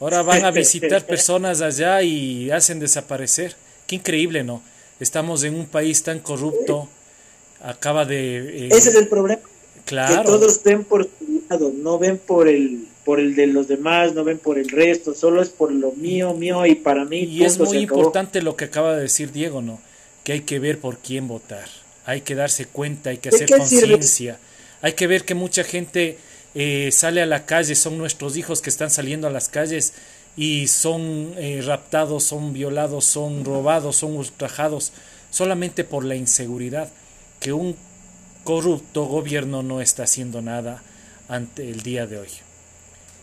Ahora 0.00 0.22
van 0.22 0.44
a 0.44 0.50
visitar 0.52 1.06
personas 1.06 1.60
allá 1.60 2.02
y 2.02 2.50
hacen 2.50 2.80
desaparecer. 2.80 3.56
Qué 3.86 3.96
increíble, 3.96 4.44
¿no? 4.44 4.62
Estamos 4.98 5.44
en 5.44 5.54
un 5.54 5.66
país 5.66 6.02
tan 6.02 6.18
corrupto 6.20 6.88
acaba 7.62 8.04
de... 8.04 8.66
Eh, 8.66 8.68
Ese 8.70 8.90
es 8.90 8.94
el 8.94 9.08
problema. 9.08 9.42
Claro. 9.84 10.22
Que 10.22 10.28
todos 10.28 10.62
ven 10.62 10.84
por 10.84 11.04
su 11.04 11.42
lado, 11.48 11.72
no 11.74 11.98
ven 11.98 12.18
por 12.18 12.48
el, 12.48 12.86
por 13.10 13.18
el 13.18 13.34
de 13.34 13.48
los 13.48 13.66
demás, 13.66 14.14
no 14.14 14.22
ven 14.22 14.38
por 14.38 14.56
el 14.56 14.68
resto, 14.68 15.16
solo 15.16 15.42
es 15.42 15.48
por 15.48 15.72
lo 15.72 15.90
mío, 15.90 16.32
mío 16.32 16.64
y 16.64 16.76
para 16.76 17.04
mí. 17.04 17.24
Y 17.24 17.42
es 17.42 17.58
muy 17.58 17.78
importante 17.78 18.40
lo 18.40 18.54
que 18.54 18.66
acaba 18.66 18.94
de 18.94 19.02
decir 19.02 19.32
Diego, 19.32 19.62
¿no? 19.62 19.80
Que 20.22 20.30
hay 20.30 20.40
que 20.42 20.60
ver 20.60 20.78
por 20.78 20.98
quién 20.98 21.26
votar, 21.26 21.68
hay 22.04 22.20
que 22.20 22.36
darse 22.36 22.66
cuenta, 22.66 23.10
hay 23.10 23.18
que 23.18 23.30
hacer 23.30 23.50
conciencia, 23.50 24.38
hay 24.80 24.92
que 24.92 25.08
ver 25.08 25.24
que 25.24 25.34
mucha 25.34 25.64
gente 25.64 26.18
eh, 26.54 26.90
sale 26.92 27.20
a 27.20 27.26
la 27.26 27.46
calle, 27.46 27.74
son 27.74 27.98
nuestros 27.98 28.36
hijos 28.36 28.62
que 28.62 28.70
están 28.70 28.90
saliendo 28.90 29.26
a 29.26 29.30
las 29.30 29.48
calles 29.48 29.92
y 30.36 30.68
son 30.68 31.34
eh, 31.36 31.62
raptados, 31.66 32.22
son 32.22 32.52
violados, 32.52 33.06
son 33.06 33.44
robados, 33.44 33.96
son 33.96 34.12
ultrajados 34.12 34.92
solamente 35.32 35.82
por 35.82 36.04
la 36.04 36.14
inseguridad 36.14 36.92
que 37.40 37.52
un 37.52 37.74
corrupto 38.44 39.06
gobierno 39.06 39.64
no 39.64 39.80
está 39.80 40.04
haciendo 40.04 40.42
nada 40.42 40.84
ante 41.28 41.68
el 41.68 41.82
día 41.82 42.06
de 42.06 42.18
hoy. 42.18 42.28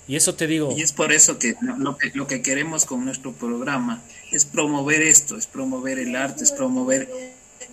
Y 0.07 0.15
eso 0.15 0.35
te 0.35 0.47
digo. 0.47 0.73
Y 0.75 0.81
es 0.81 0.93
por 0.93 1.11
eso 1.11 1.37
que 1.37 1.55
lo, 1.77 1.97
que 1.97 2.11
lo 2.13 2.27
que 2.27 2.41
queremos 2.41 2.85
con 2.85 3.03
nuestro 3.03 3.33
programa 3.33 4.01
es 4.31 4.45
promover 4.45 5.01
esto, 5.01 5.37
es 5.37 5.47
promover 5.47 5.99
el 5.99 6.15
arte, 6.15 6.43
es 6.43 6.51
promover 6.51 7.09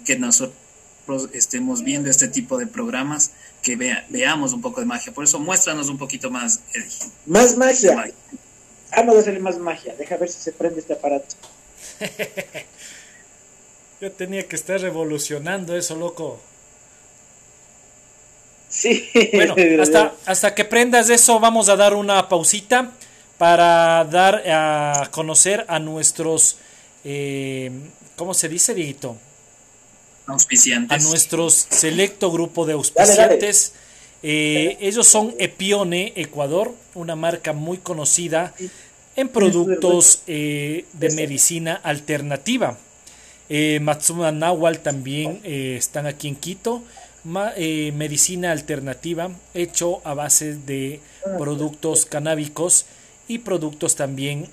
que 0.04 0.18
nosotros 0.18 0.58
estemos 1.32 1.84
viendo 1.84 2.10
este 2.10 2.28
tipo 2.28 2.58
de 2.58 2.66
programas, 2.66 3.30
que 3.62 3.76
vea, 3.76 4.04
veamos 4.08 4.52
un 4.52 4.60
poco 4.60 4.80
de 4.80 4.86
magia. 4.86 5.12
Por 5.12 5.24
eso 5.24 5.38
muéstranos 5.38 5.88
un 5.88 5.98
poquito 5.98 6.30
más, 6.30 6.60
Más 7.26 7.56
magia. 7.56 8.12
Vamos 8.96 9.16
a 9.16 9.20
hacerle 9.20 9.40
más 9.40 9.58
magia. 9.58 9.94
Deja 9.96 10.16
ver 10.16 10.28
si 10.28 10.40
se 10.40 10.52
prende 10.52 10.80
este 10.80 10.92
aparato. 10.92 11.34
Yo 14.00 14.12
tenía 14.12 14.46
que 14.46 14.56
estar 14.56 14.80
revolucionando 14.80 15.76
eso, 15.76 15.96
loco. 15.96 16.40
Sí. 18.74 19.08
Bueno, 19.32 19.54
hasta, 19.80 20.14
hasta 20.26 20.54
que 20.54 20.64
prendas 20.64 21.08
eso, 21.08 21.38
vamos 21.38 21.68
a 21.68 21.76
dar 21.76 21.94
una 21.94 22.28
pausita 22.28 22.90
para 23.38 24.04
dar 24.04 24.42
a 24.48 25.08
conocer 25.12 25.64
a 25.68 25.78
nuestros, 25.78 26.58
eh, 27.04 27.70
¿cómo 28.16 28.34
se 28.34 28.48
dice, 28.48 28.74
Dieguito? 28.74 29.16
Auspiciantes. 30.26 31.04
A 31.04 31.08
nuestros 31.08 31.66
selecto 31.70 32.32
grupo 32.32 32.66
de 32.66 32.72
auspiciantes. 32.72 33.74
Eh, 34.22 34.78
ellos 34.80 35.06
son 35.06 35.34
Epione 35.38 36.12
Ecuador, 36.16 36.74
una 36.94 37.14
marca 37.14 37.52
muy 37.52 37.78
conocida 37.78 38.54
en 39.16 39.28
productos 39.28 40.22
eh, 40.26 40.86
de 40.94 41.10
medicina 41.10 41.74
alternativa. 41.74 42.78
Eh, 43.48 43.78
Matsuma 43.80 44.32
Nahual 44.32 44.80
también 44.80 45.40
eh, 45.44 45.76
están 45.78 46.06
aquí 46.06 46.28
en 46.28 46.36
Quito. 46.36 46.82
Eh, 47.56 47.92
medicina 47.96 48.52
alternativa 48.52 49.30
hecho 49.54 50.02
a 50.04 50.12
base 50.12 50.56
de 50.56 51.00
productos 51.38 52.04
canábicos 52.04 52.84
y 53.28 53.38
productos 53.38 53.96
también 53.96 54.48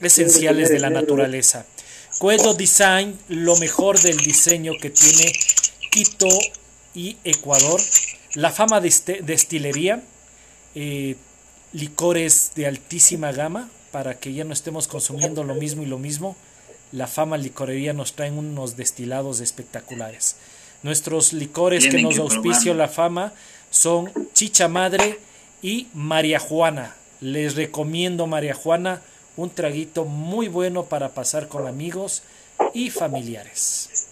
esenciales 0.00 0.70
de 0.70 0.80
la 0.80 0.90
naturaleza. 0.90 1.66
Coedo 2.18 2.54
Design, 2.54 3.16
lo 3.28 3.56
mejor 3.58 4.00
del 4.00 4.16
diseño 4.16 4.72
que 4.80 4.90
tiene 4.90 5.32
Quito 5.90 6.28
y 6.94 7.16
Ecuador. 7.22 7.80
La 8.34 8.50
fama 8.50 8.80
de 8.80 8.88
este, 8.88 9.20
destilería, 9.22 10.02
licores 11.72 12.52
de 12.56 12.66
altísima 12.66 13.30
gama 13.30 13.70
para 13.92 14.18
que 14.18 14.32
ya 14.32 14.42
no 14.42 14.52
estemos 14.52 14.88
consumiendo 14.88 15.44
lo 15.44 15.54
mismo 15.54 15.82
y 15.82 15.86
lo 15.86 15.98
mismo 15.98 16.36
la 16.92 17.06
fama 17.06 17.36
licorería 17.36 17.92
nos 17.92 18.14
traen 18.14 18.38
unos 18.38 18.76
destilados 18.76 19.40
espectaculares. 19.40 20.36
Nuestros 20.82 21.32
licores 21.32 21.88
que 21.88 22.02
nos 22.02 22.18
auspicio 22.18 22.72
la 22.74 22.88
fama 22.88 23.32
son 23.70 24.12
Chicha 24.32 24.68
Madre 24.68 25.18
y 25.60 25.88
María 25.92 26.38
Juana. 26.38 26.94
Les 27.20 27.56
recomiendo 27.56 28.26
María 28.26 28.54
Juana, 28.54 29.02
un 29.36 29.50
traguito 29.50 30.04
muy 30.04 30.46
bueno 30.46 30.84
para 30.84 31.10
pasar 31.10 31.48
con 31.48 31.66
amigos 31.66 32.22
y 32.74 32.90
familiares. 32.90 34.06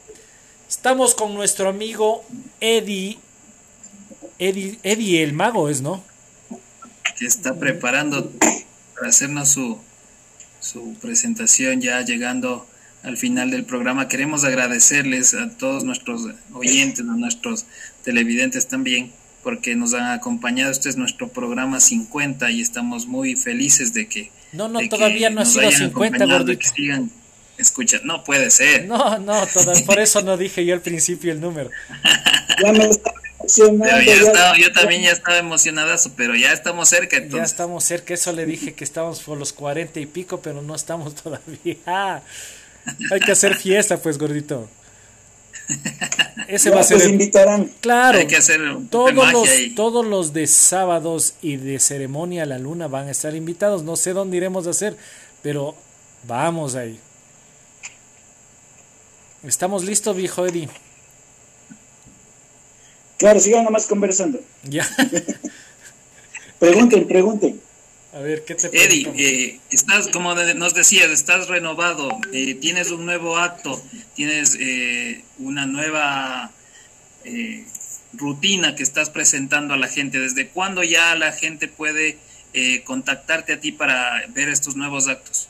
Estamos 0.68 1.14
con 1.14 1.34
nuestro 1.34 1.68
amigo 1.68 2.24
Eddie. 2.60 3.18
Eddie, 4.38 4.78
Eddie 4.82 5.22
el 5.22 5.32
mago 5.32 5.68
es, 5.68 5.80
¿no? 5.80 6.02
Que 7.16 7.26
está 7.26 7.54
preparando 7.54 8.30
para 8.94 9.08
hacernos 9.08 9.50
su, 9.50 9.78
su 10.60 10.94
presentación 10.94 11.80
ya 11.80 12.02
llegando 12.02 12.66
al 13.07 13.16
final 13.16 13.52
del 13.52 13.64
programa. 13.64 14.09
Queremos 14.09 14.44
agradecerles 14.44 15.32
a 15.34 15.48
todos 15.48 15.84
nuestros 15.84 16.22
oyentes, 16.52 17.00
a 17.00 17.04
nuestros 17.04 17.64
televidentes 18.02 18.66
también, 18.66 19.12
porque 19.44 19.76
nos 19.76 19.94
han 19.94 20.11
acompañado. 20.11 20.72
Este 20.72 20.88
es 20.88 20.96
nuestro 20.96 21.28
programa 21.28 21.78
50 21.78 22.50
y 22.50 22.61
estamos 22.61 23.07
muy 23.07 23.36
felices 23.36 23.94
de 23.94 24.09
que... 24.09 24.30
No, 24.52 24.68
no, 24.68 24.80
todavía 24.88 25.30
no 25.30 25.42
ha 25.42 25.44
sido 25.46 25.70
50, 25.70 26.26
gordito. 26.26 26.68
sigan 26.74 27.11
escucha, 27.57 28.00
no 28.02 28.24
puede 28.24 28.50
ser. 28.50 28.86
No, 28.86 29.18
no, 29.18 29.46
por 29.86 30.00
eso 30.00 30.20
no 30.22 30.36
dije 30.36 30.64
yo 30.66 30.74
al 30.74 30.80
principio 30.80 31.32
el 31.32 31.40
número. 31.40 31.70
ya 32.62 32.72
me 32.72 32.90
yo 34.59 34.72
también 34.72 35.02
ya 35.02 35.12
estaba 35.12 35.38
emocionada, 35.38 35.96
pero 36.16 36.34
ya 36.34 36.52
estamos 36.52 36.88
cerca. 36.88 37.24
Ya 37.24 37.44
estamos 37.44 37.84
cerca, 37.84 38.14
eso 38.14 38.32
le 38.32 38.44
dije 38.46 38.74
que 38.74 38.82
estábamos 38.82 39.20
por 39.20 39.38
los 39.38 39.52
cuarenta 39.52 40.00
y 40.00 40.07
pico, 40.07 40.40
pero 40.40 40.61
no 40.61 40.74
estamos 40.74 41.14
todavía. 41.22 42.22
Hay 43.11 43.20
que 43.20 43.32
hacer 43.32 43.57
fiesta, 43.57 43.97
pues, 43.99 44.18
gordito. 44.18 44.68
Ese 46.49 46.70
va 46.70 46.80
a 46.80 46.84
ser. 46.84 46.99
Pues 46.99 47.11
invitarán. 47.11 47.70
Claro. 47.80 48.18
Hay 48.18 48.26
que 48.26 48.37
hacer 48.37 48.61
todos 48.91 49.32
los, 49.32 49.49
todos 49.74 50.07
los 50.07 50.32
de 50.32 50.47
sábados 50.47 51.34
y 51.43 51.57
de 51.57 51.80
ceremonia 51.80 52.45
a 52.45 52.47
la 52.47 52.59
luna 52.59 52.87
van 52.89 53.09
a 53.09 53.11
estar 53.11 53.34
invitados. 53.34 53.82
No 53.82 53.97
sé 53.97 54.12
dónde 54.12 54.37
iremos 54.37 54.66
a 54.66 54.70
hacer, 54.70 54.97
pero 55.43 55.74
vamos 56.26 56.74
ahí. 56.74 56.99
¿Estamos 59.43 59.84
listos, 59.84 60.16
viejo 60.16 60.47
Eddie? 60.47 60.68
Claro, 63.18 63.41
sigan 63.41 63.64
nomás 63.64 63.87
conversando. 63.87 64.41
Ya. 64.64 64.87
pregunten, 66.59 67.07
pregunten. 67.07 67.61
A 68.12 68.20
ver, 68.20 68.44
¿qué 68.44 68.54
te 68.54 68.68
Eddie, 68.68 69.12
eh, 69.16 69.61
estás, 69.70 70.09
como 70.09 70.34
nos 70.34 70.74
decías, 70.74 71.11
estás 71.11 71.48
renovado, 71.48 72.09
eh, 72.32 72.54
tienes 72.54 72.90
un 72.90 73.04
nuevo 73.04 73.36
acto, 73.36 73.82
tienes 74.14 74.57
eh, 74.59 75.22
una 75.38 75.66
nueva 75.66 76.52
rutina 78.12 78.76
que 78.76 78.84
estás 78.84 79.11
presentando 79.11 79.74
a 79.74 79.76
la 79.76 79.88
gente. 79.88 80.18
¿Desde 80.18 80.48
cuándo 80.48 80.82
ya 80.84 81.14
la 81.16 81.32
gente 81.32 81.68
puede 81.68 82.18
contactarte 82.84 83.52
a 83.52 83.61
ti 83.61 83.72
para 83.72 84.24
ver 84.28 84.48
estos 84.48 84.76
nuevos 84.76 85.09
actos? 85.09 85.48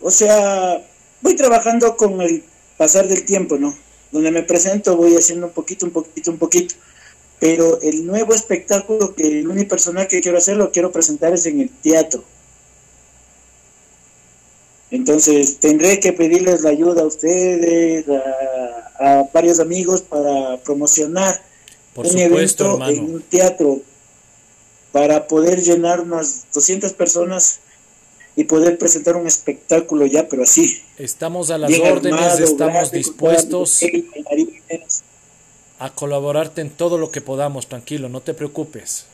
O 0.00 0.10
sea, 0.10 0.80
voy 1.22 1.34
trabajando 1.34 1.96
con 1.96 2.20
el 2.20 2.44
pasar 2.76 3.08
del 3.08 3.24
tiempo, 3.24 3.56
¿no? 3.56 3.76
donde 4.16 4.30
me 4.30 4.42
presento, 4.42 4.96
voy 4.96 5.14
haciendo 5.16 5.46
un 5.46 5.52
poquito, 5.52 5.86
un 5.86 5.92
poquito, 5.92 6.30
un 6.30 6.38
poquito. 6.38 6.74
Pero 7.38 7.80
el 7.82 8.06
nuevo 8.06 8.34
espectáculo 8.34 9.14
que 9.14 9.40
el 9.40 9.48
unipersonal 9.48 10.08
que 10.08 10.20
quiero 10.20 10.38
hacer, 10.38 10.56
lo 10.56 10.72
quiero 10.72 10.90
presentar 10.90 11.34
es 11.34 11.46
en 11.46 11.60
el 11.60 11.70
teatro. 11.70 12.24
Entonces 14.90 15.58
tendré 15.58 16.00
que 16.00 16.12
pedirles 16.12 16.62
la 16.62 16.70
ayuda 16.70 17.02
a 17.02 17.06
ustedes, 17.06 18.06
a, 18.98 19.28
varios 19.32 19.60
amigos 19.60 20.00
para 20.00 20.58
promocionar 20.58 21.42
un 21.96 22.18
evento 22.18 22.78
en 22.88 23.14
un 23.14 23.22
teatro 23.22 23.82
para 24.92 25.26
poder 25.26 25.60
llenar 25.62 26.00
unas 26.00 26.46
200 26.54 26.94
personas 26.94 27.60
y 28.36 28.44
poder 28.44 28.78
presentar 28.78 29.16
un 29.16 29.26
espectáculo 29.26 30.06
ya, 30.06 30.28
pero 30.28 30.44
así. 30.44 30.82
Estamos 30.98 31.50
a 31.50 31.58
las 31.58 31.70
órdenes, 31.78 32.40
estamos 32.40 32.90
dispuestos 32.90 33.80
a 35.78 35.90
colaborarte 35.90 36.60
en 36.60 36.70
todo 36.70 36.98
lo 36.98 37.10
que 37.10 37.20
podamos, 37.20 37.66
tranquilo, 37.66 38.08
no 38.08 38.20
te 38.20 38.34
preocupes. 38.34 39.06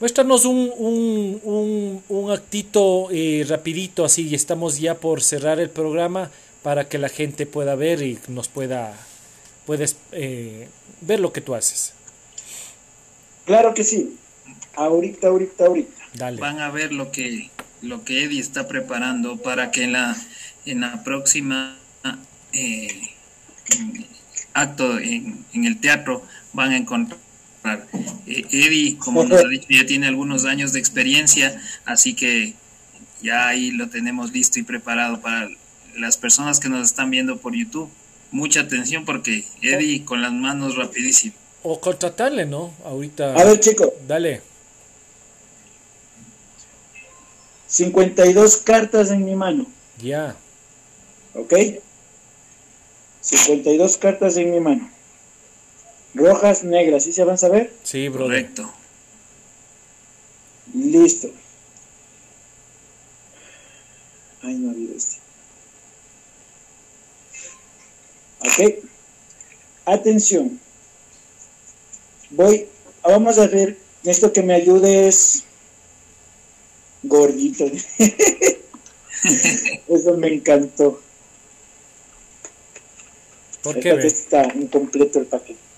Muéstranos 0.00 0.44
un, 0.44 0.72
un, 0.76 2.02
un, 2.08 2.30
actito 2.32 3.08
eh, 3.12 3.46
rapidito 3.48 4.04
así 4.04 4.26
y 4.26 4.34
estamos 4.34 4.80
ya 4.80 4.96
por 4.96 5.22
cerrar 5.22 5.60
el 5.60 5.70
programa 5.70 6.32
para 6.64 6.88
que 6.88 6.98
la 6.98 7.08
gente 7.08 7.46
pueda 7.46 7.76
ver 7.76 8.02
y 8.02 8.18
nos 8.26 8.48
pueda 8.48 8.96
puedes 9.64 9.96
eh, 10.10 10.68
ver 11.02 11.20
lo 11.20 11.32
que 11.32 11.40
tú 11.40 11.54
haces. 11.54 11.92
Claro 13.44 13.74
que 13.74 13.84
sí. 13.84 14.16
Ahorita, 14.74 15.28
ahorita, 15.28 15.66
ahorita. 15.66 15.92
Van 16.40 16.58
a 16.58 16.70
ver 16.70 16.92
lo 16.92 17.12
que 17.12 17.50
lo 17.80 18.04
que 18.04 18.24
Eddie 18.24 18.40
está 18.40 18.66
preparando 18.66 19.36
para 19.36 19.70
que 19.70 19.84
en 19.84 19.92
la 19.92 20.16
en 20.66 20.80
la 20.80 21.04
próxima 21.04 21.76
eh, 22.52 22.88
acto 24.54 24.98
en, 24.98 25.44
en 25.52 25.64
el 25.64 25.80
teatro 25.80 26.22
van 26.52 26.72
a 26.72 26.76
encontrar 26.76 27.18
eh, 28.26 28.44
Eddie, 28.50 28.98
como 28.98 29.24
nos 29.24 29.44
ha 29.44 29.48
dicho, 29.48 29.66
ya 29.70 29.86
tiene 29.86 30.06
algunos 30.08 30.44
años 30.44 30.72
de 30.72 30.80
experiencia, 30.80 31.60
así 31.84 32.14
que 32.14 32.54
ya 33.22 33.48
ahí 33.48 33.70
lo 33.70 33.88
tenemos 33.88 34.32
listo 34.32 34.58
y 34.58 34.62
preparado 34.64 35.20
para 35.20 35.48
las 35.96 36.16
personas 36.16 36.58
que 36.58 36.68
nos 36.68 36.88
están 36.88 37.10
viendo 37.10 37.38
por 37.38 37.54
YouTube. 37.54 37.88
Mucha 38.30 38.60
atención 38.60 39.04
porque 39.04 39.44
Eddie 39.60 40.04
con 40.04 40.22
las 40.22 40.32
manos 40.32 40.76
rapidísimo. 40.76 41.34
O 41.62 41.78
contratarle, 41.78 42.46
¿no? 42.46 42.72
Ahorita. 42.84 43.34
A 43.34 43.44
ver, 43.44 43.60
chico. 43.60 43.92
Dale. 44.08 44.40
52 47.68 48.56
cartas 48.58 49.10
en 49.10 49.24
mi 49.24 49.36
mano. 49.36 49.66
Ya. 49.98 50.34
¿Ok? 51.34 51.54
52 53.22 53.96
cartas 53.96 54.36
en 54.36 54.50
mi 54.50 54.60
mano. 54.60 54.90
Rojas, 56.14 56.64
negras, 56.64 57.04
¿sí 57.04 57.12
se 57.12 57.24
van 57.24 57.36
a 57.36 57.38
saber? 57.38 57.72
Sí, 57.84 58.08
bro. 58.08 58.24
Correcto. 58.24 58.70
Listo. 60.74 61.30
Ay, 64.42 64.54
no 64.54 64.70
habido 64.70 64.94
este. 64.94 65.16
Ok. 68.40 68.84
Atención. 69.84 70.60
Voy, 72.30 72.66
vamos 73.02 73.38
a 73.38 73.46
ver, 73.46 73.78
esto 74.04 74.32
que 74.32 74.42
me 74.42 74.54
ayude 74.54 75.08
es 75.08 75.44
gordito. 77.02 77.64
Eso 79.88 80.16
me 80.16 80.34
encantó. 80.34 81.00
¿Por 83.62 83.78
qué? 83.80 83.90
Está 83.90 84.44
incompleto 84.54 85.18
el 85.20 85.26
paquete 85.26 85.72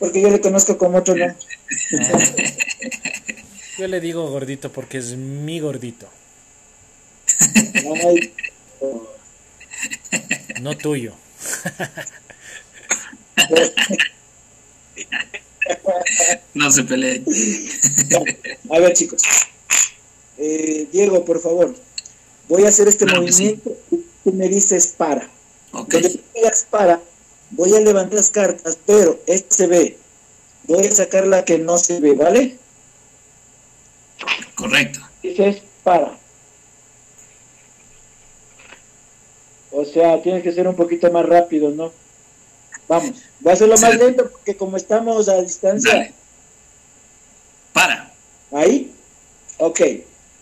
porque 0.00 0.20
yo 0.22 0.30
le 0.30 0.40
conozco 0.40 0.76
como 0.78 0.98
otro 0.98 1.14
nombre. 1.14 1.36
yo 3.78 3.86
le 3.86 4.00
digo 4.00 4.28
gordito 4.30 4.72
porque 4.72 4.98
es 4.98 5.14
mi 5.14 5.60
gordito. 5.60 6.08
No 10.60 10.76
tuyo. 10.76 11.14
No 16.52 16.70
se 16.70 16.82
peleen. 16.84 17.24
A 18.70 18.78
ver, 18.78 18.92
chicos. 18.92 19.22
Eh, 20.36 20.86
Diego, 20.92 21.24
por 21.24 21.40
favor. 21.40 21.74
Voy 22.48 22.64
a 22.64 22.68
hacer 22.68 22.88
este 22.88 23.06
movimiento 23.06 23.74
y 23.90 24.04
tú 24.24 24.32
me 24.32 24.48
dices 24.48 24.88
para. 24.88 25.30
Okay. 25.72 26.22
Digas 26.34 26.66
para, 26.68 27.00
voy 27.50 27.74
a 27.74 27.80
levantar 27.80 28.14
las 28.14 28.30
cartas, 28.30 28.78
pero 28.86 29.20
este 29.26 29.54
se 29.54 29.66
ve. 29.66 29.98
Voy 30.64 30.86
a 30.86 30.92
sacar 30.92 31.26
la 31.26 31.44
que 31.44 31.58
no 31.58 31.78
se 31.78 32.00
ve, 32.00 32.14
¿vale? 32.14 32.58
Correcto. 34.54 35.00
Dices 35.22 35.62
para. 35.82 36.18
O 39.72 39.84
sea, 39.84 40.20
tienes 40.22 40.42
que 40.42 40.52
ser 40.52 40.66
un 40.66 40.74
poquito 40.74 41.10
más 41.10 41.24
rápido, 41.24 41.70
¿no? 41.70 41.92
Vamos, 42.88 43.12
voy 43.38 43.50
a 43.50 43.54
hacerlo 43.54 43.78
más 43.78 43.96
lento 43.96 44.30
porque 44.30 44.56
como 44.56 44.76
estamos 44.76 45.28
a 45.28 45.40
distancia. 45.40 46.12
Para. 47.72 48.12
Ahí. 48.50 48.92
Ok. 49.58 49.80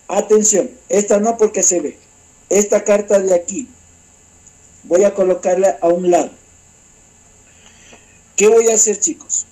Atención. 0.08 0.70
Esta 0.88 1.18
no 1.20 1.36
porque 1.36 1.62
se 1.62 1.80
ve. 1.80 1.98
Esta 2.48 2.82
carta 2.82 3.18
de 3.18 3.34
aquí. 3.34 3.68
Voy 4.89 5.05
a 5.05 5.12
colocarla 5.12 5.78
a 5.82 5.89
un 5.89 6.11
lado. 6.11 6.30
¿Qué 8.36 8.49
voy 8.49 8.68
a 8.68 8.74
hacer, 8.74 8.99
chicos? 8.99 9.47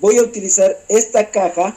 Voy 0.00 0.18
a 0.18 0.22
utilizar 0.22 0.78
esta 0.88 1.30
caja. 1.30 1.74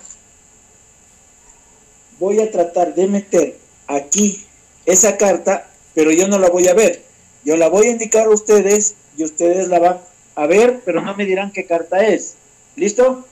Voy 2.19 2.41
a 2.41 2.51
tratar 2.51 2.93
de 2.93 3.07
meter 3.07 3.57
aquí 3.87 4.45
esa 4.85 5.15
carta, 5.15 5.69
pero 5.93 6.11
yo 6.11 6.27
no 6.27 6.39
la 6.39 6.49
voy 6.49 6.67
a 6.67 6.73
ver. 6.73 7.03
Yo 7.45 7.55
la 7.55 7.69
voy 7.69 7.87
a 7.87 7.91
indicar 7.91 8.25
a 8.25 8.31
ustedes 8.31 8.95
y 9.15 9.23
ustedes 9.23 9.69
la 9.69 9.79
van 9.79 10.01
a 10.35 10.47
ver, 10.47 10.81
pero 10.83 11.01
no 11.01 11.15
me 11.15 11.25
dirán 11.25 11.51
qué 11.51 11.65
carta 11.65 12.05
es. 12.05 12.35
¿Listo? 12.75 13.25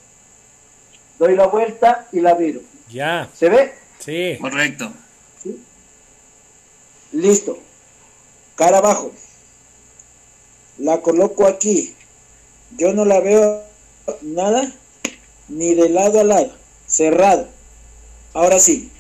Doy 1.20 1.36
la 1.36 1.48
vuelta 1.48 2.08
y 2.14 2.22
la 2.22 2.36
viro. 2.36 2.62
Ya. 2.90 3.30
¿Se 3.34 3.50
ve? 3.50 3.74
Sí. 4.00 4.38
Correcto. 4.40 4.94
Listo. 7.12 7.60
Cara 8.56 8.78
abajo 8.78 9.12
la 10.78 11.01
coloco 11.01 11.45
aquí. 11.45 11.95
Yo 12.78 12.93
no 12.93 13.06
la 13.06 13.20
veo 13.20 13.64
nada, 14.22 14.72
ni 15.47 15.76
de 15.76 15.89
lado 15.89 16.20
a 16.20 16.24
lado, 16.24 16.56
cerrado. 16.88 17.47
Ahora 18.34 18.60
sí, 18.60 18.91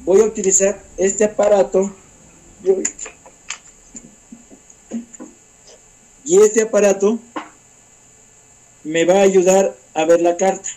voy 0.00 0.20
a 0.20 0.24
utilizar 0.24 0.82
este 0.96 1.24
aparato. 1.24 1.94
Y 6.24 6.40
este 6.40 6.62
aparato 6.62 7.18
me 8.84 9.04
va 9.04 9.14
a 9.14 9.22
ayudar 9.22 9.76
a 9.94 10.04
ver 10.04 10.20
la 10.20 10.36
carta. 10.36 10.68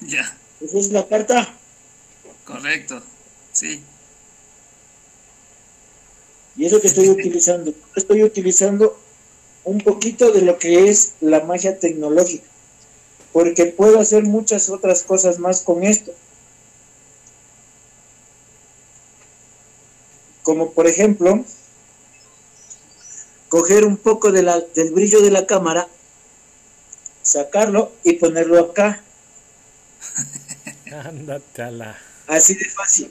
Ya. 0.00 0.36
¿Esa 0.60 0.78
es 0.78 0.88
la 0.90 1.06
carta? 1.06 1.54
Correcto, 2.44 3.02
sí. 3.52 3.82
Y 6.56 6.66
eso 6.66 6.80
que 6.80 6.86
estoy 6.86 7.08
utilizando, 7.08 7.74
estoy 7.96 8.22
utilizando 8.22 8.98
un 9.64 9.78
poquito 9.78 10.30
de 10.30 10.42
lo 10.42 10.58
que 10.58 10.88
es 10.88 11.14
la 11.20 11.40
magia 11.40 11.78
tecnológica, 11.78 12.46
porque 13.32 13.66
puedo 13.66 13.98
hacer 13.98 14.24
muchas 14.24 14.68
otras 14.68 15.02
cosas 15.02 15.38
más 15.38 15.62
con 15.62 15.82
esto. 15.82 16.12
Como 20.42 20.72
por 20.72 20.86
ejemplo, 20.86 21.44
coger 23.48 23.86
un 23.86 23.96
poco 23.96 24.30
de 24.30 24.42
la, 24.42 24.60
del 24.60 24.92
brillo 24.92 25.22
de 25.22 25.30
la 25.30 25.46
cámara, 25.46 25.88
sacarlo 27.22 27.92
y 28.04 28.12
ponerlo 28.14 28.60
acá. 28.60 29.02
Ándate 30.92 31.62
Así 32.26 32.54
de 32.54 32.64
fácil. 32.66 33.10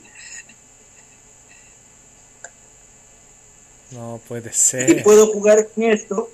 No 3.91 4.19
puede 4.27 4.51
ser. 4.53 4.89
Y 4.89 5.03
puedo 5.03 5.27
jugar 5.27 5.67
con 5.69 5.83
esto 5.83 6.31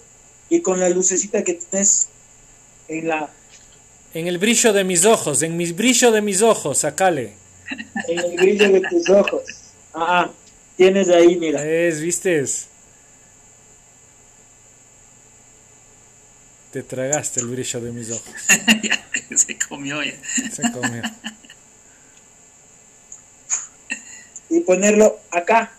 y 0.49 0.61
con 0.61 0.79
la 0.79 0.89
lucecita 0.89 1.43
que 1.43 1.55
tienes 1.55 2.07
en 2.87 3.07
la... 3.07 3.29
En 4.13 4.27
el 4.27 4.37
brillo 4.37 4.73
de 4.73 4.83
mis 4.83 5.05
ojos, 5.05 5.43
en 5.43 5.57
mis 5.57 5.75
brillo 5.75 6.11
de 6.11 6.21
mis 6.21 6.41
ojos, 6.41 6.79
sacale. 6.79 7.33
En 8.07 8.19
el 8.19 8.35
brillo 8.37 8.71
de 8.71 8.81
tus 8.89 9.09
ojos. 9.09 9.43
Ah, 9.93 10.31
tienes 10.77 11.09
ahí, 11.09 11.35
mira. 11.35 11.63
Es, 11.63 11.99
vistes. 11.99 12.67
Te 16.71 16.81
tragaste 16.81 17.41
el 17.41 17.47
brillo 17.47 17.81
de 17.81 17.91
mis 17.91 18.09
ojos. 18.11 18.33
se 19.35 19.59
comió 19.59 20.01
ya. 20.01 20.13
Se 20.51 20.71
comió. 20.71 21.03
Y 24.49 24.61
ponerlo 24.61 25.19
acá, 25.31 25.71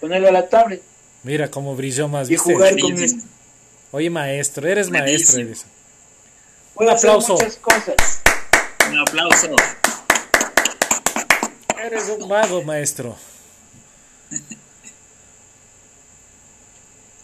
ponerlo 0.00 0.28
a 0.28 0.32
la 0.32 0.48
tablet. 0.48 0.82
Mira 1.22 1.50
cómo 1.50 1.76
brilló 1.76 2.08
más. 2.08 2.30
Y 2.30 2.36
jugar 2.36 2.78
con 2.78 2.92
esto. 2.98 3.24
Oye, 3.92 4.10
maestro, 4.10 4.66
eres 4.66 4.90
maestro. 4.90 5.40
Eres. 5.42 5.66
Un 6.74 6.88
aplauso. 6.88 7.34
Muchas 7.34 7.56
cosas. 7.56 8.20
Un 8.88 8.98
aplauso. 8.98 9.54
Eres 11.84 12.08
un 12.08 12.28
mago, 12.28 12.62
maestro. 12.62 13.16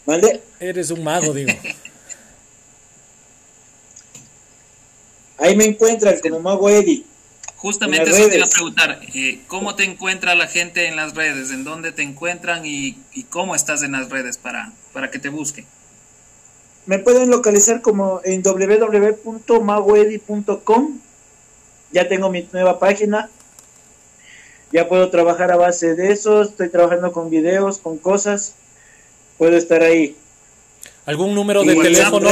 ¿Vale? 0.05 0.41
Eres 0.59 0.91
un 0.91 1.03
mago, 1.03 1.33
digo. 1.33 1.51
Ahí 5.37 5.55
me 5.55 5.65
encuentran 5.65 6.19
como 6.19 6.39
Mago 6.39 6.69
Eddie. 6.69 7.05
Justamente 7.59 8.09
eso 8.09 8.27
te 8.29 8.37
iba 8.37 8.45
a 8.45 8.49
preguntar, 8.49 9.01
eh, 9.13 9.41
¿cómo 9.47 9.75
te 9.75 9.83
encuentra 9.83 10.33
la 10.33 10.47
gente 10.47 10.87
en 10.87 10.95
las 10.95 11.13
redes? 11.13 11.51
¿En 11.51 11.65
dónde 11.65 11.91
te 11.91 12.03
encuentran 12.03 12.65
y, 12.65 12.97
cómo 13.29 13.53
estás 13.53 13.83
en 13.83 13.91
las 13.91 14.09
redes 14.09 14.37
para, 14.37 14.71
para 14.93 15.11
que 15.11 15.19
te 15.19 15.27
busquen? 15.27 15.65
Me 16.85 16.99
pueden 16.99 17.29
localizar 17.29 17.81
como 17.81 18.21
en 18.23 18.41
www.magoedi.com. 18.41 20.99
Ya 21.91 22.07
tengo 22.07 22.29
mi 22.29 22.47
nueva 22.53 22.79
página. 22.79 23.29
Ya 24.71 24.87
puedo 24.87 25.09
trabajar 25.09 25.51
a 25.51 25.57
base 25.57 25.95
de 25.95 26.13
eso. 26.13 26.41
Estoy 26.41 26.69
trabajando 26.69 27.11
con 27.11 27.29
videos, 27.29 27.79
con 27.79 27.97
cosas. 27.97 28.55
Puedo 29.37 29.57
estar 29.57 29.83
ahí. 29.83 30.15
¿Algún 31.05 31.35
número 31.35 31.65
de 31.65 31.75
teléfono? 31.75 32.29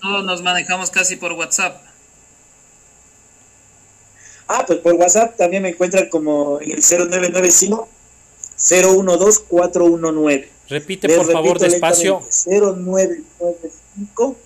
todos 0.00 0.24
nos 0.24 0.42
manejamos 0.42 0.90
casi 0.90 1.16
por 1.16 1.32
WhatsApp. 1.32 1.89
Ah, 4.52 4.64
pues 4.66 4.80
por 4.80 4.94
WhatsApp 4.94 5.36
también 5.36 5.62
me 5.62 5.68
encuentran 5.68 6.08
como 6.08 6.60
en 6.60 6.72
el 6.72 6.82
0995 6.82 7.88
012 8.58 9.42
419. 9.48 10.48
Repite 10.68 11.08
por 11.08 11.30
favor 11.30 11.60
despacio. 11.60 12.20
0995 12.46 14.36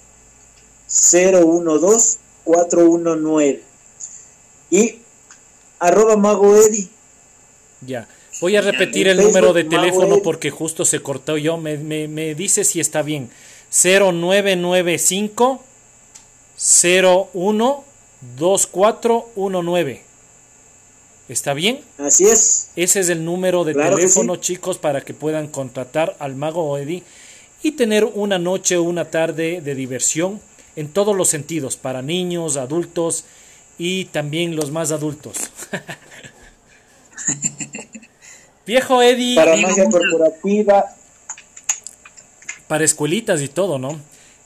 012 0.87 2.19
419. 2.45 3.63
Y 4.71 4.99
arroba 5.79 6.19
Mago 6.19 6.55
Eddy. 6.55 6.91
Ya. 7.81 8.07
Voy 8.43 8.57
a 8.57 8.61
repetir 8.61 9.09
el 9.09 9.17
número 9.17 9.55
de 9.55 9.65
teléfono 9.65 10.21
porque 10.23 10.51
justo 10.51 10.85
se 10.85 11.01
cortó 11.01 11.39
yo. 11.39 11.57
Me, 11.57 11.79
me, 11.79 12.09
me 12.09 12.35
dice 12.35 12.65
si 12.65 12.79
está 12.79 13.01
bien. 13.01 13.31
0995 13.71 15.65
01 17.33 17.94
2419. 18.37 20.15
¿Está 21.29 21.55
bien? 21.55 21.81
Así 21.99 22.25
es. 22.25 22.69
Ese 22.77 23.01
es 23.01 23.09
el 23.09 23.25
número 23.25 23.65
de 23.65 23.75
teléfono, 23.75 24.37
chicos, 24.37 24.79
para 24.79 25.01
que 25.01 25.15
puedan 25.15 25.49
contratar 25.49 26.17
al 26.19 26.37
mago 26.37 26.77
Eddie 26.77 27.03
y 27.63 27.73
tener 27.73 28.05
una 28.05 28.39
noche 28.39 28.77
o 28.77 28.83
una 28.83 29.07
tarde 29.07 29.63
de 29.63 29.75
diversión 29.75 30.41
en 30.77 30.89
todos 30.89 31.17
los 31.17 31.29
sentidos, 31.29 31.77
para 31.77 32.03
niños, 32.03 32.57
adultos 32.57 33.25
y 33.79 34.07
también 34.07 34.55
los 34.55 34.71
más 34.71 34.93
adultos. 34.93 35.37
Viejo 38.67 39.03
Eddie. 39.03 39.37
Para 39.37 39.57
magia 39.57 39.89
corporativa. 39.89 40.85
Para 42.69 42.85
escuelitas 42.85 43.41
y 43.41 43.49
todo, 43.49 43.79
¿no? 43.79 43.99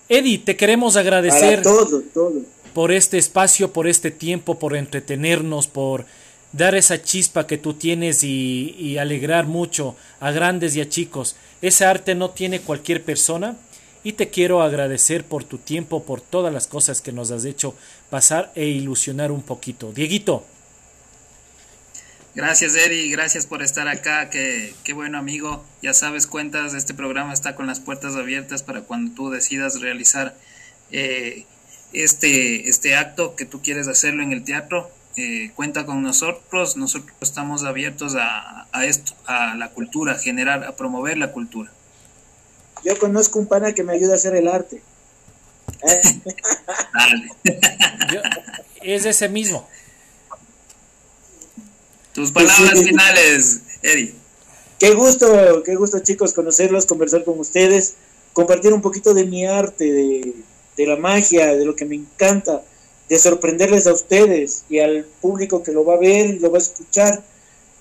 Eddie, 0.09 0.39
te 0.39 0.57
queremos 0.57 0.97
agradecer. 0.97 1.63
todo, 1.63 2.03
todo 2.15 2.41
por 2.79 2.93
este 2.93 3.19
espacio, 3.19 3.73
por 3.73 3.89
este 3.89 4.13
tiempo, 4.13 4.61
por 4.61 4.77
entretenernos, 4.77 5.67
por 5.67 6.07
dar 6.53 6.77
esa 6.77 7.03
chispa 7.03 7.45
que 7.45 7.59
tú 7.59 7.75
tienes 7.75 8.23
y, 8.23 8.97
alegrar 8.99 9.47
mucho 9.47 9.97
a 10.21 10.31
grandes 10.31 10.77
y 10.77 10.81
a 10.81 10.89
chicos. 10.89 11.35
Ese 11.61 11.85
arte 11.85 12.15
no 12.15 12.31
tiene 12.31 12.61
cualquier 12.61 13.03
persona 13.03 13.57
y 14.05 14.13
te 14.13 14.29
quiero 14.29 14.63
agradecer 14.63 15.25
por 15.25 15.43
tu 15.43 15.59
tiempo, 15.59 16.05
por 16.05 16.21
todas 16.21 16.55
las 16.55 16.69
cosas 16.69 17.01
que 17.01 17.11
nos 17.11 17.33
has 17.33 17.45
hecho 17.45 17.75
pasar 18.11 18.53
e 18.55 18.67
ilusionar 18.67 19.33
un 19.33 19.43
poquito. 19.43 19.91
Dieguito. 19.91 20.47
Gracias, 22.37 22.77
Eri, 22.77 23.11
gracias 23.11 23.47
por 23.47 23.65
estar 23.65 23.89
acá. 23.89 24.31
Qué, 24.31 24.73
qué 24.85 24.93
bueno, 24.93 25.19
amigo. 25.19 25.65
Ya 25.83 25.95
sabes, 25.95 26.29
cuentas, 26.29 26.75
este 26.75 26.95
programa 26.95 27.35
está 27.35 27.57
con 27.57 27.67
las 27.67 27.81
puertas 27.81 28.15
abiertas 28.15 28.63
para 28.63 28.83
cuando 28.83 29.17
tú 29.17 29.31
decidas 29.31 29.81
realizar 29.81 30.37
eh, 30.93 31.45
este, 31.93 32.69
este 32.69 32.97
acto 32.97 33.37
que 33.37 33.45
tú 33.45 33.63
quieres 33.63 33.89
hacerlo 33.89 34.23
en 34.23 34.33
el 34.33 34.45
teatro, 34.45 34.91
eh, 35.17 35.51
cuenta 35.55 35.85
con 35.85 36.03
nosotros, 36.03 36.77
nosotros 36.77 37.13
estamos 37.21 37.65
abiertos 37.65 38.15
a, 38.15 38.69
a, 38.73 38.85
esto, 38.85 39.15
a 39.27 39.57
la 39.57 39.71
cultura, 39.71 40.13
a 40.13 40.19
generar, 40.19 40.65
a 40.65 40.77
promover 40.77 41.19
la 41.19 41.33
cultura. 41.33 41.73
Yo 42.85 42.99
conozco 42.99 43.39
un 43.39 43.47
pana 43.47 43.73
que 43.73 43.83
me 43.83 43.93
ayuda 43.93 44.13
a 44.13 44.17
hacer 44.17 44.35
el 44.37 44.49
arte. 44.49 44.83
es 48.83 49.05
ese 49.05 49.29
mismo. 49.29 49.69
Tus 52.13 52.33
palabras 52.33 52.83
finales, 52.83 53.61
Eddie. 53.83 54.15
Qué 54.79 54.95
gusto, 54.95 55.63
qué 55.65 55.75
gusto 55.75 55.99
chicos 56.01 56.33
conocerlos, 56.33 56.87
conversar 56.87 57.25
con 57.25 57.39
ustedes, 57.39 57.95
compartir 58.33 58.73
un 58.73 58.83
poquito 58.83 59.13
de 59.13 59.25
mi 59.25 59.45
arte, 59.45 59.93
de, 59.93 60.35
de 60.79 60.87
la 60.87 60.97
magia, 60.97 61.55
de 61.57 61.65
lo 61.65 61.75
que 61.75 61.85
me 61.85 61.97
encanta, 61.97 62.63
de 63.09 63.19
sorprenderles 63.19 63.87
a 63.89 63.93
ustedes 63.93 64.65
y 64.71 64.79
al 64.79 65.05
público 65.21 65.63
que 65.63 65.73
lo 65.73 65.85
va 65.85 65.95
a 65.95 65.99
ver 65.99 66.27
y 66.27 66.39
lo 66.39 66.51
va 66.53 66.59
a 66.59 66.63
escuchar. 66.63 67.23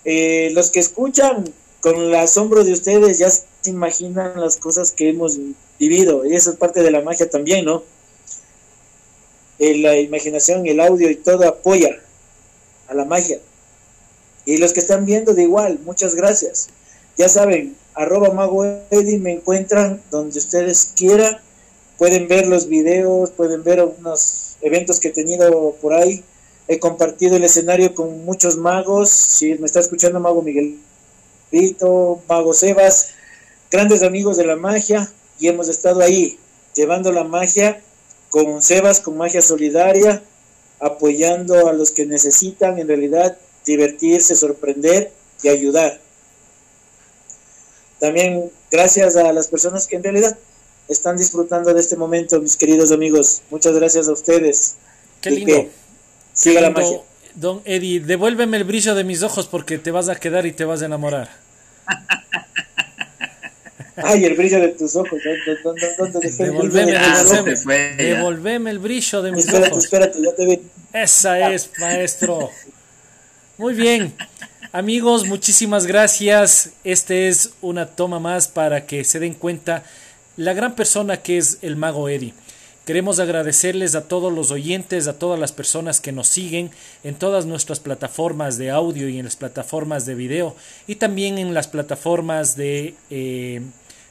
Eh, 0.04 0.50
los 0.54 0.72
que 0.72 0.80
escuchan 0.80 1.46
con 1.80 1.96
el 1.96 2.16
asombro 2.16 2.64
de 2.64 2.74
ustedes 2.74 3.20
ya 3.20 3.30
se 3.30 3.46
imaginan 3.66 4.42
las 4.42 4.58
cosas 4.58 4.92
que 4.92 5.10
hemos 5.10 5.38
vivido 5.80 6.26
y 6.26 6.36
eso 6.36 6.52
es 6.52 6.58
parte 6.58 6.82
de 6.82 6.90
la 6.90 7.02
magia 7.02 7.30
también, 7.30 7.66
¿no? 7.66 7.84
Eh, 9.60 9.78
la 9.78 9.96
imaginación, 9.98 10.66
el 10.66 10.80
audio 10.80 11.10
y 11.10 11.16
todo 11.16 11.48
apoya 11.48 12.00
a 12.88 12.96
la 12.96 13.06
magia. 13.06 13.40
Y 14.46 14.58
los 14.58 14.74
que 14.74 14.80
están 14.80 15.06
viendo 15.06 15.34
de 15.36 15.44
igual, 15.44 15.80
muchas 15.86 16.16
gracias. 16.16 16.70
Ya 17.16 17.30
saben, 17.30 17.76
arroba 17.94 18.32
mago 18.32 18.64
me 19.20 19.34
encuentran 19.34 20.02
donde 20.10 20.40
ustedes 20.40 20.94
quieran 20.96 21.42
Pueden 21.98 22.28
ver 22.28 22.48
los 22.48 22.68
videos, 22.68 23.32
pueden 23.32 23.64
ver 23.64 23.84
unos 23.84 24.58
eventos 24.62 25.00
que 25.00 25.10
he 25.10 25.12
tenido 25.12 25.74
por 25.82 25.94
ahí. 25.94 26.24
He 26.68 26.80
compartido 26.80 27.38
el 27.38 27.44
escenario 27.44 27.96
con 27.96 28.24
muchos 28.26 28.58
magos. 28.58 29.10
Si 29.10 29.56
me 29.56 29.66
está 29.66 29.80
escuchando 29.80 30.20
Mago 30.20 30.44
Miguelito, 30.44 32.22
Mago 32.28 32.54
Sebas, 32.54 33.10
grandes 33.72 34.04
amigos 34.04 34.38
de 34.38 34.46
la 34.46 34.56
magia. 34.56 35.12
Y 35.40 35.48
hemos 35.48 35.70
estado 35.70 36.02
ahí 36.02 36.38
llevando 36.76 37.12
la 37.12 37.24
magia 37.24 37.82
con 38.30 38.62
Sebas, 38.62 39.00
con 39.00 39.18
magia 39.18 39.42
solidaria, 39.42 40.22
apoyando 40.80 41.68
a 41.68 41.74
los 41.74 41.92
que 41.92 42.06
necesitan 42.06 42.78
en 42.78 42.88
realidad 42.88 43.38
divertirse, 43.66 44.36
sorprender 44.36 45.12
y 45.42 45.50
ayudar. 45.50 46.00
También 48.00 48.52
gracias 48.72 49.16
a 49.16 49.34
las 49.34 49.48
personas 49.48 49.88
que 49.88 49.96
en 49.96 50.04
realidad 50.04 50.38
están 50.88 51.18
disfrutando 51.18 51.74
de 51.74 51.80
este 51.80 51.96
momento, 51.96 52.40
mis 52.42 52.56
queridos 52.56 52.92
amigos. 52.92 53.42
Muchas 53.50 53.74
gracias 53.76 54.08
a 54.08 54.12
ustedes. 54.12 54.76
Qué 55.22 55.32
lindo. 55.32 55.68
siga 56.34 56.62
la 56.62 56.70
magia. 56.70 57.02
Don 57.36 57.62
Eddie, 57.66 58.00
devuélveme 58.00 58.58
el 58.58 58.64
brillo 58.64 58.96
de 58.96 59.04
mis 59.04 59.22
ojos 59.22 59.48
porque 59.48 59.78
te 59.78 59.92
vas 59.92 60.10
a 60.10 60.16
quedar 60.16 60.46
y 60.46 60.54
te 60.54 60.66
vas 60.66 60.82
a 60.82 60.86
enamorar. 60.86 61.30
Ay, 63.98 64.26
el 64.26 64.36
brillo 64.36 64.60
de 64.60 64.70
tus 64.70 64.96
ojos. 64.96 65.20
devolveme, 66.38 66.92
el, 66.92 67.98
devolveme 67.98 68.70
el 68.70 68.80
brillo 68.80 69.22
de 69.24 69.32
mis 69.32 69.52
ojos. 69.52 69.86
Espérate, 69.86 70.20
ya 70.22 70.36
te 70.36 70.46
veo. 70.46 70.60
Esa 70.94 71.52
es, 71.52 71.72
maestro. 71.80 72.52
Muy 73.58 73.74
bien. 73.74 74.14
Amigos, 74.72 75.26
muchísimas 75.26 75.88
gracias. 75.88 76.72
Este 76.84 77.28
es 77.28 77.52
una 77.62 77.88
toma 77.88 78.20
más 78.20 78.48
para 78.48 78.86
que 78.86 79.04
se 79.04 79.20
den 79.20 79.34
cuenta 79.34 79.84
la 80.38 80.54
gran 80.54 80.76
persona 80.76 81.18
que 81.18 81.38
es 81.38 81.58
el 81.62 81.76
mago 81.76 82.08
Eddie. 82.10 82.34
Queremos 82.86 83.20
agradecerles 83.20 83.96
a 83.96 84.08
todos 84.08 84.32
los 84.32 84.50
oyentes, 84.52 85.08
a 85.08 85.20
todas 85.20 85.38
las 85.38 85.52
personas 85.52 86.00
que 86.00 86.14
nos 86.14 86.30
siguen 86.30 86.72
en 87.04 87.16
todas 87.16 87.46
nuestras 87.46 87.82
plataformas 87.82 88.58
de 88.58 88.72
audio 88.72 89.10
y 89.10 89.20
en 89.20 89.26
las 89.26 89.36
plataformas 89.36 90.06
de 90.06 90.16
video 90.16 90.56
y 90.88 90.96
también 90.96 91.38
en 91.38 91.54
las 91.54 91.68
plataformas 91.68 92.56
de 92.56 92.96
eh, 93.10 93.62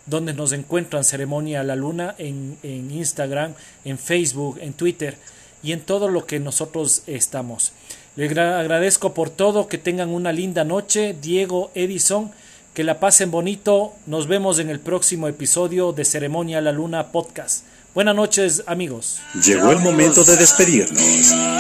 donde 0.05 0.35
nos 0.35 0.53
encuentran 0.53 1.05
Ceremonia 1.05 1.61
a 1.61 1.65
la 1.65 1.75
Luna 1.75 2.15
en, 2.19 2.59
en 2.63 2.91
Instagram, 2.91 3.55
en 3.87 3.97
Facebook, 3.97 4.59
en 4.61 4.75
Twitter 4.75 5.17
y 5.63 5.73
en 5.73 5.81
todo 5.81 6.09
lo 6.09 6.27
que 6.27 6.39
nosotros 6.39 7.03
estamos. 7.07 7.73
Les 8.15 8.31
agradezco 8.37 9.15
por 9.15 9.31
todo, 9.31 9.69
que 9.69 9.79
tengan 9.79 10.11
una 10.11 10.33
linda 10.33 10.65
noche. 10.65 11.15
Diego 11.21 11.71
Edison 11.75 12.31
que 12.77 12.85
la 12.85 13.01
pasen 13.01 13.31
bonito. 13.31 13.95
Nos 14.05 14.29
vemos 14.29 14.59
en 14.59 14.69
el 14.69 14.81
próximo 14.81 15.29
episodio 15.29 15.93
de 15.93 16.05
Ceremonia 16.05 16.61
la 16.61 16.73
Luna 16.73 17.07
Podcast. 17.07 17.65
Buenas 17.95 18.15
noches 18.15 18.65
amigos. 18.67 19.19
Llegó 19.43 19.73
el 19.73 19.79
momento 19.79 20.23
de 20.25 20.37
despedirnos. 20.37 21.01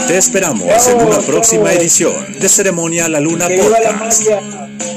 Te 0.06 0.18
esperamos 0.18 0.86
en 0.88 1.00
una 1.00 1.20
próxima 1.20 1.72
edición 1.72 2.38
de 2.38 2.48
Ceremonia 2.50 3.08
la 3.08 3.20
Luna 3.20 3.48
Podcast. 3.48 4.95